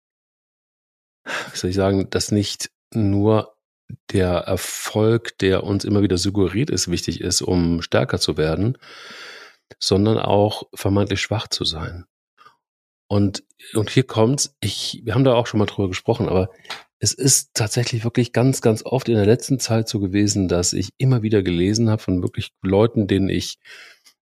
wie 1.25 1.57
soll 1.57 1.69
ich 1.69 1.75
sagen, 1.75 2.09
dass 2.09 2.31
nicht 2.31 2.71
nur 2.93 3.55
der 4.11 4.29
Erfolg, 4.29 5.37
der 5.39 5.63
uns 5.63 5.85
immer 5.85 6.01
wieder 6.01 6.17
suggeriert 6.17 6.69
ist, 6.69 6.89
wichtig 6.89 7.21
ist, 7.21 7.41
um 7.41 7.81
stärker 7.81 8.19
zu 8.19 8.37
werden, 8.37 8.77
sondern 9.79 10.17
auch 10.17 10.63
vermeintlich 10.73 11.21
schwach 11.21 11.47
zu 11.47 11.65
sein. 11.65 12.05
Und, 13.07 13.43
und 13.73 13.89
hier 13.89 14.03
kommt's, 14.03 14.55
ich, 14.59 15.01
wir 15.03 15.13
haben 15.13 15.23
da 15.23 15.33
auch 15.33 15.47
schon 15.47 15.59
mal 15.59 15.65
drüber 15.65 15.87
gesprochen, 15.87 16.27
aber 16.27 16.49
es 16.99 17.13
ist 17.13 17.51
tatsächlich 17.53 18.03
wirklich 18.03 18.33
ganz, 18.33 18.61
ganz 18.61 18.83
oft 18.83 19.07
in 19.07 19.15
der 19.15 19.25
letzten 19.25 19.59
Zeit 19.59 19.87
so 19.87 19.99
gewesen, 19.99 20.47
dass 20.47 20.73
ich 20.73 20.89
immer 20.97 21.21
wieder 21.21 21.43
gelesen 21.43 21.89
habe 21.89 22.01
von 22.01 22.21
wirklich 22.21 22.51
Leuten, 22.61 23.07
denen 23.07 23.29
ich 23.29 23.59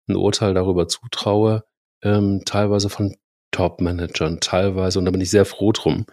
ein 0.07 0.15
Urteil 0.15 0.53
darüber 0.53 0.87
zutraue, 0.87 1.63
ähm, 2.03 2.43
teilweise 2.45 2.89
von 2.89 3.15
Top-Managern, 3.51 4.41
teilweise, 4.41 4.99
und 4.99 5.05
da 5.05 5.11
bin 5.11 5.21
ich 5.21 5.29
sehr 5.29 5.45
froh 5.45 5.71
drum, 5.71 6.05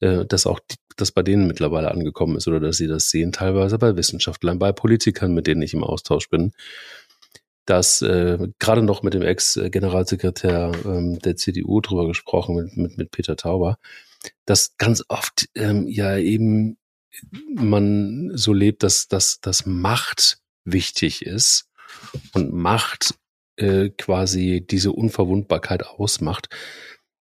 äh, 0.00 0.26
dass 0.26 0.46
auch 0.46 0.58
die, 0.58 0.76
das 0.96 1.12
bei 1.12 1.22
denen 1.22 1.46
mittlerweile 1.46 1.90
angekommen 1.90 2.36
ist 2.36 2.48
oder 2.48 2.58
dass 2.58 2.76
sie 2.76 2.88
das 2.88 3.10
sehen, 3.10 3.30
teilweise 3.30 3.78
bei 3.78 3.96
Wissenschaftlern, 3.96 4.58
bei 4.58 4.72
Politikern, 4.72 5.32
mit 5.32 5.46
denen 5.46 5.62
ich 5.62 5.72
im 5.72 5.84
Austausch 5.84 6.28
bin, 6.28 6.52
dass 7.70 8.02
äh, 8.02 8.48
gerade 8.58 8.82
noch 8.82 9.04
mit 9.04 9.14
dem 9.14 9.22
Ex-Generalsekretär 9.22 10.72
ähm, 10.84 11.20
der 11.20 11.36
CDU 11.36 11.80
drüber 11.80 12.08
gesprochen, 12.08 12.56
mit, 12.56 12.76
mit, 12.76 12.98
mit 12.98 13.10
Peter 13.12 13.36
Tauber, 13.36 13.78
dass 14.44 14.76
ganz 14.76 15.04
oft 15.08 15.48
ähm, 15.54 15.86
ja 15.86 16.18
eben 16.18 16.78
man 17.54 18.32
so 18.34 18.52
lebt, 18.52 18.82
dass, 18.82 19.06
dass, 19.06 19.40
dass 19.40 19.66
Macht 19.66 20.38
wichtig 20.64 21.24
ist 21.24 21.68
und 22.34 22.52
Macht 22.52 23.14
äh, 23.54 23.90
quasi 23.90 24.66
diese 24.68 24.90
Unverwundbarkeit 24.90 25.86
ausmacht 25.86 26.48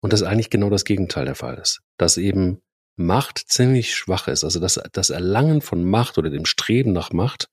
und 0.01 0.13
das 0.13 0.23
eigentlich 0.23 0.51
genau 0.51 0.71
das 0.71 0.85
Gegenteil 0.85 1.25
der 1.25 1.35
Fall 1.35 1.59
ist. 1.59 1.81
Dass 1.97 2.17
eben 2.17 2.63
Macht 2.95 3.39
ziemlich 3.39 3.93
schwach 3.93 4.29
ist, 4.29 4.45
also 4.45 4.61
dass 4.61 4.81
das 4.93 5.11
Erlangen 5.11 5.63
von 5.63 5.83
Macht 5.83 6.17
oder 6.17 6.31
dem 6.31 6.47
Streben 6.47 6.93
nach 6.93 7.13
Macht, 7.13 7.49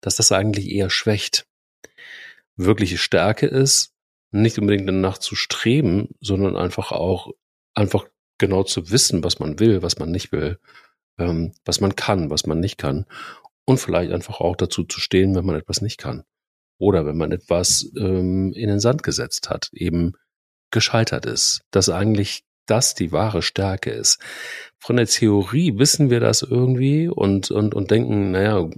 dass 0.00 0.14
das 0.14 0.30
eigentlich 0.30 0.70
eher 0.70 0.88
schwächt 0.88 1.46
wirkliche 2.56 2.98
Stärke 2.98 3.46
ist, 3.46 3.92
nicht 4.30 4.58
unbedingt 4.58 4.88
danach 4.88 5.18
zu 5.18 5.34
streben, 5.36 6.08
sondern 6.20 6.56
einfach 6.56 6.92
auch 6.92 7.32
einfach 7.74 8.06
genau 8.38 8.62
zu 8.62 8.90
wissen, 8.90 9.24
was 9.24 9.38
man 9.38 9.58
will, 9.60 9.82
was 9.82 9.98
man 9.98 10.10
nicht 10.10 10.32
will, 10.32 10.58
ähm, 11.18 11.52
was 11.64 11.80
man 11.80 11.96
kann, 11.96 12.30
was 12.30 12.46
man 12.46 12.60
nicht 12.60 12.78
kann 12.78 13.06
und 13.64 13.78
vielleicht 13.78 14.12
einfach 14.12 14.40
auch 14.40 14.56
dazu 14.56 14.84
zu 14.84 15.00
stehen, 15.00 15.34
wenn 15.34 15.46
man 15.46 15.56
etwas 15.56 15.80
nicht 15.80 15.98
kann 15.98 16.24
oder 16.78 17.06
wenn 17.06 17.16
man 17.16 17.32
etwas 17.32 17.90
ähm, 17.96 18.52
in 18.52 18.68
den 18.68 18.80
Sand 18.80 19.02
gesetzt 19.02 19.48
hat, 19.48 19.70
eben 19.72 20.12
gescheitert 20.70 21.26
ist. 21.26 21.62
Das 21.70 21.88
eigentlich 21.88 22.44
das 22.66 22.94
die 22.94 23.12
wahre 23.12 23.42
Stärke 23.42 23.90
ist. 23.90 24.18
Von 24.78 24.96
der 24.96 25.06
Theorie 25.06 25.78
wissen 25.78 26.10
wir 26.10 26.20
das 26.20 26.42
irgendwie 26.42 27.08
und, 27.08 27.50
und, 27.50 27.74
und 27.74 27.90
denken, 27.90 28.32
naja, 28.32 28.68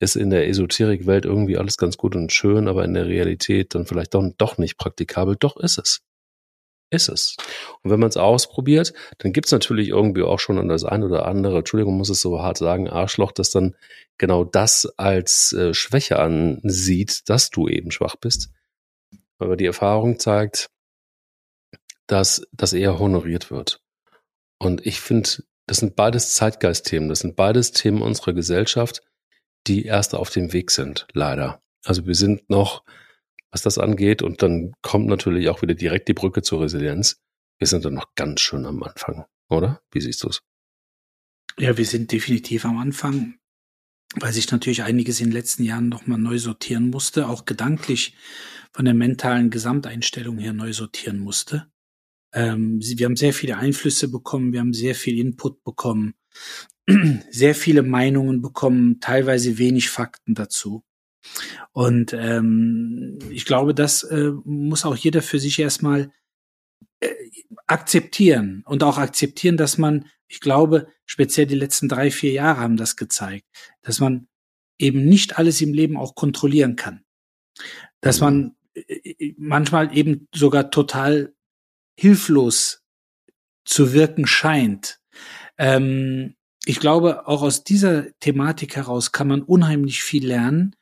ist 0.00 0.16
in 0.16 0.30
der 0.30 0.48
Esoterikwelt 0.48 1.24
irgendwie 1.24 1.56
alles 1.56 1.76
ganz 1.76 1.96
gut 1.96 2.14
und 2.14 2.32
schön, 2.32 2.68
aber 2.68 2.84
in 2.84 2.94
der 2.94 3.06
Realität 3.06 3.74
dann 3.74 3.86
vielleicht 3.86 4.14
doch, 4.14 4.24
doch 4.38 4.58
nicht 4.58 4.78
praktikabel. 4.78 5.36
Doch 5.36 5.56
ist 5.56 5.78
es. 5.78 6.00
Ist 6.90 7.08
es. 7.08 7.36
Und 7.82 7.90
wenn 7.90 8.00
man 8.00 8.08
es 8.08 8.16
ausprobiert, 8.16 8.94
dann 9.18 9.32
gibt 9.32 9.46
es 9.46 9.52
natürlich 9.52 9.88
irgendwie 9.88 10.22
auch 10.22 10.38
schon 10.38 10.58
an 10.58 10.68
das 10.68 10.84
ein 10.84 11.02
oder 11.02 11.26
andere, 11.26 11.58
Entschuldigung, 11.58 11.98
muss 11.98 12.08
es 12.08 12.22
so 12.22 12.40
hart 12.40 12.56
sagen, 12.56 12.88
Arschloch, 12.88 13.32
das 13.32 13.50
dann 13.50 13.76
genau 14.16 14.44
das 14.44 14.86
als 14.96 15.52
äh, 15.52 15.74
Schwäche 15.74 16.18
ansieht, 16.18 17.28
dass 17.28 17.50
du 17.50 17.68
eben 17.68 17.90
schwach 17.90 18.16
bist. 18.16 18.50
Aber 19.38 19.56
die 19.56 19.66
Erfahrung 19.66 20.18
zeigt, 20.18 20.70
dass 22.06 22.46
das 22.52 22.72
eher 22.72 22.98
honoriert 22.98 23.50
wird. 23.50 23.82
Und 24.58 24.86
ich 24.86 25.00
finde, 25.00 25.28
das 25.66 25.76
sind 25.78 25.94
beides 25.94 26.34
Zeitgeistthemen, 26.34 27.10
das 27.10 27.20
sind 27.20 27.36
beides 27.36 27.72
Themen 27.72 28.00
unserer 28.00 28.32
Gesellschaft, 28.32 29.02
die 29.68 29.84
erst 29.84 30.14
auf 30.14 30.30
dem 30.30 30.52
Weg 30.52 30.70
sind, 30.70 31.06
leider. 31.12 31.62
Also 31.84 32.06
wir 32.06 32.14
sind 32.14 32.48
noch, 32.50 32.84
was 33.50 33.62
das 33.62 33.78
angeht, 33.78 34.22
und 34.22 34.42
dann 34.42 34.72
kommt 34.82 35.06
natürlich 35.06 35.48
auch 35.48 35.62
wieder 35.62 35.74
direkt 35.74 36.08
die 36.08 36.14
Brücke 36.14 36.42
zur 36.42 36.62
Resilienz. 36.62 37.20
Wir 37.58 37.66
sind 37.66 37.84
dann 37.84 37.94
noch 37.94 38.14
ganz 38.14 38.40
schön 38.40 38.66
am 38.66 38.82
Anfang, 38.82 39.24
oder? 39.48 39.80
Wie 39.90 40.00
siehst 40.00 40.22
du 40.22 40.28
es? 40.28 40.42
Ja, 41.58 41.76
wir 41.76 41.84
sind 41.84 42.12
definitiv 42.12 42.64
am 42.64 42.78
Anfang, 42.78 43.34
weil 44.14 44.32
sich 44.32 44.50
natürlich 44.50 44.82
einiges 44.82 45.20
in 45.20 45.26
den 45.26 45.32
letzten 45.32 45.64
Jahren 45.64 45.88
nochmal 45.88 46.18
neu 46.18 46.38
sortieren 46.38 46.90
musste, 46.90 47.28
auch 47.28 47.44
gedanklich 47.44 48.14
von 48.72 48.84
der 48.84 48.94
mentalen 48.94 49.50
Gesamteinstellung 49.50 50.38
her 50.38 50.52
neu 50.52 50.72
sortieren 50.72 51.18
musste. 51.18 51.70
Ähm, 52.32 52.80
wir 52.80 53.06
haben 53.06 53.16
sehr 53.16 53.32
viele 53.32 53.56
Einflüsse 53.56 54.08
bekommen, 54.08 54.52
wir 54.52 54.60
haben 54.60 54.74
sehr 54.74 54.94
viel 54.94 55.18
Input 55.18 55.64
bekommen, 55.64 56.14
sehr 57.30 57.54
viele 57.54 57.82
Meinungen 57.82 58.40
bekommen, 58.40 59.00
teilweise 59.00 59.58
wenig 59.58 59.90
Fakten 59.90 60.34
dazu. 60.34 60.82
Und 61.72 62.12
ähm, 62.14 63.18
ich 63.30 63.44
glaube, 63.44 63.74
das 63.74 64.02
äh, 64.04 64.30
muss 64.44 64.84
auch 64.84 64.96
jeder 64.96 65.20
für 65.22 65.38
sich 65.38 65.58
erstmal 65.58 66.10
äh, 67.00 67.14
akzeptieren 67.66 68.62
und 68.64 68.82
auch 68.82 68.98
akzeptieren, 68.98 69.56
dass 69.56 69.78
man, 69.78 70.06
ich 70.26 70.40
glaube, 70.40 70.88
speziell 71.04 71.46
die 71.46 71.54
letzten 71.54 71.88
drei, 71.88 72.10
vier 72.10 72.32
Jahre 72.32 72.60
haben 72.60 72.76
das 72.76 72.96
gezeigt, 72.96 73.46
dass 73.82 74.00
man 74.00 74.28
eben 74.78 75.04
nicht 75.04 75.38
alles 75.38 75.60
im 75.60 75.74
Leben 75.74 75.96
auch 75.96 76.14
kontrollieren 76.14 76.76
kann. 76.76 77.04
Dass 78.00 78.20
man 78.20 78.56
äh, 78.74 78.80
äh, 78.80 79.34
manchmal 79.36 79.96
eben 79.96 80.28
sogar 80.34 80.70
total 80.70 81.34
hilflos 81.98 82.82
zu 83.64 83.92
wirken 83.92 84.26
scheint. 84.26 85.00
Ähm, 85.58 86.36
ich 86.68 86.80
glaube, 86.80 87.26
auch 87.26 87.40
aus 87.40 87.64
dieser 87.64 88.12
Thematik 88.20 88.76
heraus 88.76 89.10
kann 89.10 89.26
man 89.26 89.40
unheimlich 89.40 90.02
viel 90.02 90.26
lernen, 90.26 90.76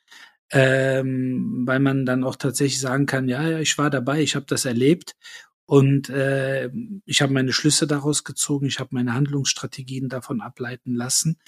ähm, 0.50 1.62
weil 1.64 1.78
man 1.78 2.04
dann 2.04 2.24
auch 2.24 2.34
tatsächlich 2.34 2.80
sagen 2.80 3.06
kann, 3.06 3.28
ja, 3.28 3.48
ja, 3.48 3.60
ich 3.60 3.78
war 3.78 3.88
dabei, 3.88 4.20
ich 4.20 4.34
habe 4.34 4.46
das 4.48 4.64
erlebt 4.64 5.14
und 5.64 6.08
äh, 6.08 6.70
ich 7.04 7.22
habe 7.22 7.32
meine 7.32 7.52
Schlüsse 7.52 7.86
daraus 7.86 8.24
gezogen, 8.24 8.66
ich 8.66 8.80
habe 8.80 8.96
meine 8.96 9.14
Handlungsstrategien 9.14 10.08
davon 10.08 10.40
ableiten 10.40 10.96
lassen. 10.96 11.38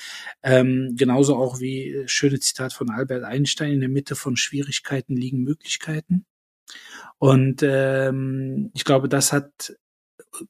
Ähm, 0.44 0.94
genauso 0.96 1.34
auch 1.34 1.58
wie 1.58 1.88
äh, 1.88 2.06
schöne 2.06 2.38
Zitat 2.38 2.72
von 2.72 2.90
Albert 2.90 3.24
Einstein, 3.24 3.72
in 3.72 3.80
der 3.80 3.88
Mitte 3.88 4.14
von 4.14 4.36
Schwierigkeiten 4.36 5.16
liegen 5.16 5.42
Möglichkeiten. 5.42 6.26
Und 7.18 7.64
ähm, 7.64 8.70
ich 8.72 8.84
glaube, 8.84 9.08
das 9.08 9.32
hat, 9.32 9.74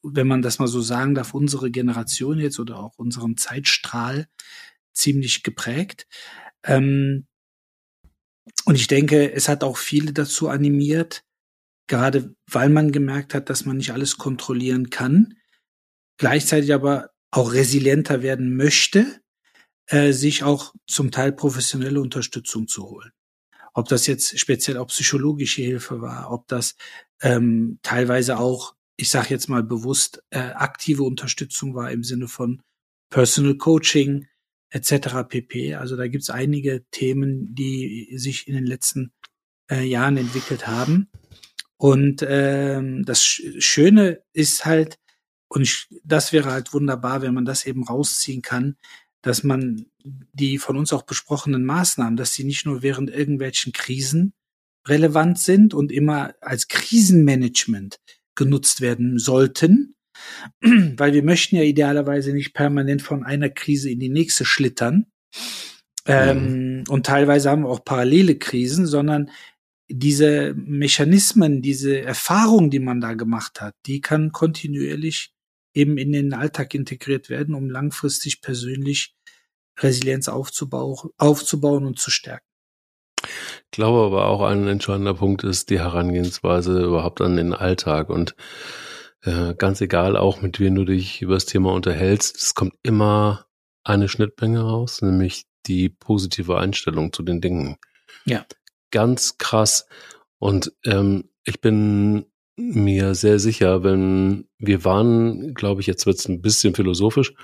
wenn 0.02 0.26
man 0.26 0.42
das 0.42 0.58
mal 0.58 0.68
so 0.68 0.80
sagen 0.80 1.14
darf, 1.14 1.34
unsere 1.34 1.70
Generation 1.70 2.38
jetzt 2.38 2.58
oder 2.58 2.78
auch 2.78 2.98
unseren 2.98 3.36
Zeitstrahl 3.36 4.28
ziemlich 4.92 5.42
geprägt. 5.42 6.06
Ähm, 6.64 7.26
und 8.64 8.74
ich 8.74 8.86
denke, 8.86 9.32
es 9.32 9.48
hat 9.48 9.64
auch 9.64 9.76
viele 9.76 10.12
dazu 10.12 10.48
animiert, 10.48 11.24
gerade 11.86 12.34
weil 12.46 12.68
man 12.68 12.92
gemerkt 12.92 13.34
hat, 13.34 13.50
dass 13.50 13.64
man 13.64 13.76
nicht 13.76 13.92
alles 13.92 14.18
kontrollieren 14.18 14.90
kann, 14.90 15.34
gleichzeitig 16.18 16.74
aber 16.74 17.10
auch 17.30 17.52
resilienter 17.52 18.22
werden 18.22 18.56
möchte, 18.56 19.20
äh, 19.86 20.12
sich 20.12 20.42
auch 20.42 20.74
zum 20.86 21.10
Teil 21.10 21.32
professionelle 21.32 22.00
Unterstützung 22.00 22.68
zu 22.68 22.88
holen 22.88 23.12
ob 23.78 23.88
das 23.88 24.08
jetzt 24.08 24.36
speziell 24.40 24.76
auch 24.76 24.88
psychologische 24.88 25.62
Hilfe 25.62 26.00
war, 26.00 26.32
ob 26.32 26.48
das 26.48 26.74
ähm, 27.22 27.78
teilweise 27.82 28.38
auch, 28.38 28.74
ich 28.98 29.10
sage 29.10 29.28
jetzt 29.30 29.48
mal 29.48 29.62
bewusst, 29.62 30.22
äh, 30.30 30.40
aktive 30.40 31.04
Unterstützung 31.04 31.74
war 31.74 31.90
im 31.90 32.02
Sinne 32.02 32.26
von 32.26 32.60
Personal 33.10 33.56
Coaching 33.56 34.26
etc. 34.70 35.24
pp. 35.28 35.76
Also 35.76 35.96
da 35.96 36.08
gibt's 36.08 36.30
einige 36.30 36.84
Themen, 36.90 37.54
die 37.54 38.12
sich 38.16 38.48
in 38.48 38.54
den 38.54 38.66
letzten 38.66 39.12
äh, 39.70 39.84
Jahren 39.84 40.16
entwickelt 40.16 40.66
haben. 40.66 41.10
Und 41.76 42.26
ähm, 42.28 43.04
das 43.04 43.24
Schöne 43.24 44.22
ist 44.32 44.66
halt, 44.66 44.98
und 45.48 45.62
ich, 45.62 45.86
das 46.04 46.32
wäre 46.32 46.50
halt 46.50 46.74
wunderbar, 46.74 47.22
wenn 47.22 47.34
man 47.34 47.44
das 47.44 47.66
eben 47.66 47.84
rausziehen 47.84 48.42
kann, 48.42 48.76
dass 49.22 49.44
man 49.44 49.86
die 50.04 50.58
von 50.58 50.76
uns 50.76 50.92
auch 50.92 51.02
besprochenen 51.02 51.64
Maßnahmen, 51.64 52.16
dass 52.16 52.34
sie 52.34 52.44
nicht 52.44 52.66
nur 52.66 52.82
während 52.82 53.10
irgendwelchen 53.10 53.72
Krisen 53.72 54.32
relevant 54.88 55.38
sind 55.38 55.72
und 55.72 55.92
immer 55.92 56.34
als 56.40 56.66
Krisenmanagement 56.66 58.00
genutzt 58.38 58.80
werden 58.80 59.18
sollten, 59.18 59.94
weil 60.62 61.12
wir 61.12 61.22
möchten 61.22 61.56
ja 61.56 61.62
idealerweise 61.62 62.32
nicht 62.32 62.54
permanent 62.54 63.02
von 63.02 63.24
einer 63.24 63.50
Krise 63.50 63.90
in 63.90 64.00
die 64.00 64.08
nächste 64.08 64.46
schlittern. 64.46 65.06
Ähm, 66.06 66.78
mhm. 66.78 66.84
und 66.88 67.04
teilweise 67.04 67.50
haben 67.50 67.64
wir 67.64 67.68
auch 67.68 67.84
parallele 67.84 68.38
Krisen, 68.38 68.86
sondern 68.86 69.30
diese 69.90 70.54
Mechanismen, 70.56 71.60
diese 71.60 72.00
Erfahrung, 72.00 72.70
die 72.70 72.78
man 72.78 73.02
da 73.02 73.12
gemacht 73.12 73.60
hat, 73.60 73.74
die 73.84 74.00
kann 74.00 74.32
kontinuierlich 74.32 75.34
eben 75.74 75.98
in 75.98 76.12
den 76.12 76.32
Alltag 76.32 76.74
integriert 76.74 77.28
werden, 77.28 77.54
um 77.54 77.68
langfristig 77.68 78.40
persönlich 78.40 79.14
Resilienz 79.78 80.28
aufzubauen, 80.28 81.10
aufzubauen 81.18 81.84
und 81.84 81.98
zu 81.98 82.10
stärken. 82.10 82.46
Ich 83.70 83.76
glaube 83.76 84.06
aber 84.06 84.26
auch 84.26 84.40
ein 84.42 84.66
entscheidender 84.66 85.14
Punkt 85.14 85.44
ist 85.44 85.68
die 85.68 85.78
Herangehensweise 85.78 86.82
überhaupt 86.82 87.20
an 87.20 87.36
den 87.36 87.52
Alltag 87.52 88.08
und 88.08 88.34
äh, 89.22 89.54
ganz 89.54 89.80
egal 89.82 90.16
auch 90.16 90.40
mit 90.40 90.58
wem 90.58 90.74
du 90.74 90.84
dich 90.84 91.20
über 91.20 91.34
das 91.34 91.44
Thema 91.44 91.72
unterhältst, 91.74 92.36
es 92.36 92.54
kommt 92.54 92.74
immer 92.82 93.46
eine 93.84 94.08
Schnittmenge 94.08 94.62
raus, 94.62 95.02
nämlich 95.02 95.44
die 95.66 95.90
positive 95.90 96.58
Einstellung 96.58 97.12
zu 97.12 97.22
den 97.22 97.40
Dingen. 97.40 97.76
Ja. 98.24 98.46
Ganz 98.90 99.36
krass. 99.36 99.86
Und 100.38 100.72
ähm, 100.84 101.28
ich 101.44 101.60
bin 101.60 102.24
mir 102.56 103.14
sehr 103.14 103.38
sicher, 103.38 103.84
wenn 103.84 104.48
wir 104.58 104.84
waren, 104.84 105.52
glaube 105.54 105.80
ich, 105.82 105.86
jetzt 105.86 106.06
wird 106.06 106.18
es 106.18 106.28
ein 106.28 106.40
bisschen 106.40 106.74
philosophisch, 106.74 107.34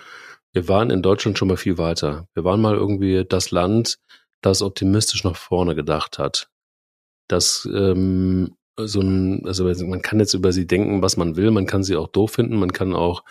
wir 0.53 0.69
waren 0.69 0.91
in 0.91 1.03
Deutschland 1.03 1.37
schon 1.37 1.49
mal 1.49 1.57
viel 1.57 1.79
weiter. 1.79 2.29
Wir 2.35 2.45
waren 2.45 2.61
mal 2.61 2.75
irgendwie 2.75 3.25
das 3.29 3.51
Land, 3.51 3.99
das 4.45 4.63
optimistisch 4.63 5.25
nach 5.25 5.37
vorne 5.37 5.75
gedacht 5.75 6.19
hat. 6.19 6.49
Das 7.29 7.69
ähm, 7.73 8.57
so 8.77 9.01
ein, 9.01 9.47
also 9.47 9.65
man 9.87 10.03
kann 10.03 10.19
jetzt 10.19 10.35
über 10.35 10.53
sie 10.53 10.67
denken, 10.67 11.01
was 11.01 11.17
man 11.17 11.37
will, 11.37 11.51
man 11.53 11.67
kann 11.67 11.85
sie 11.85 11.97
auch 11.97 12.09
doof 12.09 12.33
finden, 12.33 12.57
man 12.57 12.73
kann 12.73 12.93
auch 12.93 13.23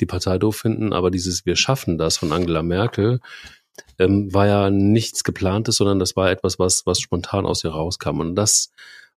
die 0.00 0.06
Partei 0.06 0.38
doof 0.38 0.56
finden, 0.56 0.92
aber 0.92 1.10
dieses 1.10 1.46
Wir 1.46 1.54
schaffen 1.56 1.98
das 1.98 2.16
von 2.16 2.32
Angela 2.32 2.62
Merkel 2.62 3.20
ähm, 3.98 4.32
war 4.32 4.46
ja 4.46 4.70
nichts 4.70 5.24
geplantes, 5.24 5.76
sondern 5.76 5.98
das 5.98 6.16
war 6.16 6.30
etwas, 6.30 6.58
was, 6.58 6.86
was 6.86 7.00
spontan 7.00 7.46
aus 7.46 7.64
ihr 7.64 7.70
rauskam. 7.70 8.20
Und 8.20 8.34
das 8.34 8.70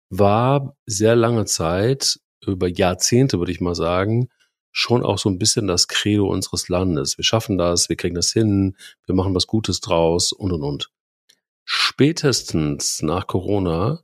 war 0.10 0.76
sehr 0.86 1.16
lange 1.16 1.46
Zeit, 1.46 2.20
über 2.46 2.68
Jahrzehnte 2.68 3.40
würde 3.40 3.52
ich 3.52 3.62
mal 3.62 3.76
sagen, 3.76 4.30
schon 4.72 5.04
auch 5.04 5.18
so 5.18 5.30
ein 5.30 5.38
bisschen 5.38 5.68
das 5.68 5.88
Credo 5.88 6.28
unseres 6.28 6.70
Landes. 6.70 7.18
Wir 7.18 7.24
schaffen 7.26 7.58
das, 7.58 7.90
wir 7.90 7.96
kriegen 7.96 8.16
das 8.16 8.32
hin, 8.32 8.76
wir 9.06 9.16
machen 9.16 9.36
was 9.36 9.48
Gutes 9.48 9.82
draus 9.82 10.32
und 10.32 10.52
und 10.52 10.64
und. 10.64 10.90
Spätestens 11.64 13.02
nach 13.02 13.28
Corona 13.28 14.02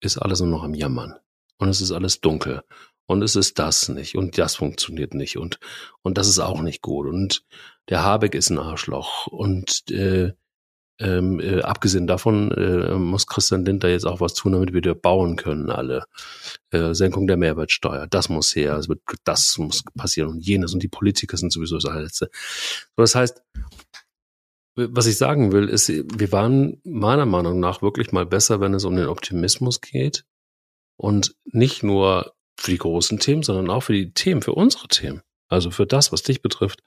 ist 0.00 0.18
alles 0.18 0.40
nur 0.40 0.50
noch 0.50 0.62
am 0.62 0.74
Jammern. 0.74 1.14
Und 1.58 1.68
es 1.68 1.80
ist 1.80 1.92
alles 1.92 2.20
dunkel. 2.20 2.62
Und 3.06 3.22
es 3.22 3.36
ist 3.36 3.58
das 3.58 3.88
nicht. 3.88 4.16
Und 4.16 4.38
das 4.38 4.56
funktioniert 4.56 5.14
nicht. 5.14 5.36
Und, 5.36 5.58
und 6.02 6.16
das 6.16 6.28
ist 6.28 6.38
auch 6.38 6.62
nicht 6.62 6.80
gut. 6.80 7.06
Und 7.06 7.44
der 7.88 8.04
Habeck 8.04 8.34
ist 8.34 8.50
ein 8.50 8.58
Arschloch. 8.58 9.26
Und 9.26 9.90
äh, 9.90 10.32
ähm, 11.00 11.40
äh, 11.40 11.62
abgesehen 11.62 12.06
davon 12.06 12.50
äh, 12.52 12.94
muss 12.94 13.26
Christian 13.26 13.64
Lindner 13.64 13.88
jetzt 13.88 14.06
auch 14.06 14.20
was 14.20 14.34
tun, 14.34 14.52
damit 14.52 14.68
wir 14.68 14.76
wieder 14.76 14.94
bauen 14.94 15.36
können, 15.36 15.70
alle. 15.70 16.04
Äh, 16.70 16.94
Senkung 16.94 17.26
der 17.26 17.38
Mehrwertsteuer, 17.38 18.06
das 18.06 18.28
muss 18.28 18.54
her, 18.54 18.76
das, 18.76 18.88
wird, 18.88 19.00
das 19.24 19.56
muss 19.56 19.82
passieren 19.96 20.28
und 20.28 20.46
jenes 20.46 20.74
und 20.74 20.82
die 20.82 20.88
Politiker 20.88 21.38
sind 21.38 21.52
sowieso 21.52 21.78
das 21.78 21.94
Letzte. 21.94 22.30
Das 22.96 23.14
heißt, 23.14 23.42
was 24.74 25.06
ich 25.06 25.16
sagen 25.16 25.52
will, 25.52 25.68
ist, 25.68 25.88
wir 25.88 26.32
waren 26.32 26.80
meiner 26.84 27.26
Meinung 27.26 27.60
nach 27.60 27.82
wirklich 27.82 28.12
mal 28.12 28.26
besser, 28.26 28.60
wenn 28.60 28.74
es 28.74 28.84
um 28.84 28.96
den 28.96 29.08
Optimismus 29.08 29.80
geht 29.80 30.24
und 30.96 31.34
nicht 31.44 31.82
nur 31.82 32.34
für 32.56 32.70
die 32.70 32.78
großen 32.78 33.18
Themen, 33.18 33.42
sondern 33.42 33.70
auch 33.70 33.80
für 33.80 33.92
die 33.92 34.12
Themen, 34.12 34.42
für 34.42 34.52
unsere 34.52 34.88
Themen. 34.88 35.22
Also 35.48 35.70
für 35.70 35.86
das, 35.86 36.12
was 36.12 36.22
dich 36.22 36.42
betrifft, 36.42 36.82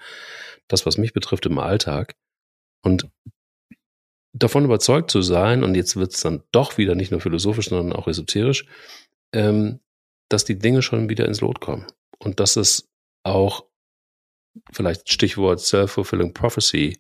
das, 0.68 0.86
was 0.86 0.98
mich 0.98 1.14
betrifft 1.14 1.46
im 1.46 1.60
Alltag. 1.60 2.16
Und 2.82 3.10
davon 4.34 4.66
überzeugt 4.66 5.12
zu 5.12 5.22
sein, 5.22 5.64
und 5.64 5.76
jetzt 5.76 5.96
wird 5.96 6.14
es 6.14 6.22
dann 6.22 6.44
doch 6.52 6.78
wieder 6.78 6.96
nicht 6.96 7.12
nur 7.12 7.22
philosophisch, 7.22 7.70
sondern 7.70 7.98
auch 7.98 8.08
esoterisch, 8.08 8.66
ähm, 9.34 9.80
dass 10.30 10.46
die 10.46 10.58
Dinge 10.58 10.82
schon 10.82 11.10
wieder 11.10 11.28
ins 11.28 11.42
Lot 11.42 11.60
kommen. 11.60 11.86
Und 12.20 12.40
dass 12.40 12.56
es 12.56 12.90
auch, 13.24 13.66
vielleicht 14.72 15.12
Stichwort 15.12 15.60
Self-Fulfilling 15.60 16.34
Prophecy, 16.34 17.00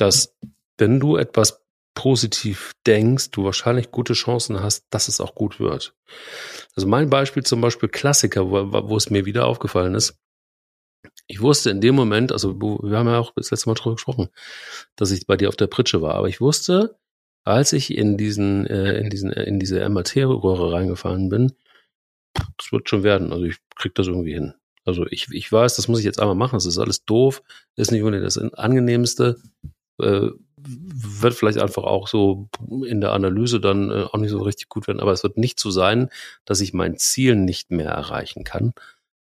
dass 0.00 0.36
wenn 0.78 0.98
du 0.98 1.16
etwas 1.16 1.62
positiv 1.94 2.72
denkst, 2.86 3.30
du 3.32 3.44
wahrscheinlich 3.44 3.90
gute 3.90 4.14
Chancen 4.14 4.62
hast, 4.62 4.86
dass 4.90 5.08
es 5.08 5.20
auch 5.20 5.34
gut 5.34 5.60
wird. 5.60 5.94
Also 6.74 6.88
mein 6.88 7.10
Beispiel 7.10 7.42
zum 7.42 7.60
Beispiel 7.60 7.88
Klassiker, 7.88 8.50
wo, 8.50 8.72
wo 8.88 8.96
es 8.96 9.10
mir 9.10 9.26
wieder 9.26 9.46
aufgefallen 9.46 9.94
ist. 9.94 10.18
Ich 11.26 11.40
wusste 11.40 11.70
in 11.70 11.80
dem 11.80 11.94
Moment, 11.94 12.32
also 12.32 12.58
wir 12.60 12.96
haben 12.96 13.06
ja 13.08 13.18
auch 13.18 13.32
das 13.34 13.50
letzte 13.50 13.68
Mal 13.68 13.74
drüber 13.74 13.96
gesprochen, 13.96 14.28
dass 14.96 15.10
ich 15.10 15.26
bei 15.26 15.36
dir 15.36 15.48
auf 15.48 15.56
der 15.56 15.66
Pritsche 15.66 16.00
war, 16.00 16.14
aber 16.14 16.28
ich 16.28 16.40
wusste, 16.40 16.96
als 17.44 17.72
ich 17.72 17.96
in 17.96 18.16
diesen, 18.16 18.66
äh, 18.66 18.98
in 18.98 19.10
diesen, 19.10 19.32
äh, 19.32 19.44
in 19.44 19.58
diese 19.58 19.80
MRT-Röhre 19.88 20.72
reingefahren 20.72 21.28
bin, 21.28 21.52
das 22.56 22.72
wird 22.72 22.88
schon 22.88 23.02
werden. 23.02 23.32
Also 23.32 23.44
ich 23.44 23.56
krieg 23.76 23.94
das 23.94 24.06
irgendwie 24.06 24.34
hin. 24.34 24.54
Also 24.84 25.06
ich, 25.06 25.28
ich 25.30 25.50
weiß, 25.50 25.76
das 25.76 25.88
muss 25.88 25.98
ich 25.98 26.04
jetzt 26.04 26.20
einmal 26.20 26.34
machen. 26.34 26.56
Das 26.56 26.66
ist 26.66 26.78
alles 26.78 27.04
doof, 27.04 27.42
ist 27.76 27.92
nicht 27.92 28.02
unbedingt 28.02 28.24
das 28.24 28.38
angenehmste 28.38 29.40
äh, 30.02 30.30
wird 30.56 31.34
vielleicht 31.34 31.58
einfach 31.58 31.84
auch 31.84 32.08
so 32.08 32.48
in 32.86 33.00
der 33.00 33.12
Analyse 33.12 33.60
dann 33.60 33.90
äh, 33.90 34.04
auch 34.04 34.18
nicht 34.18 34.30
so 34.30 34.42
richtig 34.42 34.68
gut 34.68 34.86
werden. 34.86 35.00
Aber 35.00 35.12
es 35.12 35.22
wird 35.22 35.38
nicht 35.38 35.58
so 35.58 35.70
sein, 35.70 36.10
dass 36.44 36.60
ich 36.60 36.72
mein 36.72 36.98
Ziel 36.98 37.36
nicht 37.36 37.70
mehr 37.70 37.90
erreichen 37.90 38.44
kann. 38.44 38.72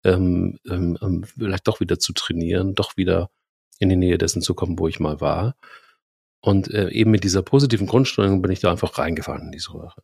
Ähm, 0.04 0.60
ähm, 0.70 0.98
ähm, 1.02 1.24
vielleicht 1.24 1.68
doch 1.68 1.80
wieder 1.80 1.98
zu 1.98 2.14
trainieren, 2.14 2.76
doch 2.76 2.98
wieder 2.98 3.30
in 3.80 3.90
die 3.90 3.96
Nähe 3.96 4.18
dessen 4.18 4.42
zu 4.42 4.54
kommen, 4.54 4.78
wo 4.78 4.88
ich 4.88 5.00
mal 5.00 5.22
war. 5.22 5.56
Und 6.42 6.70
äh, 6.72 6.90
eben 6.90 7.12
mit 7.12 7.24
dieser 7.24 7.42
positiven 7.42 7.88
Grundstellung 7.88 8.42
bin 8.42 8.52
ich 8.52 8.60
da 8.60 8.70
einfach 8.70 8.98
reingefahren 8.98 9.44
in 9.44 9.52
diese 9.52 9.74
Röhre. 9.74 10.04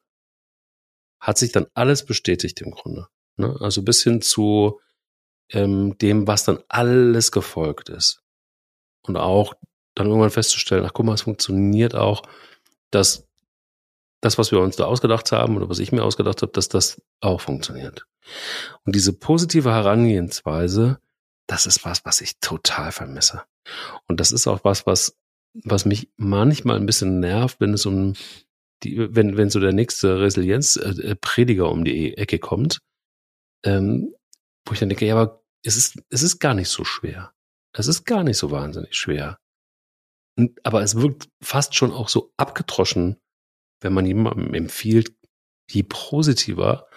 Hat 1.19 1.37
sich 1.37 1.51
dann 1.51 1.67
alles 1.73 2.05
bestätigt 2.05 2.61
im 2.61 2.71
Grunde. 2.71 3.07
Ne? 3.35 3.57
Also 3.59 3.83
bis 3.83 4.03
hin 4.03 4.21
zu 4.21 4.79
ähm, 5.51 5.97
dem, 5.97 6.27
was 6.27 6.45
dann 6.45 6.59
alles 6.69 7.31
gefolgt 7.31 7.89
ist. 7.89 8.21
Und 9.01 9.17
auch 9.17 9.53
dann 9.99 10.07
irgendwann 10.07 10.29
festzustellen, 10.31 10.85
ach 10.85 10.93
guck 10.93 11.05
mal, 11.05 11.13
es 11.13 11.23
funktioniert 11.23 11.95
auch, 11.95 12.23
dass 12.91 13.27
das, 14.21 14.37
was 14.37 14.51
wir 14.51 14.59
uns 14.59 14.75
da 14.75 14.85
ausgedacht 14.85 15.31
haben 15.31 15.55
oder 15.55 15.69
was 15.69 15.79
ich 15.79 15.91
mir 15.91 16.03
ausgedacht 16.03 16.41
habe, 16.41 16.51
dass 16.51 16.69
das 16.69 17.01
auch 17.21 17.41
funktioniert. 17.41 18.05
Und 18.85 18.95
diese 18.95 19.13
positive 19.13 19.71
Herangehensweise, 19.71 20.99
das 21.47 21.65
ist 21.65 21.85
was, 21.85 22.05
was 22.05 22.21
ich 22.21 22.39
total 22.39 22.91
vermisse. 22.91 23.43
Und 24.07 24.19
das 24.19 24.31
ist 24.31 24.47
auch 24.47 24.63
was, 24.63 24.85
was, 24.85 25.15
was 25.63 25.85
mich 25.85 26.09
manchmal 26.17 26.77
ein 26.77 26.85
bisschen 26.85 27.19
nervt, 27.19 27.59
wenn 27.59 27.73
es 27.73 27.85
um 27.85 28.13
die, 28.83 29.13
wenn, 29.13 29.35
wenn 29.37 29.49
so 29.49 29.59
der 29.59 29.73
nächste 29.73 30.19
Resilienzprediger 30.19 31.69
um 31.69 31.83
die 31.83 32.17
Ecke 32.17 32.39
kommt, 32.39 32.79
ähm, 33.63 34.13
wo 34.65 34.73
ich 34.73 34.79
dann 34.79 34.89
denke, 34.89 35.05
ja, 35.05 35.15
aber 35.15 35.43
es 35.63 35.75
ist, 35.75 36.01
es 36.09 36.23
ist 36.23 36.39
gar 36.39 36.53
nicht 36.53 36.69
so 36.69 36.83
schwer. 36.83 37.33
Es 37.73 37.87
ist 37.87 38.05
gar 38.05 38.23
nicht 38.23 38.37
so 38.37 38.51
wahnsinnig 38.51 38.95
schwer. 38.95 39.37
Aber 40.63 40.81
es 40.81 40.95
wirkt 40.95 41.29
fast 41.41 41.75
schon 41.75 41.91
auch 41.91 42.09
so 42.09 42.33
abgetroschen, 42.37 43.17
wenn 43.81 43.93
man 43.93 44.05
jemandem 44.05 44.53
empfiehlt, 44.53 45.13
je 45.69 45.83
positiver 45.83 46.87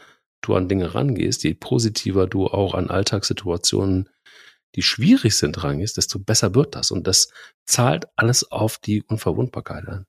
du 0.43 0.55
an 0.55 0.69
Dinge 0.69 0.95
rangehst, 0.95 1.45
je 1.45 1.55
positiver 1.55 2.27
du 2.27 2.47
auch 2.47 2.75
an 2.75 2.91
Alltagssituationen, 2.91 4.09
die 4.75 4.83
schwierig 4.83 5.37
sind, 5.37 5.63
rangehst, 5.63 5.97
desto 5.97 6.19
besser 6.19 6.55
wird 6.55 6.75
das. 6.75 6.91
Und 6.91 7.07
das 7.07 7.31
zahlt 7.67 8.07
alles 8.17 8.51
auf 8.51 8.79
die 8.79 9.03
Unverwundbarkeit 9.03 9.87
ein. 9.87 10.07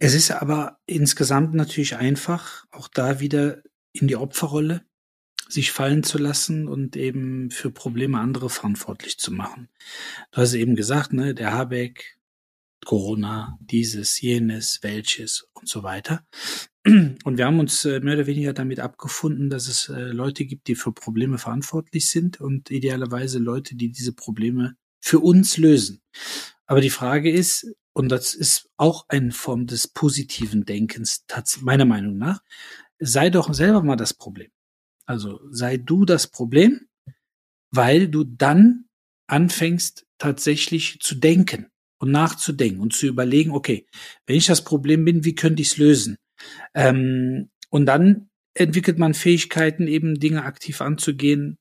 Es 0.00 0.14
ist 0.14 0.30
aber 0.30 0.78
insgesamt 0.86 1.54
natürlich 1.54 1.96
einfach, 1.96 2.66
auch 2.70 2.88
da 2.88 3.20
wieder 3.20 3.62
in 3.92 4.08
die 4.08 4.16
Opferrolle 4.16 4.84
sich 5.48 5.72
fallen 5.72 6.02
zu 6.02 6.18
lassen 6.18 6.68
und 6.68 6.96
eben 6.96 7.50
für 7.50 7.70
Probleme 7.70 8.18
andere 8.18 8.50
verantwortlich 8.50 9.18
zu 9.18 9.32
machen. 9.32 9.68
Du 10.30 10.38
hast 10.38 10.54
eben 10.54 10.74
gesagt, 10.76 11.12
ne, 11.12 11.34
der 11.34 11.52
Habeck, 11.52 12.18
Corona, 12.84 13.58
dieses, 13.60 14.20
jenes, 14.20 14.80
welches 14.82 15.48
und 15.54 15.68
so 15.68 15.82
weiter. 15.82 16.26
Und 16.86 17.38
wir 17.38 17.46
haben 17.46 17.60
uns 17.60 17.84
äh, 17.86 18.00
mehr 18.00 18.14
oder 18.14 18.26
weniger 18.26 18.52
damit 18.52 18.78
abgefunden, 18.78 19.48
dass 19.48 19.68
es 19.68 19.88
äh, 19.88 20.08
Leute 20.08 20.44
gibt, 20.44 20.68
die 20.68 20.74
für 20.74 20.92
Probleme 20.92 21.38
verantwortlich 21.38 22.10
sind 22.10 22.40
und 22.40 22.70
idealerweise 22.70 23.38
Leute, 23.38 23.74
die 23.74 23.90
diese 23.90 24.12
Probleme 24.12 24.76
für 25.00 25.20
uns 25.20 25.56
lösen. 25.56 26.02
Aber 26.66 26.80
die 26.80 26.90
Frage 26.90 27.30
ist, 27.30 27.66
und 27.94 28.10
das 28.10 28.34
ist 28.34 28.68
auch 28.76 29.06
eine 29.08 29.32
Form 29.32 29.66
des 29.66 29.88
positiven 29.88 30.66
Denkens, 30.66 31.24
meiner 31.60 31.84
Meinung 31.84 32.18
nach, 32.18 32.42
sei 32.98 33.30
doch 33.30 33.52
selber 33.54 33.82
mal 33.82 33.96
das 33.96 34.12
Problem. 34.12 34.50
Also 35.06 35.40
sei 35.50 35.76
du 35.76 36.04
das 36.04 36.26
Problem, 36.28 36.88
weil 37.70 38.08
du 38.08 38.24
dann 38.24 38.86
anfängst 39.26 40.06
tatsächlich 40.18 40.98
zu 41.00 41.14
denken 41.14 41.66
und 41.98 42.10
nachzudenken 42.10 42.80
und 42.80 42.92
zu 42.92 43.06
überlegen, 43.06 43.50
okay, 43.50 43.86
wenn 44.26 44.36
ich 44.36 44.46
das 44.46 44.64
Problem 44.64 45.04
bin, 45.04 45.24
wie 45.24 45.34
könnte 45.34 45.62
ich 45.62 45.72
es 45.72 45.76
lösen? 45.76 46.16
Ähm, 46.74 47.50
und 47.70 47.86
dann 47.86 48.28
entwickelt 48.54 48.98
man 48.98 49.14
Fähigkeiten, 49.14 49.88
eben 49.88 50.20
Dinge 50.20 50.44
aktiv 50.44 50.80
anzugehen, 50.80 51.58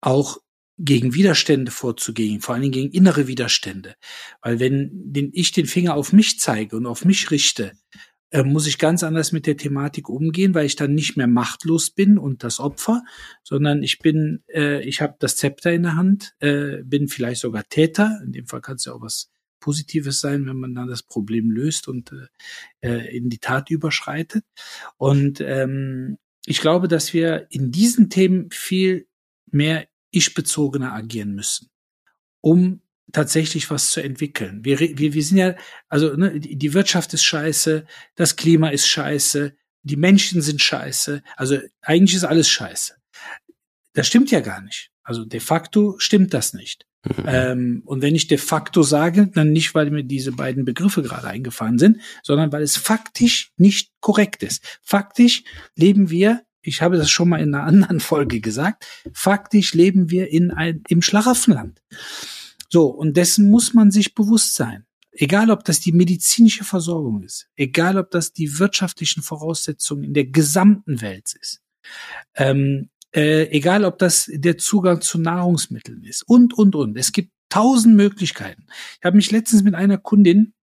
auch 0.00 0.38
gegen 0.78 1.14
Widerstände 1.14 1.70
vorzugehen, 1.70 2.40
vor 2.40 2.54
allen 2.54 2.62
Dingen 2.62 2.72
gegen 2.72 2.92
innere 2.92 3.28
Widerstände. 3.28 3.94
Weil 4.40 4.58
wenn 4.58 4.90
den, 4.92 5.30
ich 5.32 5.52
den 5.52 5.66
Finger 5.66 5.94
auf 5.94 6.12
mich 6.12 6.40
zeige 6.40 6.76
und 6.76 6.86
auf 6.86 7.04
mich 7.04 7.30
richte, 7.30 7.72
äh, 8.32 8.42
muss 8.42 8.66
ich 8.66 8.78
ganz 8.78 9.02
anders 9.02 9.32
mit 9.32 9.46
der 9.46 9.56
Thematik 9.56 10.08
umgehen, 10.08 10.54
weil 10.54 10.66
ich 10.66 10.76
dann 10.76 10.94
nicht 10.94 11.16
mehr 11.16 11.26
machtlos 11.26 11.90
bin 11.90 12.18
und 12.18 12.42
das 12.42 12.60
Opfer, 12.60 13.02
sondern 13.42 13.82
ich 13.82 13.98
bin, 13.98 14.42
äh, 14.48 14.82
ich 14.82 15.00
habe 15.00 15.16
das 15.18 15.36
Zepter 15.36 15.72
in 15.72 15.82
der 15.82 15.96
Hand, 15.96 16.34
äh, 16.40 16.82
bin 16.82 17.08
vielleicht 17.08 17.42
sogar 17.42 17.68
Täter. 17.68 18.20
In 18.24 18.32
dem 18.32 18.46
Fall 18.46 18.62
kann 18.62 18.76
es 18.76 18.86
ja 18.86 18.94
auch 18.94 19.02
was 19.02 19.30
Positives 19.60 20.20
sein, 20.20 20.46
wenn 20.46 20.56
man 20.56 20.74
dann 20.74 20.88
das 20.88 21.02
Problem 21.02 21.50
löst 21.50 21.88
und 21.88 22.12
äh, 22.12 22.88
äh, 22.88 23.16
in 23.16 23.30
die 23.30 23.38
Tat 23.38 23.70
überschreitet. 23.70 24.44
Und 24.96 25.40
ähm, 25.40 26.18
ich 26.44 26.60
glaube, 26.60 26.88
dass 26.88 27.14
wir 27.14 27.46
in 27.50 27.70
diesen 27.70 28.10
Themen 28.10 28.50
viel 28.50 29.06
mehr 29.50 29.86
ich-bezogener 30.10 30.92
agieren 30.92 31.34
müssen, 31.34 31.70
um 32.40 32.81
tatsächlich 33.12 33.70
was 33.70 33.90
zu 33.90 34.02
entwickeln. 34.02 34.64
Wir, 34.64 34.78
wir, 34.78 35.14
wir 35.14 35.22
sind 35.22 35.38
ja, 35.38 35.54
also 35.88 36.14
ne, 36.14 36.38
die 36.38 36.74
Wirtschaft 36.74 37.12
ist 37.14 37.24
scheiße, 37.24 37.84
das 38.14 38.36
Klima 38.36 38.68
ist 38.68 38.86
scheiße, 38.86 39.54
die 39.82 39.96
Menschen 39.96 40.40
sind 40.42 40.62
scheiße, 40.62 41.22
also 41.36 41.58
eigentlich 41.80 42.14
ist 42.14 42.24
alles 42.24 42.48
scheiße. 42.48 42.94
Das 43.94 44.06
stimmt 44.06 44.30
ja 44.30 44.40
gar 44.40 44.62
nicht. 44.62 44.90
Also 45.02 45.24
de 45.24 45.40
facto 45.40 45.96
stimmt 45.98 46.32
das 46.32 46.54
nicht. 46.54 46.86
Mhm. 47.04 47.24
Ähm, 47.26 47.82
und 47.84 48.02
wenn 48.02 48.14
ich 48.14 48.28
de 48.28 48.38
facto 48.38 48.82
sage, 48.82 49.28
dann 49.34 49.50
nicht, 49.50 49.74
weil 49.74 49.90
mir 49.90 50.04
diese 50.04 50.32
beiden 50.32 50.64
Begriffe 50.64 51.02
gerade 51.02 51.26
eingefahren 51.26 51.78
sind, 51.78 52.00
sondern 52.22 52.52
weil 52.52 52.62
es 52.62 52.76
faktisch 52.76 53.52
nicht 53.56 53.90
korrekt 54.00 54.42
ist. 54.42 54.80
Faktisch 54.82 55.42
leben 55.74 56.10
wir, 56.10 56.42
ich 56.62 56.80
habe 56.80 56.96
das 56.96 57.10
schon 57.10 57.28
mal 57.28 57.40
in 57.40 57.54
einer 57.54 57.64
anderen 57.66 58.00
Folge 58.00 58.40
gesagt, 58.40 58.86
faktisch 59.12 59.74
leben 59.74 60.10
wir 60.10 60.30
in 60.30 60.52
ein, 60.52 60.82
im 60.88 61.02
Schlaraffenland. 61.02 61.82
So, 62.72 62.86
und 62.86 63.18
dessen 63.18 63.50
muss 63.50 63.74
man 63.74 63.90
sich 63.90 64.14
bewusst 64.14 64.54
sein. 64.54 64.86
Egal, 65.10 65.50
ob 65.50 65.62
das 65.64 65.80
die 65.80 65.92
medizinische 65.92 66.64
Versorgung 66.64 67.22
ist, 67.22 67.46
egal, 67.54 67.98
ob 67.98 68.10
das 68.10 68.32
die 68.32 68.58
wirtschaftlichen 68.58 69.22
Voraussetzungen 69.22 70.04
in 70.04 70.14
der 70.14 70.24
gesamten 70.24 71.02
Welt 71.02 71.34
ist, 71.38 71.60
ähm, 72.34 72.88
äh, 73.14 73.42
egal, 73.50 73.84
ob 73.84 73.98
das 73.98 74.30
der 74.32 74.56
Zugang 74.56 75.02
zu 75.02 75.18
Nahrungsmitteln 75.18 76.02
ist 76.04 76.22
und, 76.22 76.54
und, 76.54 76.74
und. 76.74 76.96
Es 76.96 77.12
gibt 77.12 77.30
tausend 77.50 77.94
Möglichkeiten. 77.94 78.64
Ich 78.98 79.04
habe 79.04 79.16
mich 79.16 79.30
letztens 79.30 79.62
mit 79.62 79.74
einer 79.74 79.98
Kundin, 79.98 80.54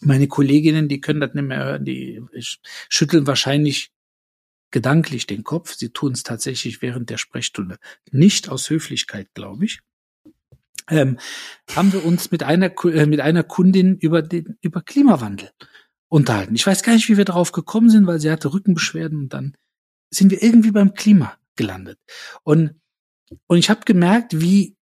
meine 0.00 0.28
Kolleginnen, 0.28 0.86
die 0.88 1.00
können 1.00 1.20
das 1.20 1.34
nicht 1.34 1.42
mehr 1.42 1.64
hören, 1.64 1.84
die 1.84 2.22
schütteln 2.88 3.26
wahrscheinlich 3.26 3.90
gedanklich 4.70 5.26
den 5.26 5.42
Kopf. 5.42 5.74
Sie 5.74 5.88
tun 5.88 6.12
es 6.12 6.22
tatsächlich 6.22 6.82
während 6.82 7.10
der 7.10 7.18
Sprechstunde. 7.18 7.78
Nicht 8.12 8.48
aus 8.48 8.70
Höflichkeit, 8.70 9.34
glaube 9.34 9.64
ich 9.64 9.80
ähm, 10.88 11.18
haben 11.74 11.92
wir 11.92 12.04
uns 12.04 12.30
mit 12.30 12.42
einer 12.42 12.72
äh, 12.84 13.06
mit 13.06 13.20
einer 13.20 13.42
Kundin 13.42 13.96
über 13.96 14.22
den 14.22 14.56
über 14.60 14.82
Klimawandel 14.82 15.50
unterhalten. 16.08 16.54
Ich 16.54 16.66
weiß 16.66 16.82
gar 16.82 16.92
nicht, 16.92 17.08
wie 17.08 17.16
wir 17.16 17.24
darauf 17.24 17.52
gekommen 17.52 17.88
sind, 17.88 18.06
weil 18.06 18.20
sie 18.20 18.30
hatte 18.30 18.52
Rückenbeschwerden 18.52 19.18
und 19.18 19.32
dann 19.32 19.56
sind 20.10 20.30
wir 20.30 20.42
irgendwie 20.42 20.70
beim 20.70 20.94
Klima 20.94 21.36
gelandet. 21.56 21.98
Und 22.42 22.80
und 23.46 23.58
ich 23.58 23.70
habe 23.70 23.80
gemerkt, 23.84 24.40
wie 24.40 24.76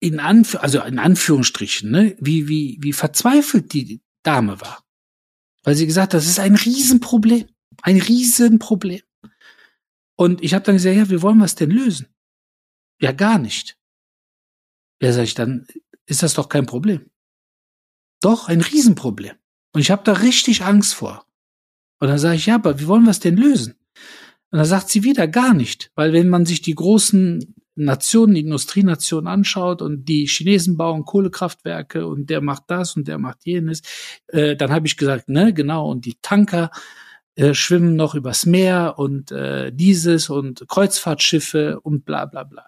in 0.00 0.18
Anf 0.18 0.56
also 0.56 0.82
in 0.82 0.98
Anführungsstrichen, 0.98 1.90
ne, 1.90 2.16
wie 2.18 2.48
wie 2.48 2.78
wie 2.80 2.92
verzweifelt 2.92 3.72
die 3.72 4.00
Dame 4.22 4.60
war, 4.60 4.84
weil 5.62 5.74
sie 5.74 5.86
gesagt, 5.86 6.14
hat, 6.14 6.14
das 6.14 6.26
ist 6.26 6.40
ein 6.40 6.56
Riesenproblem. 6.56 7.46
Ein 7.82 8.00
Riesenproblem. 8.00 9.00
Und 10.16 10.42
ich 10.42 10.52
habe 10.52 10.64
dann 10.64 10.74
gesagt, 10.74 10.96
ja, 10.96 11.08
wie 11.08 11.22
wollen 11.22 11.38
wir 11.38 11.46
es 11.46 11.54
denn 11.54 11.70
lösen? 11.70 12.06
Ja, 13.00 13.12
gar 13.12 13.38
nicht. 13.38 13.78
Ja, 15.00 15.12
sag 15.12 15.24
ich, 15.24 15.34
dann 15.34 15.66
ist 16.06 16.22
das 16.22 16.34
doch 16.34 16.48
kein 16.48 16.66
Problem. 16.66 17.10
Doch, 18.20 18.48
ein 18.48 18.60
Riesenproblem. 18.60 19.34
Und 19.72 19.80
ich 19.80 19.90
habe 19.90 20.02
da 20.04 20.12
richtig 20.12 20.62
Angst 20.64 20.94
vor. 20.94 21.24
Und 22.00 22.08
dann 22.08 22.18
sage 22.18 22.36
ich, 22.36 22.46
ja, 22.46 22.56
aber 22.56 22.80
wie 22.80 22.86
wollen 22.86 23.04
wir 23.04 23.10
es 23.10 23.20
denn 23.20 23.36
lösen? 23.36 23.74
Und 24.50 24.58
dann 24.58 24.66
sagt 24.66 24.88
sie 24.88 25.04
wieder 25.04 25.28
gar 25.28 25.54
nicht, 25.54 25.90
weil 25.94 26.12
wenn 26.12 26.28
man 26.28 26.44
sich 26.44 26.60
die 26.60 26.74
großen 26.74 27.54
Nationen, 27.76 28.34
die 28.34 28.40
Industrienationen 28.40 29.28
anschaut 29.28 29.80
und 29.80 30.06
die 30.06 30.26
Chinesen 30.26 30.76
bauen 30.76 31.04
Kohlekraftwerke 31.04 32.06
und 32.06 32.28
der 32.28 32.40
macht 32.40 32.64
das 32.66 32.96
und 32.96 33.06
der 33.08 33.18
macht 33.18 33.44
jenes, 33.44 33.82
äh, 34.28 34.56
dann 34.56 34.70
habe 34.70 34.86
ich 34.86 34.96
gesagt, 34.96 35.28
ne, 35.28 35.54
genau, 35.54 35.88
und 35.90 36.04
die 36.04 36.18
Tanker 36.20 36.70
äh, 37.36 37.54
schwimmen 37.54 37.96
noch 37.96 38.14
übers 38.14 38.44
Meer 38.44 38.94
und 38.98 39.30
äh, 39.30 39.72
dieses 39.72 40.28
und 40.30 40.64
Kreuzfahrtschiffe 40.68 41.80
und 41.80 42.04
bla 42.04 42.26
bla 42.26 42.44
bla. 42.44 42.66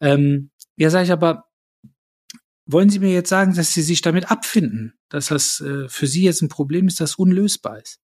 Ähm, 0.00 0.50
ja, 0.76 0.90
sage 0.90 1.06
ich 1.06 1.12
aber, 1.12 1.47
wollen 2.68 2.90
Sie 2.90 2.98
mir 2.98 3.12
jetzt 3.12 3.30
sagen, 3.30 3.54
dass 3.54 3.72
Sie 3.72 3.82
sich 3.82 4.02
damit 4.02 4.30
abfinden, 4.30 4.94
dass 5.08 5.28
das 5.28 5.60
äh, 5.60 5.88
für 5.88 6.06
Sie 6.06 6.22
jetzt 6.22 6.42
ein 6.42 6.48
Problem 6.48 6.86
ist, 6.86 7.00
das 7.00 7.16
unlösbar 7.16 7.80
ist? 7.80 7.98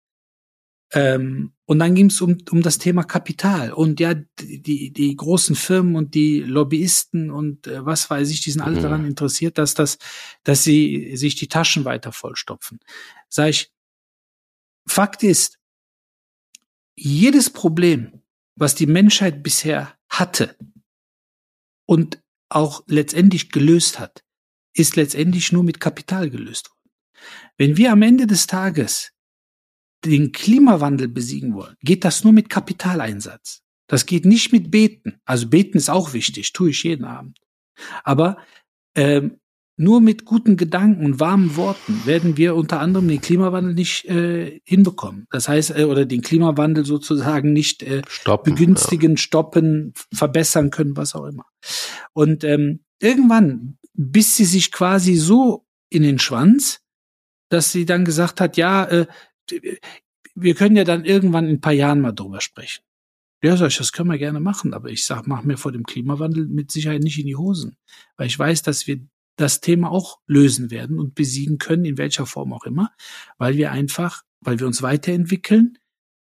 Ähm, 0.93 1.53
und 1.65 1.79
dann 1.79 1.95
ging 1.95 2.07
es 2.07 2.21
um, 2.21 2.37
um 2.51 2.61
das 2.61 2.77
Thema 2.77 3.03
Kapital. 3.03 3.73
Und 3.73 3.99
ja, 3.99 4.13
die, 4.13 4.93
die 4.93 5.15
großen 5.15 5.55
Firmen 5.55 5.95
und 5.95 6.13
die 6.13 6.39
Lobbyisten 6.39 7.29
und 7.29 7.67
äh, 7.67 7.85
was 7.85 8.09
weiß 8.09 8.29
ich, 8.29 8.41
die 8.41 8.51
sind 8.51 8.61
alle 8.61 8.77
mhm. 8.77 8.83
daran 8.83 9.05
interessiert, 9.05 9.57
dass 9.57 9.73
das, 9.73 9.97
dass 10.43 10.63
sie 10.63 11.17
sich 11.17 11.35
die 11.35 11.47
Taschen 11.47 11.83
weiter 11.83 12.11
vollstopfen. 12.11 12.79
Sag 13.27 13.49
ich, 13.49 13.71
Fakt 14.85 15.23
ist, 15.23 15.59
jedes 16.95 17.49
Problem, 17.49 18.21
was 18.55 18.75
die 18.75 18.85
Menschheit 18.85 19.41
bisher 19.41 19.97
hatte 20.09 20.55
und 21.85 22.21
auch 22.49 22.83
letztendlich 22.87 23.49
gelöst 23.49 23.99
hat, 23.99 24.22
ist 24.73 24.95
letztendlich 24.95 25.51
nur 25.51 25.63
mit 25.63 25.79
Kapital 25.79 26.29
gelöst 26.29 26.69
worden. 26.69 26.91
Wenn 27.57 27.77
wir 27.77 27.91
am 27.91 28.01
Ende 28.01 28.27
des 28.27 28.47
Tages 28.47 29.11
den 30.03 30.31
Klimawandel 30.31 31.07
besiegen 31.07 31.53
wollen, 31.53 31.75
geht 31.81 32.03
das 32.03 32.23
nur 32.23 32.33
mit 32.33 32.49
Kapitaleinsatz. 32.49 33.61
Das 33.87 34.05
geht 34.05 34.25
nicht 34.25 34.51
mit 34.51 34.71
Beten. 34.71 35.19
Also 35.25 35.49
Beten 35.49 35.77
ist 35.77 35.89
auch 35.89 36.13
wichtig, 36.13 36.53
tue 36.53 36.71
ich 36.71 36.83
jeden 36.83 37.05
Abend. 37.05 37.39
Aber 38.03 38.37
ähm, 38.95 39.39
nur 39.75 40.01
mit 40.01 40.25
guten 40.25 40.55
Gedanken 40.55 41.05
und 41.05 41.19
warmen 41.19 41.55
Worten 41.55 42.05
werden 42.05 42.37
wir 42.37 42.55
unter 42.55 42.79
anderem 42.79 43.07
den 43.07 43.21
Klimawandel 43.21 43.73
nicht 43.73 44.05
äh, 44.05 44.61
hinbekommen. 44.65 45.25
Das 45.31 45.49
heißt, 45.49 45.71
äh, 45.77 45.85
oder 45.85 46.05
den 46.05 46.21
Klimawandel 46.21 46.85
sozusagen 46.85 47.53
nicht 47.53 47.81
äh, 47.81 48.03
stoppen, 48.07 48.53
begünstigen, 48.53 49.11
ja. 49.11 49.17
stoppen, 49.17 49.93
verbessern 50.13 50.69
können, 50.69 50.95
was 50.95 51.15
auch 51.15 51.25
immer. 51.25 51.45
Und 52.13 52.43
ähm, 52.43 52.81
irgendwann 52.99 53.79
biss 53.93 54.35
sie 54.37 54.45
sich 54.45 54.71
quasi 54.71 55.15
so 55.15 55.65
in 55.89 56.03
den 56.03 56.19
Schwanz, 56.19 56.81
dass 57.49 57.71
sie 57.71 57.85
dann 57.85 58.05
gesagt 58.05 58.41
hat, 58.41 58.57
ja, 58.57 58.85
äh, 58.85 59.07
wir 60.35 60.55
können 60.55 60.75
ja 60.75 60.83
dann 60.83 61.05
irgendwann 61.05 61.45
in 61.45 61.57
ein 61.57 61.61
paar 61.61 61.73
Jahren 61.73 62.01
mal 62.01 62.11
drüber 62.11 62.41
sprechen. 62.41 62.83
Ja, 63.43 63.57
sag 63.57 63.67
ich, 63.67 63.77
das 63.77 63.91
können 63.91 64.09
wir 64.09 64.17
gerne 64.17 64.39
machen, 64.39 64.73
aber 64.73 64.89
ich 64.89 65.05
sag, 65.05 65.27
mach 65.27 65.43
mir 65.43 65.57
vor 65.57 65.71
dem 65.71 65.83
Klimawandel 65.83 66.47
mit 66.47 66.71
Sicherheit 66.71 67.03
nicht 67.03 67.19
in 67.19 67.27
die 67.27 67.35
Hosen, 67.35 67.75
weil 68.15 68.27
ich 68.27 68.39
weiß, 68.39 68.61
dass 68.61 68.87
wir 68.87 69.01
das 69.35 69.59
Thema 69.59 69.91
auch 69.91 70.19
lösen 70.27 70.71
werden 70.71 70.97
und 70.97 71.13
besiegen 71.13 71.57
können, 71.57 71.85
in 71.85 71.97
welcher 71.97 72.25
Form 72.25 72.53
auch 72.53 72.63
immer, 72.63 72.91
weil 73.37 73.57
wir 73.57 73.71
einfach, 73.71 74.23
weil 74.39 74.59
wir 74.59 74.67
uns 74.67 74.81
weiterentwickeln, 74.81 75.77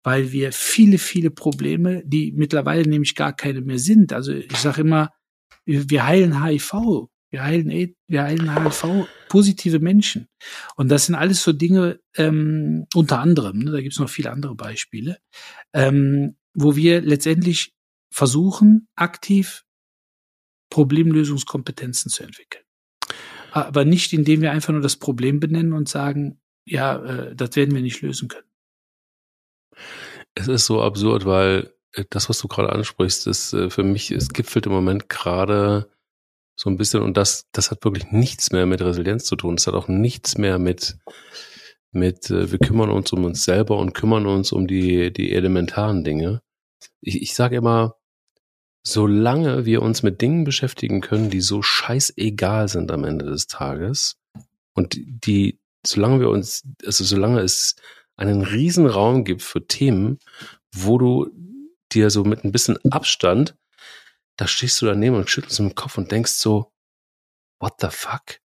weil 0.03 0.31
wir 0.33 0.53
viele, 0.53 0.99
viele 0.99 1.31
Probleme, 1.31 2.03
die 2.05 2.33
mittlerweile 2.33 2.89
nämlich 2.89 3.15
gar 3.15 3.33
keine 3.35 3.61
mehr 3.61 3.79
sind. 3.79 4.13
Also 4.13 4.33
ich 4.33 4.57
sage 4.59 4.83
immer, 4.83 5.11
wir 5.65 6.07
heilen 6.07 6.45
HIV, 6.45 7.09
wir 7.31 7.43
heilen, 7.43 7.95
wir 8.09 8.23
heilen 8.23 8.55
HIV 8.55 9.09
positive 9.29 9.81
Menschen. 9.81 10.29
Und 10.77 10.89
das 10.89 11.07
sind 11.07 11.15
alles 11.15 11.43
so 11.43 11.53
Dinge, 11.53 12.01
ähm, 12.17 12.87
unter 12.95 13.21
anderem, 13.21 13.59
ne, 13.59 13.73
da 13.73 13.81
gibt 13.81 13.93
es 13.93 13.99
noch 13.99 14.09
viele 14.09 14.31
andere 14.31 14.55
Beispiele, 14.55 15.19
ähm, 15.73 16.37
wo 16.55 16.77
wir 16.77 17.01
letztendlich 17.01 17.75
versuchen, 18.11 18.89
aktiv 18.95 19.65
Problemlösungskompetenzen 20.71 22.11
zu 22.11 22.23
entwickeln. 22.23 22.65
Aber 23.51 23.85
nicht, 23.85 24.13
indem 24.13 24.43
wir 24.43 24.53
einfach 24.53 24.73
nur 24.73 24.83
das 24.83 24.97
Problem 24.97 25.41
benennen 25.41 25.73
und 25.73 25.89
sagen, 25.89 26.41
ja, 26.67 26.97
äh, 27.05 27.35
das 27.35 27.57
werden 27.57 27.75
wir 27.75 27.83
nicht 27.83 28.03
lösen 28.03 28.29
können. 28.29 28.49
Es 30.35 30.49
ist 30.49 30.67
so 30.67 30.83
absurd, 30.83 31.25
weil 31.25 31.73
äh, 31.93 32.05
das, 32.11 32.29
was 32.29 32.39
du 32.39 32.49
gerade 32.49 32.73
ansprichst, 32.73 33.27
ist 33.27 33.53
äh, 33.53 33.71
für 33.71 33.83
mich, 33.83 34.11
es 34.11 34.29
gipfelt 34.31 34.67
im 34.67 34.73
Moment 34.73 35.09
gerade 35.09 35.91
so 36.57 36.71
ein 36.71 36.79
bisschen, 36.79 37.03
und 37.03 37.17
das, 37.17 37.47
das 37.53 37.71
hat 37.71 37.85
wirklich 37.85 38.11
nichts 38.11 38.51
mehr 38.51 38.67
mit 38.67 38.81
Resilienz 38.81 39.25
zu 39.25 39.37
tun. 39.37 39.57
Das 39.57 39.67
hat 39.67 39.75
auch 39.75 39.89
nichts 39.89 40.39
mehr 40.39 40.59
mit, 40.59 40.97
mit, 41.93 42.31
äh, 42.31 42.51
wir 42.51 42.59
kümmern 42.59 42.91
uns 42.91 43.13
um 43.13 43.25
uns 43.25 43.45
selber 43.45 43.77
und 43.77 43.93
kümmern 43.93 44.27
uns 44.27 44.53
um 44.53 44.67
die, 44.67 45.13
die 45.13 45.33
elementaren 45.33 46.03
Dinge. 46.03 46.43
Ich, 47.03 47.21
ich 47.21 47.35
sage 47.35 47.57
immer, 47.57 47.97
solange 48.83 49.67
wir 49.67 49.83
uns 49.83 50.03
mit 50.03 50.23
Dingen 50.23 50.45
beschäftigen 50.45 51.01
können, 51.01 51.29
die 51.29 51.41
so 51.41 51.61
scheißegal 51.61 52.69
sind 52.69 52.91
am 52.91 53.05
Ende 53.05 53.27
des 53.27 53.49
Tages 53.49 54.17
und 54.75 54.97
die, 54.97 55.59
solange 55.85 56.21
wir 56.21 56.31
uns, 56.31 56.63
also 56.85 57.05
solange 57.05 57.41
es 57.41 57.77
einen 58.17 58.43
riesen 58.43 58.87
Raum 58.87 59.25
gibt 59.25 59.43
für 59.43 59.67
Themen, 59.67 60.21
wo 60.73 60.97
du 60.97 61.31
dir 61.93 62.11
so 62.11 62.25
mit 62.25 62.45
ein 62.45 62.53
bisschen 62.53 62.79
Abstand 62.91 63.57
da 64.37 64.47
stehst 64.47 64.81
du 64.83 64.87
daneben 64.87 65.17
und 65.17 65.31
schüttelst 65.31 65.61
im 65.61 65.75
Kopf 65.75 65.99
und 65.99 66.13
denkst 66.13 66.33
so, 66.33 66.73
what 67.59 67.75
the 67.81 67.89
fuck? 67.91 68.41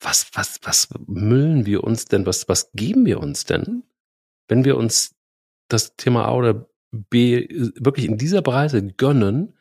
Was, 0.00 0.28
was, 0.34 0.60
was 0.62 0.88
müllen 1.06 1.66
wir 1.66 1.84
uns 1.84 2.04
denn? 2.04 2.26
Was, 2.26 2.48
was 2.48 2.70
geben 2.72 3.06
wir 3.06 3.20
uns 3.20 3.44
denn? 3.44 3.84
Wenn 4.48 4.64
wir 4.64 4.76
uns 4.76 5.14
das 5.68 5.96
Thema 5.96 6.26
A 6.26 6.34
oder 6.34 6.68
B 6.90 7.48
wirklich 7.76 8.06
in 8.06 8.18
dieser 8.18 8.42
Breite 8.42 8.86
gönnen, 8.86 9.56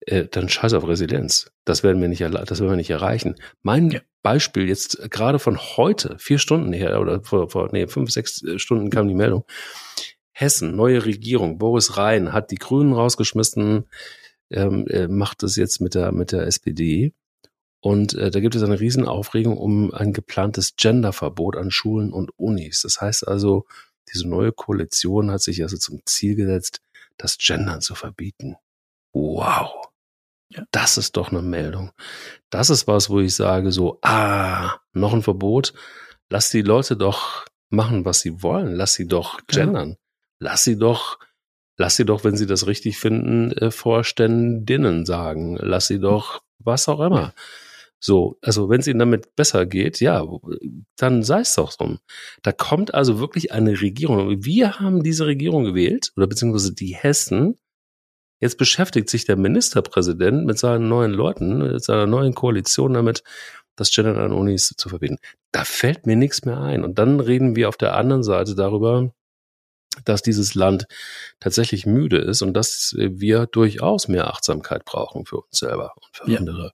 äh, 0.00 0.26
dann 0.26 0.48
scheiß 0.48 0.72
auf 0.74 0.86
Resilienz. 0.86 1.50
Das 1.64 1.82
werden 1.82 2.00
wir 2.00 2.08
nicht, 2.08 2.20
das 2.20 2.60
werden 2.60 2.70
wir 2.70 2.76
nicht 2.76 2.90
erreichen. 2.90 3.34
Mein 3.62 3.90
ja. 3.90 4.00
Beispiel 4.22 4.68
jetzt 4.68 5.10
gerade 5.10 5.38
von 5.38 5.58
heute, 5.58 6.16
vier 6.18 6.38
Stunden 6.38 6.72
her, 6.72 7.00
oder 7.00 7.22
vor, 7.22 7.50
vor 7.50 7.68
nee, 7.72 7.86
fünf, 7.86 8.10
sechs 8.10 8.42
Stunden 8.56 8.90
kam 8.90 9.08
die 9.08 9.14
Meldung. 9.14 9.44
Hessen, 10.32 10.74
neue 10.76 11.04
Regierung, 11.04 11.58
Boris 11.58 11.96
Rhein 11.96 12.32
hat 12.32 12.50
die 12.50 12.56
Grünen 12.56 12.92
rausgeschmissen, 12.92 13.88
ähm, 14.50 14.86
äh, 14.88 15.08
macht 15.08 15.42
es 15.42 15.56
jetzt 15.56 15.80
mit 15.80 15.94
der, 15.94 16.12
mit 16.12 16.32
der 16.32 16.46
SPD. 16.46 17.12
Und 17.80 18.14
äh, 18.14 18.30
da 18.30 18.40
gibt 18.40 18.54
es 18.54 18.62
eine 18.62 18.80
Riesenaufregung 18.80 19.56
um 19.56 19.92
ein 19.92 20.12
geplantes 20.12 20.74
Genderverbot 20.76 21.56
an 21.56 21.70
Schulen 21.70 22.12
und 22.12 22.32
Unis. 22.36 22.82
Das 22.82 23.00
heißt 23.00 23.28
also, 23.28 23.66
diese 24.12 24.28
neue 24.28 24.52
Koalition 24.52 25.30
hat 25.30 25.42
sich 25.42 25.62
also 25.62 25.76
zum 25.76 26.00
Ziel 26.04 26.36
gesetzt, 26.36 26.80
das 27.16 27.38
Gendern 27.38 27.80
zu 27.80 27.94
verbieten. 27.94 28.56
Wow. 29.12 29.88
Ja. 30.48 30.64
Das 30.70 30.96
ist 30.96 31.16
doch 31.16 31.30
eine 31.30 31.42
Meldung. 31.42 31.92
Das 32.50 32.70
ist 32.70 32.86
was, 32.86 33.10
wo 33.10 33.20
ich 33.20 33.34
sage 33.34 33.72
so, 33.72 33.98
ah, 34.02 34.78
noch 34.92 35.12
ein 35.12 35.22
Verbot. 35.22 35.74
Lass 36.28 36.50
die 36.50 36.62
Leute 36.62 36.96
doch 36.96 37.46
machen, 37.68 38.04
was 38.04 38.20
sie 38.20 38.42
wollen. 38.42 38.74
Lass 38.74 38.94
sie 38.94 39.06
doch 39.06 39.40
gendern. 39.46 39.90
Ja. 39.90 39.96
Lass 40.38 40.64
sie 40.64 40.76
doch 40.76 41.18
Lass 41.78 41.96
sie 41.96 42.04
doch, 42.04 42.24
wenn 42.24 42.36
sie 42.36 42.46
das 42.46 42.66
richtig 42.66 42.98
finden, 42.98 43.52
äh, 43.52 43.70
Vorständinnen 43.70 45.04
sagen. 45.04 45.56
Lass 45.60 45.88
sie 45.88 46.00
doch 46.00 46.42
was 46.58 46.88
auch 46.88 47.00
immer. 47.00 47.34
So, 47.98 48.38
also 48.42 48.68
wenn 48.68 48.80
es 48.80 48.86
ihnen 48.86 48.98
damit 48.98 49.34
besser 49.36 49.66
geht, 49.66 50.00
ja, 50.00 50.24
dann 50.96 51.22
sei 51.22 51.40
es 51.40 51.54
doch 51.54 51.70
so. 51.70 51.96
Da 52.42 52.52
kommt 52.52 52.94
also 52.94 53.18
wirklich 53.18 53.52
eine 53.52 53.80
Regierung. 53.80 54.44
Wir 54.44 54.78
haben 54.78 55.02
diese 55.02 55.26
Regierung 55.26 55.64
gewählt, 55.64 56.12
oder 56.16 56.26
beziehungsweise 56.26 56.74
die 56.74 56.94
Hessen. 56.94 57.58
Jetzt 58.40 58.58
beschäftigt 58.58 59.08
sich 59.08 59.24
der 59.24 59.36
Ministerpräsident 59.36 60.44
mit 60.44 60.58
seinen 60.58 60.88
neuen 60.88 61.12
Leuten, 61.12 61.58
mit 61.58 61.82
seiner 61.82 62.06
neuen 62.06 62.34
Koalition 62.34 62.92
damit, 62.92 63.22
das 63.76 63.90
Gender 63.90 64.18
an 64.18 64.32
Unis 64.32 64.74
zu 64.76 64.88
verbieten. 64.88 65.18
Da 65.52 65.64
fällt 65.64 66.06
mir 66.06 66.16
nichts 66.16 66.44
mehr 66.44 66.60
ein. 66.60 66.84
Und 66.84 66.98
dann 66.98 67.20
reden 67.20 67.56
wir 67.56 67.68
auf 67.68 67.76
der 67.76 67.96
anderen 67.96 68.22
Seite 68.22 68.54
darüber, 68.54 69.10
dass 70.04 70.22
dieses 70.22 70.54
Land 70.54 70.86
tatsächlich 71.40 71.86
müde 71.86 72.18
ist 72.18 72.42
und 72.42 72.54
dass 72.54 72.94
wir 72.96 73.46
durchaus 73.46 74.08
mehr 74.08 74.28
Achtsamkeit 74.28 74.84
brauchen 74.84 75.26
für 75.26 75.38
uns 75.38 75.58
selber 75.58 75.92
und 75.96 76.16
für 76.16 76.30
ja. 76.30 76.38
andere. 76.38 76.72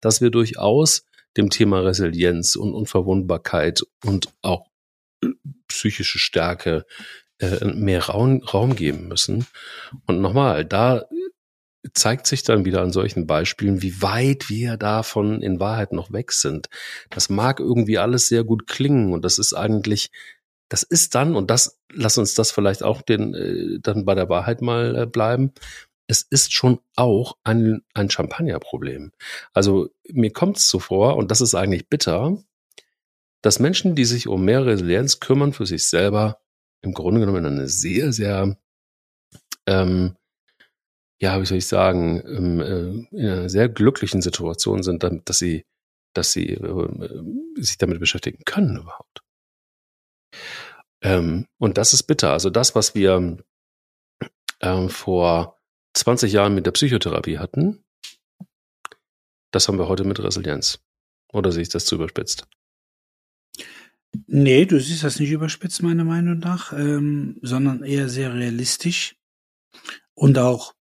Dass 0.00 0.20
wir 0.20 0.30
durchaus 0.30 1.04
dem 1.36 1.50
Thema 1.50 1.80
Resilienz 1.80 2.56
und 2.56 2.74
Unverwundbarkeit 2.74 3.82
und 4.04 4.28
auch 4.42 4.66
psychische 5.68 6.18
Stärke 6.18 6.84
äh, 7.38 7.64
mehr 7.64 8.04
Raum, 8.04 8.42
Raum 8.42 8.76
geben 8.76 9.08
müssen. 9.08 9.46
Und 10.06 10.20
nochmal, 10.20 10.64
da 10.64 11.06
zeigt 11.94 12.26
sich 12.26 12.42
dann 12.44 12.64
wieder 12.64 12.82
an 12.82 12.92
solchen 12.92 13.26
Beispielen, 13.26 13.82
wie 13.82 14.00
weit 14.02 14.48
wir 14.48 14.76
davon 14.76 15.42
in 15.42 15.58
Wahrheit 15.58 15.92
noch 15.92 16.12
weg 16.12 16.32
sind. 16.32 16.68
Das 17.10 17.28
mag 17.28 17.58
irgendwie 17.58 17.98
alles 17.98 18.28
sehr 18.28 18.44
gut 18.44 18.66
klingen 18.66 19.12
und 19.12 19.24
das 19.24 19.38
ist 19.38 19.52
eigentlich 19.52 20.10
das 20.72 20.82
ist 20.82 21.14
dann, 21.14 21.36
und 21.36 21.50
das, 21.50 21.78
lass 21.92 22.16
uns 22.16 22.32
das 22.32 22.50
vielleicht 22.50 22.82
auch 22.82 23.02
den, 23.02 23.34
äh, 23.34 23.78
dann 23.82 24.06
bei 24.06 24.14
der 24.14 24.30
Wahrheit 24.30 24.62
mal 24.62 24.96
äh, 24.96 25.06
bleiben, 25.06 25.52
es 26.06 26.22
ist 26.22 26.54
schon 26.54 26.80
auch 26.96 27.36
ein, 27.44 27.82
ein 27.92 28.08
Champagnerproblem. 28.08 29.12
Also 29.52 29.90
mir 30.08 30.32
kommt 30.32 30.56
es 30.56 30.70
so 30.70 30.78
vor, 30.78 31.18
und 31.18 31.30
das 31.30 31.42
ist 31.42 31.54
eigentlich 31.54 31.90
bitter, 31.90 32.42
dass 33.42 33.60
Menschen, 33.60 33.94
die 33.94 34.06
sich 34.06 34.28
um 34.28 34.46
mehr 34.46 34.64
Resilienz 34.64 35.20
kümmern 35.20 35.52
für 35.52 35.66
sich 35.66 35.86
selber, 35.88 36.40
im 36.80 36.94
Grunde 36.94 37.20
genommen 37.20 37.44
in 37.44 37.52
einer 37.58 37.68
sehr, 37.68 38.14
sehr, 38.14 38.56
ähm, 39.66 40.16
ja, 41.20 41.38
wie 41.38 41.44
soll 41.44 41.58
ich 41.58 41.68
sagen, 41.68 42.22
ähm, 42.26 42.60
äh, 42.60 43.14
in 43.14 43.28
einer 43.28 43.50
sehr 43.50 43.68
glücklichen 43.68 44.22
Situation 44.22 44.82
sind, 44.82 45.02
dass 45.02 45.38
sie, 45.38 45.66
dass 46.14 46.32
sie 46.32 46.54
äh, 46.54 47.22
sich 47.56 47.76
damit 47.76 48.00
beschäftigen 48.00 48.42
können 48.46 48.78
überhaupt. 48.78 49.22
Ähm, 51.02 51.46
und 51.58 51.78
das 51.78 51.92
ist 51.92 52.04
bitter. 52.04 52.32
Also 52.32 52.48
das, 52.48 52.74
was 52.74 52.94
wir 52.94 53.38
ähm, 54.60 54.88
vor 54.88 55.60
20 55.94 56.32
Jahren 56.32 56.54
mit 56.54 56.64
der 56.64 56.72
Psychotherapie 56.72 57.38
hatten, 57.38 57.84
das 59.50 59.68
haben 59.68 59.78
wir 59.78 59.88
heute 59.88 60.04
mit 60.04 60.18
Resilienz. 60.20 60.80
Oder 61.32 61.52
sehe 61.52 61.62
ich 61.62 61.68
das 61.68 61.84
zu 61.84 61.96
überspitzt? 61.96 62.46
Nee, 64.26 64.66
du 64.66 64.78
siehst 64.78 65.04
das 65.04 65.18
nicht 65.18 65.30
überspitzt, 65.30 65.82
meiner 65.82 66.04
Meinung 66.04 66.38
nach, 66.38 66.72
ähm, 66.72 67.38
sondern 67.42 67.82
eher 67.82 68.08
sehr 68.08 68.34
realistisch 68.34 69.16
und 70.14 70.38
auch 70.38 70.74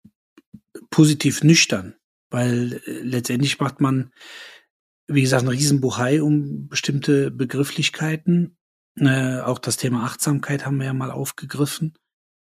positiv 0.91 1.45
nüchtern, 1.45 1.95
weil 2.31 2.81
äh, 2.87 3.01
letztendlich 3.03 3.59
macht 3.61 3.81
man, 3.81 4.13
wie 5.07 5.23
gesagt, 5.23 5.45
ein 5.45 5.49
Riesenbuchei 5.49 6.23
um 6.23 6.69
bestimmte 6.69 7.31
Begrifflichkeiten. 7.31 8.57
Äh, 8.97 9.41
auch 9.41 9.59
das 9.59 9.77
Thema 9.77 10.05
Achtsamkeit 10.05 10.67
haben 10.67 10.79
wir 10.79 10.87
ja 10.87 10.93
mal 10.93 11.11
aufgegriffen, 11.11 11.95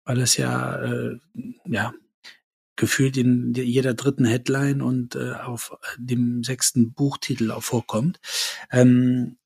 weil 0.05 0.19
es 0.19 0.37
ja, 0.37 0.81
äh, 0.81 1.19
ja, 1.65 1.93
gefühlt 2.75 3.17
in 3.17 3.53
jeder 3.53 3.93
dritten 3.93 4.25
Headline 4.25 4.81
und 4.81 5.15
äh, 5.15 5.33
auf 5.33 5.77
dem 5.97 6.43
sechsten 6.43 6.93
Buchtitel 6.93 7.51
auch 7.51 7.63
vorkommt. 7.63 8.19
Ähm, 8.71 9.37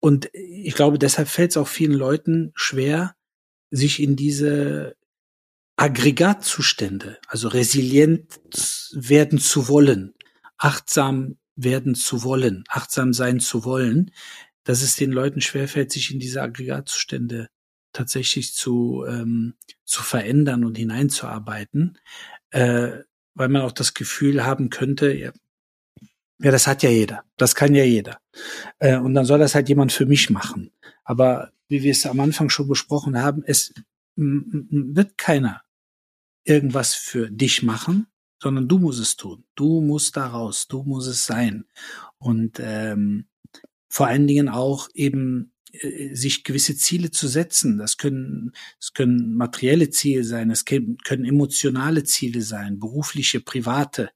und 0.00 0.28
ich 0.32 0.74
glaube, 0.74 0.98
deshalb 0.98 1.28
fällt 1.28 1.52
es 1.52 1.56
auch 1.56 1.68
vielen 1.68 1.94
Leuten 1.94 2.52
schwer, 2.54 3.16
sich 3.70 4.00
in 4.00 4.16
diese 4.16 4.96
Aggregatzustände, 5.76 7.18
also 7.26 7.48
resilient 7.48 8.40
werden 8.92 9.38
zu 9.38 9.68
wollen, 9.68 10.14
achtsam 10.56 11.38
werden 11.56 11.94
zu 11.94 12.22
wollen, 12.22 12.64
achtsam 12.68 13.12
sein 13.12 13.40
zu 13.40 13.64
wollen, 13.64 14.12
dass 14.64 14.82
es 14.82 14.96
den 14.96 15.12
Leuten 15.12 15.40
schwerfällt, 15.40 15.92
sich 15.92 16.12
in 16.12 16.18
diese 16.18 16.42
Aggregatzustände 16.42 17.48
tatsächlich 17.92 18.54
zu, 18.54 19.04
ähm, 19.06 19.54
zu 19.84 20.02
verändern 20.02 20.64
und 20.64 20.76
hineinzuarbeiten, 20.76 21.98
äh, 22.50 22.98
weil 23.34 23.48
man 23.48 23.62
auch 23.62 23.72
das 23.72 23.94
Gefühl 23.94 24.44
haben 24.44 24.70
könnte, 24.70 25.12
ja, 25.12 25.32
ja, 26.40 26.50
das 26.50 26.66
hat 26.66 26.82
ja 26.82 26.90
jeder. 26.90 27.24
Das 27.36 27.54
kann 27.54 27.74
ja 27.74 27.84
jeder. 27.84 28.18
Äh, 28.78 28.98
und 28.98 29.14
dann 29.14 29.24
soll 29.24 29.38
das 29.38 29.54
halt 29.54 29.68
jemand 29.68 29.92
für 29.92 30.06
mich 30.06 30.30
machen. 30.30 30.72
Aber 31.04 31.52
wie 31.68 31.82
wir 31.82 31.92
es 31.92 32.06
am 32.06 32.20
Anfang 32.20 32.50
schon 32.50 32.68
besprochen 32.68 33.22
haben, 33.22 33.42
es 33.46 33.72
wird 34.16 35.16
keiner 35.16 35.62
irgendwas 36.44 36.94
für 36.94 37.30
dich 37.30 37.62
machen, 37.62 38.06
sondern 38.42 38.68
du 38.68 38.78
musst 38.78 39.00
es 39.00 39.16
tun. 39.16 39.44
Du 39.54 39.80
musst 39.80 40.16
da 40.16 40.26
raus, 40.26 40.66
du 40.68 40.82
musst 40.82 41.08
es 41.08 41.24
sein. 41.24 41.64
Und 42.18 42.60
ähm, 42.60 43.26
vor 43.94 44.08
allen 44.08 44.26
Dingen 44.26 44.48
auch 44.48 44.88
eben 44.92 45.52
äh, 45.70 46.16
sich 46.16 46.42
gewisse 46.42 46.74
Ziele 46.74 47.12
zu 47.12 47.28
setzen. 47.28 47.78
Das 47.78 47.96
können, 47.96 48.50
das 48.80 48.92
können 48.92 49.36
materielle 49.36 49.88
Ziele 49.88 50.24
sein, 50.24 50.50
es 50.50 50.64
können, 50.64 50.98
emotionale 51.24 52.02
Ziele 52.02 52.42
sein, 52.42 52.80
berufliche, 52.80 53.38
private, 53.38 54.10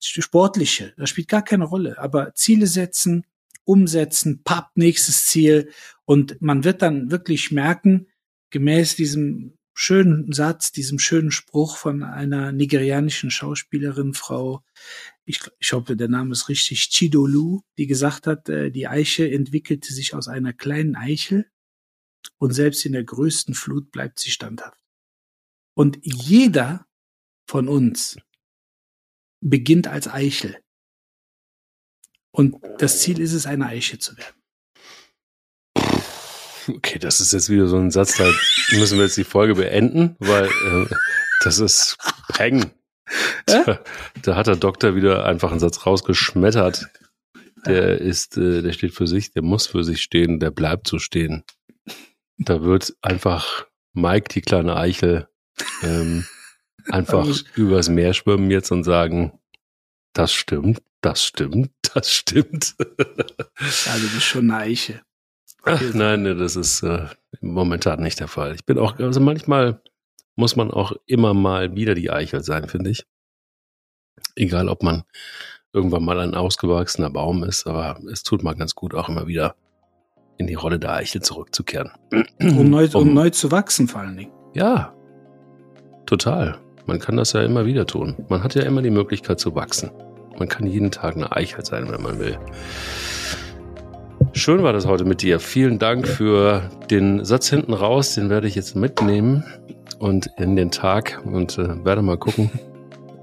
sportliche. 0.00 0.94
Das 0.96 1.10
spielt 1.10 1.28
gar 1.28 1.44
keine 1.44 1.66
Rolle. 1.66 1.96
Aber 1.98 2.34
Ziele 2.34 2.66
setzen, 2.66 3.24
umsetzen, 3.62 4.42
papp, 4.42 4.72
nächstes 4.74 5.26
Ziel. 5.26 5.70
Und 6.06 6.42
man 6.42 6.64
wird 6.64 6.82
dann 6.82 7.12
wirklich 7.12 7.52
merken, 7.52 8.08
gemäß 8.50 8.96
diesem 8.96 9.56
schönen 9.74 10.32
Satz, 10.32 10.72
diesem 10.72 10.98
schönen 10.98 11.30
Spruch 11.30 11.76
von 11.76 12.02
einer 12.02 12.50
nigerianischen 12.50 13.30
Schauspielerin, 13.30 14.12
Frau, 14.12 14.64
ich, 15.30 15.40
ich 15.58 15.72
hoffe, 15.72 15.96
der 15.96 16.08
Name 16.08 16.32
ist 16.32 16.48
richtig, 16.48 16.90
Chidolu, 16.90 17.62
die 17.78 17.86
gesagt 17.86 18.26
hat, 18.26 18.48
äh, 18.48 18.70
die 18.70 18.86
Eiche 18.86 19.30
entwickelte 19.30 19.92
sich 19.92 20.14
aus 20.14 20.28
einer 20.28 20.52
kleinen 20.52 20.96
Eichel 20.96 21.50
und 22.38 22.52
selbst 22.52 22.84
in 22.84 22.92
der 22.92 23.04
größten 23.04 23.54
Flut 23.54 23.90
bleibt 23.90 24.18
sie 24.18 24.30
standhaft. 24.30 24.78
Und 25.74 25.98
jeder 26.02 26.86
von 27.48 27.68
uns 27.68 28.18
beginnt 29.40 29.86
als 29.86 30.08
Eichel. 30.08 30.58
Und 32.32 32.56
das 32.78 33.00
Ziel 33.00 33.20
ist 33.20 33.32
es, 33.32 33.46
eine 33.46 33.66
Eiche 33.66 33.98
zu 33.98 34.16
werden. 34.16 34.36
Okay, 36.68 36.98
das 36.98 37.20
ist 37.20 37.32
jetzt 37.32 37.48
wieder 37.48 37.66
so 37.66 37.76
ein 37.76 37.90
Satz, 37.90 38.16
da 38.16 38.30
müssen 38.72 38.98
wir 38.98 39.04
jetzt 39.04 39.16
die 39.16 39.24
Folge 39.24 39.54
beenden, 39.54 40.16
weil 40.18 40.46
äh, 40.46 40.86
das 41.42 41.58
ist 41.58 41.96
Peng. 42.28 42.70
Da, 43.46 43.80
da, 44.22 44.36
hat 44.36 44.46
der 44.46 44.56
Doktor 44.56 44.94
wieder 44.94 45.26
einfach 45.26 45.50
einen 45.50 45.60
Satz 45.60 45.84
rausgeschmettert. 45.86 46.86
Der 47.66 48.00
ist, 48.00 48.36
äh, 48.38 48.62
der 48.62 48.72
steht 48.72 48.94
für 48.94 49.06
sich, 49.06 49.32
der 49.32 49.42
muss 49.42 49.66
für 49.66 49.84
sich 49.84 50.02
stehen, 50.02 50.40
der 50.40 50.50
bleibt 50.50 50.86
so 50.88 50.98
stehen. 50.98 51.44
Da 52.38 52.62
wird 52.62 52.94
einfach 53.02 53.66
Mike, 53.92 54.28
die 54.32 54.40
kleine 54.40 54.76
Eichel, 54.76 55.28
ähm, 55.82 56.26
einfach 56.88 57.26
übers 57.56 57.88
Meer 57.88 58.14
schwimmen 58.14 58.50
jetzt 58.50 58.70
und 58.70 58.84
sagen, 58.84 59.38
das 60.12 60.32
stimmt, 60.32 60.82
das 61.00 61.24
stimmt, 61.24 61.70
das 61.94 62.12
stimmt. 62.12 62.74
Also 62.78 64.06
du 64.06 64.14
bist 64.14 64.24
schon 64.24 64.50
eine 64.50 64.62
Eiche. 64.62 65.02
Ach, 65.64 65.82
nein, 65.92 66.22
nee, 66.22 66.34
das 66.34 66.56
ist 66.56 66.82
äh, 66.82 67.06
momentan 67.42 68.00
nicht 68.00 68.20
der 68.20 68.28
Fall. 68.28 68.54
Ich 68.54 68.64
bin 68.64 68.78
auch, 68.78 68.98
also 68.98 69.20
manchmal 69.20 69.82
muss 70.40 70.56
man 70.56 70.70
auch 70.70 70.92
immer 71.06 71.34
mal 71.34 71.76
wieder 71.76 71.94
die 71.94 72.10
Eichel 72.10 72.42
sein, 72.42 72.66
finde 72.66 72.90
ich. 72.90 73.06
Egal, 74.34 74.68
ob 74.68 74.82
man 74.82 75.04
irgendwann 75.72 76.04
mal 76.04 76.18
ein 76.18 76.34
ausgewachsener 76.34 77.10
Baum 77.10 77.44
ist, 77.44 77.66
aber 77.66 78.00
es 78.10 78.22
tut 78.22 78.42
mal 78.42 78.54
ganz 78.54 78.74
gut, 78.74 78.94
auch 78.94 79.08
immer 79.08 79.26
wieder 79.26 79.54
in 80.38 80.46
die 80.46 80.54
Rolle 80.54 80.78
der 80.78 80.94
Eichel 80.94 81.20
zurückzukehren. 81.20 81.92
Um 82.40 82.70
neu, 82.70 82.88
um, 82.94 83.08
um 83.08 83.14
neu 83.14 83.30
zu 83.30 83.52
wachsen, 83.52 83.86
vor 83.86 84.00
allen 84.00 84.16
Dingen. 84.16 84.32
Ja, 84.54 84.94
total. 86.06 86.58
Man 86.86 86.98
kann 86.98 87.16
das 87.16 87.34
ja 87.34 87.42
immer 87.42 87.66
wieder 87.66 87.86
tun. 87.86 88.16
Man 88.30 88.42
hat 88.42 88.54
ja 88.54 88.62
immer 88.62 88.80
die 88.80 88.90
Möglichkeit 88.90 89.38
zu 89.38 89.54
wachsen. 89.54 89.90
Man 90.38 90.48
kann 90.48 90.66
jeden 90.66 90.90
Tag 90.90 91.16
eine 91.16 91.30
Eichel 91.36 91.64
sein, 91.64 91.90
wenn 91.90 92.02
man 92.02 92.18
will. 92.18 92.38
Schön 94.32 94.62
war 94.62 94.72
das 94.72 94.86
heute 94.86 95.04
mit 95.04 95.20
dir. 95.20 95.38
Vielen 95.38 95.78
Dank 95.78 96.08
für 96.08 96.62
den 96.90 97.24
Satz 97.26 97.50
hinten 97.50 97.74
raus. 97.74 98.14
Den 98.14 98.30
werde 98.30 98.48
ich 98.48 98.54
jetzt 98.54 98.74
mitnehmen 98.74 99.44
und 100.00 100.26
in 100.38 100.56
den 100.56 100.72
Tag 100.72 101.22
und 101.24 101.56
äh, 101.58 101.84
werde 101.84 102.02
mal 102.02 102.18
gucken. 102.18 102.50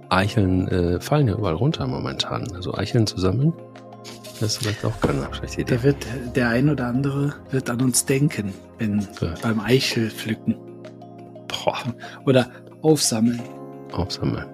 Eicheln 0.10 0.70
äh, 0.70 1.02
fallen 1.02 1.28
ja 1.28 1.36
überall 1.36 1.56
runter 1.56 1.86
momentan. 1.86 2.48
Also 2.54 2.74
Eicheln 2.74 3.08
zu 3.08 3.20
sammeln, 3.20 3.52
das 4.40 4.52
ist 4.52 4.58
vielleicht 4.60 4.86
auch 4.86 5.00
keine 5.02 5.28
schlechte 5.34 5.62
Idee. 5.62 5.72
Der, 5.72 5.84
wird, 5.84 6.08
der 6.36 6.50
ein 6.50 6.70
oder 6.70 6.86
andere 6.86 7.34
wird 7.50 7.70
an 7.72 7.82
uns 7.82 8.06
denken, 8.06 8.54
wenn 8.78 9.08
ja. 9.20 9.34
beim 9.42 9.60
Eichel 9.60 10.12
pflücken. 10.12 10.56
Boah. 11.48 11.78
Oder 12.26 12.52
aufsammeln. 12.84 13.42
Aufsammeln. 13.92 14.46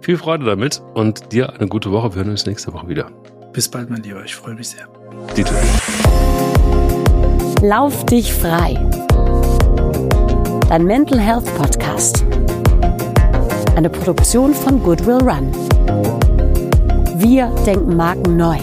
Viel 0.00 0.16
Freude 0.16 0.46
damit 0.46 0.82
und 0.94 1.32
dir 1.32 1.52
eine 1.52 1.68
gute 1.68 1.92
Woche. 1.92 2.14
Wir 2.14 2.22
hören 2.22 2.30
uns 2.30 2.46
nächste 2.46 2.72
Woche 2.72 2.88
wieder. 2.88 3.10
Bis 3.52 3.68
bald, 3.68 3.90
mein 3.90 4.02
Lieber. 4.02 4.24
Ich 4.24 4.34
freue 4.34 4.54
mich 4.54 4.68
sehr. 4.68 4.88
Dieter. 5.36 5.54
Lauf 7.60 8.06
dich 8.06 8.32
frei. 8.32 8.78
Dein 10.68 10.84
Mental 10.84 11.20
Health 11.20 11.44
Podcast. 11.56 12.24
Eine 13.76 13.90
Produktion 13.90 14.54
von 14.54 14.82
Goodwill 14.82 15.18
Run. 15.18 15.52
Wir 17.16 17.46
denken 17.66 17.96
Marken 17.96 18.36
neu. 18.36 18.58